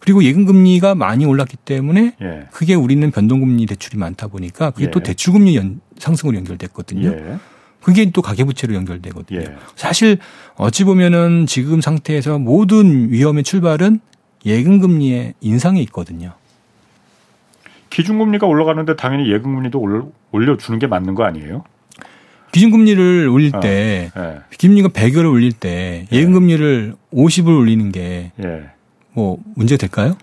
그리고 0.00 0.22
예금금리가 0.22 0.94
많이 0.94 1.24
올랐기 1.24 1.56
때문에 1.64 2.14
예. 2.20 2.46
그게 2.52 2.74
우리는 2.74 3.10
변동금리 3.10 3.66
대출이 3.66 3.98
많다 3.98 4.26
보니까 4.28 4.70
그게 4.70 4.86
예. 4.86 4.90
또 4.90 5.00
대출금리 5.00 5.56
연, 5.56 5.80
상승으로 5.98 6.36
연결됐거든요. 6.36 7.38
예. 7.86 7.92
그게 7.92 8.10
또 8.10 8.20
가계부채로 8.20 8.74
연결되거든요. 8.74 9.40
예. 9.40 9.56
사실 9.76 10.18
어찌 10.56 10.82
보면은 10.82 11.46
지금 11.46 11.80
상태에서 11.80 12.38
모든 12.38 13.12
위험의 13.12 13.44
출발은 13.44 14.00
예금금리의 14.44 15.34
인상에 15.40 15.80
있거든요. 15.82 16.32
기준금리가 17.90 18.46
올라가는데 18.46 18.96
당연히 18.96 19.30
예금금리도 19.32 20.12
올려주는 20.32 20.78
게 20.80 20.86
맞는 20.86 21.14
거 21.14 21.24
아니에요? 21.24 21.64
기준금리를 22.52 23.28
올릴 23.28 23.54
어, 23.54 23.60
때, 23.60 24.10
예. 24.16 24.38
기준금리가 24.50 24.88
100을 24.88 25.30
올릴 25.30 25.52
때 25.52 26.06
예. 26.10 26.16
예금금리를 26.16 26.94
50을 27.12 27.56
올리는 27.56 27.92
게, 27.92 28.32
예. 28.42 28.70
뭐, 29.12 29.38
문제 29.54 29.76
될까요? 29.76 30.16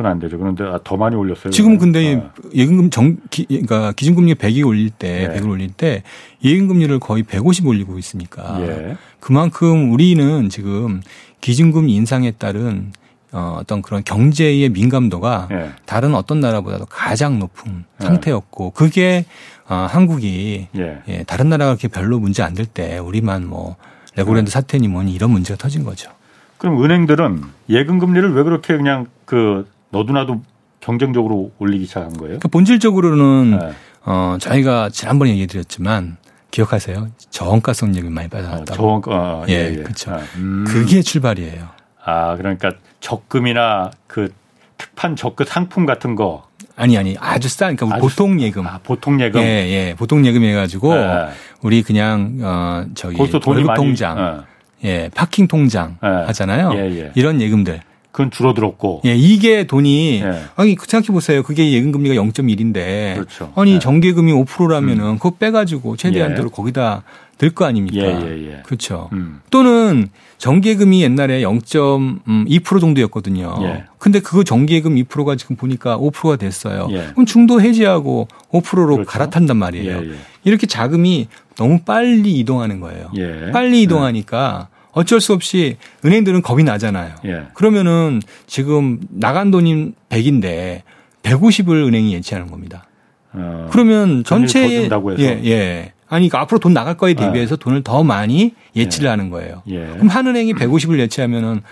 그건 0.00 0.12
안 0.12 0.18
되죠. 0.18 0.38
그런데 0.38 0.64
아, 0.64 0.80
더 0.82 0.96
많이 0.96 1.14
올렸어요. 1.14 1.50
지금 1.50 1.76
근데 1.76 2.14
어. 2.14 2.30
예금금 2.54 2.88
정, 2.88 3.18
기, 3.28 3.44
그러니까 3.44 3.92
기준금리 3.92 4.34
100이 4.36 4.66
올릴 4.66 4.88
때, 4.88 5.24
예. 5.30 5.38
100을 5.38 5.50
올릴 5.50 5.68
때 5.72 6.02
예금금리를 6.42 6.98
거의 7.00 7.22
150 7.22 7.66
올리고 7.66 7.98
있으니까 7.98 8.56
예. 8.62 8.96
그만큼 9.20 9.92
우리는 9.92 10.48
지금 10.48 11.02
기준금리 11.42 11.92
인상에 11.94 12.30
따른 12.30 12.92
어, 13.32 13.58
어떤 13.60 13.82
그런 13.82 14.02
경제의 14.02 14.70
민감도가 14.70 15.48
예. 15.50 15.70
다른 15.84 16.14
어떤 16.14 16.40
나라보다도 16.40 16.86
가장 16.86 17.38
높은 17.38 17.84
예. 18.00 18.04
상태였고 18.06 18.70
그게 18.70 19.26
어, 19.68 19.86
한국이 19.90 20.68
예. 20.78 21.02
예, 21.08 21.22
다른 21.24 21.50
나라가 21.50 21.72
그렇게 21.76 21.88
별로 21.88 22.18
문제 22.18 22.42
안 22.42 22.54
될 22.54 22.64
때 22.64 22.96
우리만 22.96 23.46
뭐 23.46 23.76
레고랜드 24.16 24.48
예. 24.48 24.50
사태니 24.50 24.88
뭐니 24.88 25.12
이런 25.12 25.30
문제가 25.30 25.58
터진 25.58 25.84
거죠. 25.84 26.10
그럼 26.56 26.82
은행들은 26.82 27.42
예금 27.68 27.98
금리를 27.98 28.32
왜 28.34 28.42
그렇게 28.42 28.76
그냥 28.78 29.06
그 29.26 29.66
너도나도 29.90 30.42
경쟁적으로 30.80 31.52
올리기 31.58 31.86
시작한 31.86 32.10
거예요? 32.12 32.38
그러니까 32.38 32.48
본질적으로는 32.48 33.58
네. 33.58 33.72
어, 34.04 34.36
저희가 34.40 34.88
지난번에 34.90 35.30
얘기 35.32 35.46
드렸지만 35.46 36.16
기억하세요? 36.50 37.08
저원가성 37.30 37.94
예금 37.96 38.12
많이 38.12 38.28
받아놨다고. 38.28 38.72
어, 38.72 38.76
저원가, 38.76 39.12
아, 39.12 39.44
예, 39.48 39.52
예, 39.52 39.72
예. 39.72 39.82
그렇죠. 39.82 40.12
아, 40.12 40.20
음. 40.36 40.64
그게 40.66 41.02
출발이에요. 41.02 41.68
아, 42.02 42.36
그러니까 42.36 42.72
적금이나 43.00 43.90
그 44.06 44.32
특판 44.78 45.16
적금 45.16 45.44
상품 45.46 45.86
같은 45.86 46.14
거. 46.16 46.48
아니 46.76 46.96
아니 46.96 47.14
아주 47.20 47.48
싼 47.48 47.76
그러니까 47.76 47.96
아주 47.98 48.08
보통 48.08 48.40
예금. 48.40 48.66
아, 48.66 48.80
보통 48.82 49.20
예금. 49.20 49.40
예, 49.42 49.44
예. 49.68 49.94
보통 49.96 50.24
예금 50.24 50.42
해 50.42 50.54
가지고 50.54 50.94
네. 50.94 51.28
우리 51.60 51.82
그냥 51.82 52.38
어 52.42 52.86
저기 52.94 53.20
월급 53.20 53.74
통장. 53.74 54.18
어. 54.18 54.44
예, 54.82 55.10
파킹 55.14 55.46
통장 55.46 55.98
네. 56.02 56.08
하잖아요. 56.08 56.72
예, 56.74 56.78
예. 56.98 57.12
이런 57.14 57.40
예금들. 57.40 57.82
그건 58.12 58.30
줄어들었고. 58.30 59.02
예, 59.04 59.14
이게 59.14 59.66
돈이 59.66 60.20
예. 60.22 60.42
아니 60.56 60.76
생각해 60.78 61.12
보세요. 61.12 61.42
그게 61.42 61.72
예금 61.72 61.92
금리가 61.92 62.14
0.1인데 62.14 63.14
그렇죠. 63.14 63.52
아니 63.54 63.74
예. 63.74 63.78
정기금이 63.78 64.32
5%라면은 64.32 65.04
음. 65.04 65.18
그거 65.18 65.30
빼 65.38 65.50
가지고 65.50 65.96
최대한대로 65.96 66.48
예. 66.48 66.50
거기다 66.50 67.02
넣을 67.40 67.54
거 67.54 67.64
아닙니까? 67.64 67.96
예, 67.96 68.20
예, 68.20 68.52
예. 68.52 68.62
그렇죠. 68.64 69.08
음. 69.12 69.40
또는 69.50 70.08
정기예금이 70.38 71.02
옛날에 71.02 71.42
0.2% 71.42 72.20
음, 72.28 72.80
정도였거든요. 72.80 73.58
예. 73.62 73.84
근데 73.98 74.20
그 74.20 74.42
정기예금 74.44 74.96
2%가 74.96 75.36
지금 75.36 75.56
보니까 75.56 75.96
5%가 75.98 76.36
됐어요. 76.36 76.88
예. 76.90 77.06
그럼 77.12 77.26
중도 77.26 77.60
해지하고 77.60 78.28
5%로 78.50 78.96
그렇죠. 78.96 79.10
갈아탄단 79.10 79.56
말이에요. 79.56 80.02
이렇게 80.44 80.66
자금이 80.66 81.28
너무 81.56 81.80
빨리 81.80 82.38
이동하는 82.38 82.80
거예요. 82.80 83.10
예. 83.16 83.50
빨리 83.52 83.82
이동하니까 83.82 84.68
어쩔 84.92 85.20
수 85.20 85.32
없이 85.32 85.76
은행들은 86.04 86.42
겁이 86.42 86.64
나잖아요. 86.64 87.14
예. 87.26 87.42
그러면은 87.54 88.20
지금 88.46 89.00
나간 89.08 89.50
돈이 89.50 89.92
100인데 90.08 90.82
150을 91.22 91.86
은행이 91.86 92.12
예치하는 92.14 92.48
겁니다. 92.48 92.86
어, 93.32 93.68
그러면 93.70 94.24
전체의 94.24 94.90
예, 95.18 95.24
예. 95.44 95.92
아니, 96.08 96.28
그러니까 96.28 96.40
앞으로 96.40 96.58
돈 96.58 96.74
나갈 96.74 96.96
거에 96.96 97.14
대비해서 97.14 97.56
네. 97.56 97.60
돈을 97.62 97.82
더 97.84 98.02
많이 98.02 98.54
예치를 98.74 99.06
예. 99.06 99.10
하는 99.10 99.30
거예요. 99.30 99.62
예. 99.68 99.86
그럼 99.86 100.08
한 100.08 100.26
은행이 100.26 100.54
150을 100.54 100.98
예치하면은 100.98 101.62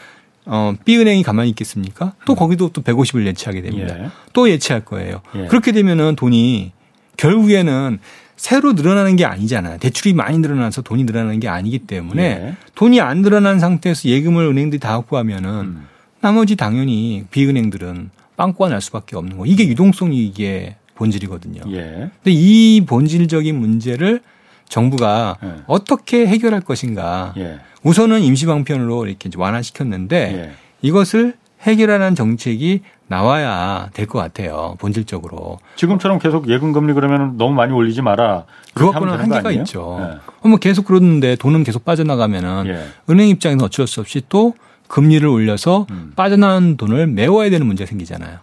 어, 0.47 0.75
B은행이 0.85 1.25
가만히 1.25 1.51
있겠습니까? 1.51 2.15
또 2.25 2.35
음. 2.35 2.37
거기도 2.37 2.69
또 2.71 2.83
150을 2.83 3.27
예치하게 3.27 3.63
됩니다. 3.63 3.97
예. 3.99 4.09
또 4.33 4.49
예치할 4.49 4.85
거예요. 4.85 5.21
예. 5.35 5.47
그렇게 5.47 5.73
되면은 5.73 6.15
돈이 6.17 6.73
결국에는 7.17 7.99
새로 8.39 8.73
늘어나는 8.73 9.17
게 9.17 9.25
아니잖아요. 9.25 9.79
대출이 9.79 10.15
많이 10.15 10.39
늘어나서 10.39 10.83
돈이 10.83 11.05
늘어나는 11.05 11.41
게 11.41 11.49
아니기 11.49 11.81
때문에 11.81 12.23
예. 12.23 12.55
돈이 12.77 13.01
안 13.01 13.21
늘어난 13.21 13.59
상태에서 13.59 14.09
예금을 14.09 14.47
은행들이 14.47 14.79
다 14.79 14.93
확보하면은 14.95 15.51
음. 15.51 15.87
나머지 16.21 16.57
당연히 16.57 17.25
비은행들은 17.31 18.11
빵꾸가 18.37 18.71
날 18.71 18.81
수밖에 18.81 19.17
없는 19.17 19.37
거. 19.37 19.45
이게 19.45 19.67
유동성이 19.67 20.25
이게 20.25 20.77
본질이거든요. 20.95 21.63
예. 21.73 22.11
근데 22.23 22.31
이 22.31 22.85
본질적인 22.87 23.59
문제를 23.59 24.21
정부가 24.69 25.37
예. 25.43 25.55
어떻게 25.67 26.27
해결할 26.27 26.61
것인가. 26.61 27.35
예. 27.37 27.59
우선은 27.83 28.23
임시방편으로 28.23 29.07
이렇게 29.07 29.29
완화시켰는데 29.37 30.17
예. 30.17 30.53
이것을 30.81 31.35
해결하는 31.63 32.15
정책이 32.15 32.83
나와야 33.09 33.89
될 33.95 34.07
것 34.07 34.19
같아요. 34.19 34.77
본질적으로. 34.79 35.59
지금처럼 35.77 36.19
계속 36.19 36.49
예금 36.49 36.73
금리 36.73 36.93
그러면 36.93 37.37
너무 37.37 37.55
많이 37.55 37.73
올리지 37.73 38.03
마라. 38.03 38.45
그것과는 38.75 39.19
한계가 39.19 39.51
있죠. 39.53 39.97
네. 40.43 40.49
뭐 40.49 40.59
계속 40.59 40.85
그러는데 40.85 41.37
돈은 41.37 41.65
계속 41.65 41.85
빠져나가면은 41.85 42.67
예. 42.67 42.85
은행 43.11 43.29
입장에서 43.29 43.65
어쩔 43.67 43.87
수 43.87 44.01
없이 44.01 44.23
또 44.29 44.55
금리를 44.89 45.27
올려서 45.27 45.87
음. 45.91 46.13
빠져나온 46.17 46.77
돈을 46.77 47.07
메워야 47.09 47.51
되는 47.51 47.67
문제가 47.67 47.89
생기잖아요. 47.89 48.39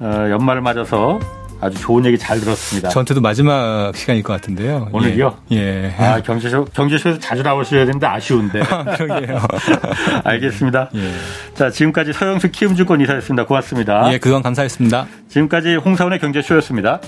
어, 0.00 0.04
연말을 0.30 0.60
맞아서 0.60 1.18
아주 1.60 1.78
좋은 1.78 2.04
얘기 2.06 2.16
잘 2.18 2.40
들었습니다. 2.40 2.88
저한테도 2.88 3.20
마지막 3.20 3.92
시간일 3.94 4.22
것 4.22 4.32
같은데요. 4.32 4.88
오늘요? 4.92 5.36
예. 5.52 5.92
예. 5.98 6.04
아, 6.04 6.20
경제쇼, 6.22 6.64
경제쇼에서 6.66 7.18
자주 7.18 7.42
나오셔야 7.42 7.84
되는데 7.84 8.06
아쉬운데. 8.06 8.60
그러게요. 8.96 9.40
알겠습니다. 10.24 10.90
예. 10.94 11.12
자, 11.54 11.70
지금까지 11.70 12.12
서영수 12.12 12.50
키움증권 12.50 13.00
이사였습니다. 13.02 13.44
고맙습니다. 13.46 14.12
예, 14.12 14.18
그건 14.18 14.42
감사했습니다. 14.42 15.06
지금까지 15.28 15.76
홍사원의 15.76 16.18
경제쇼였습니다. 16.18 17.00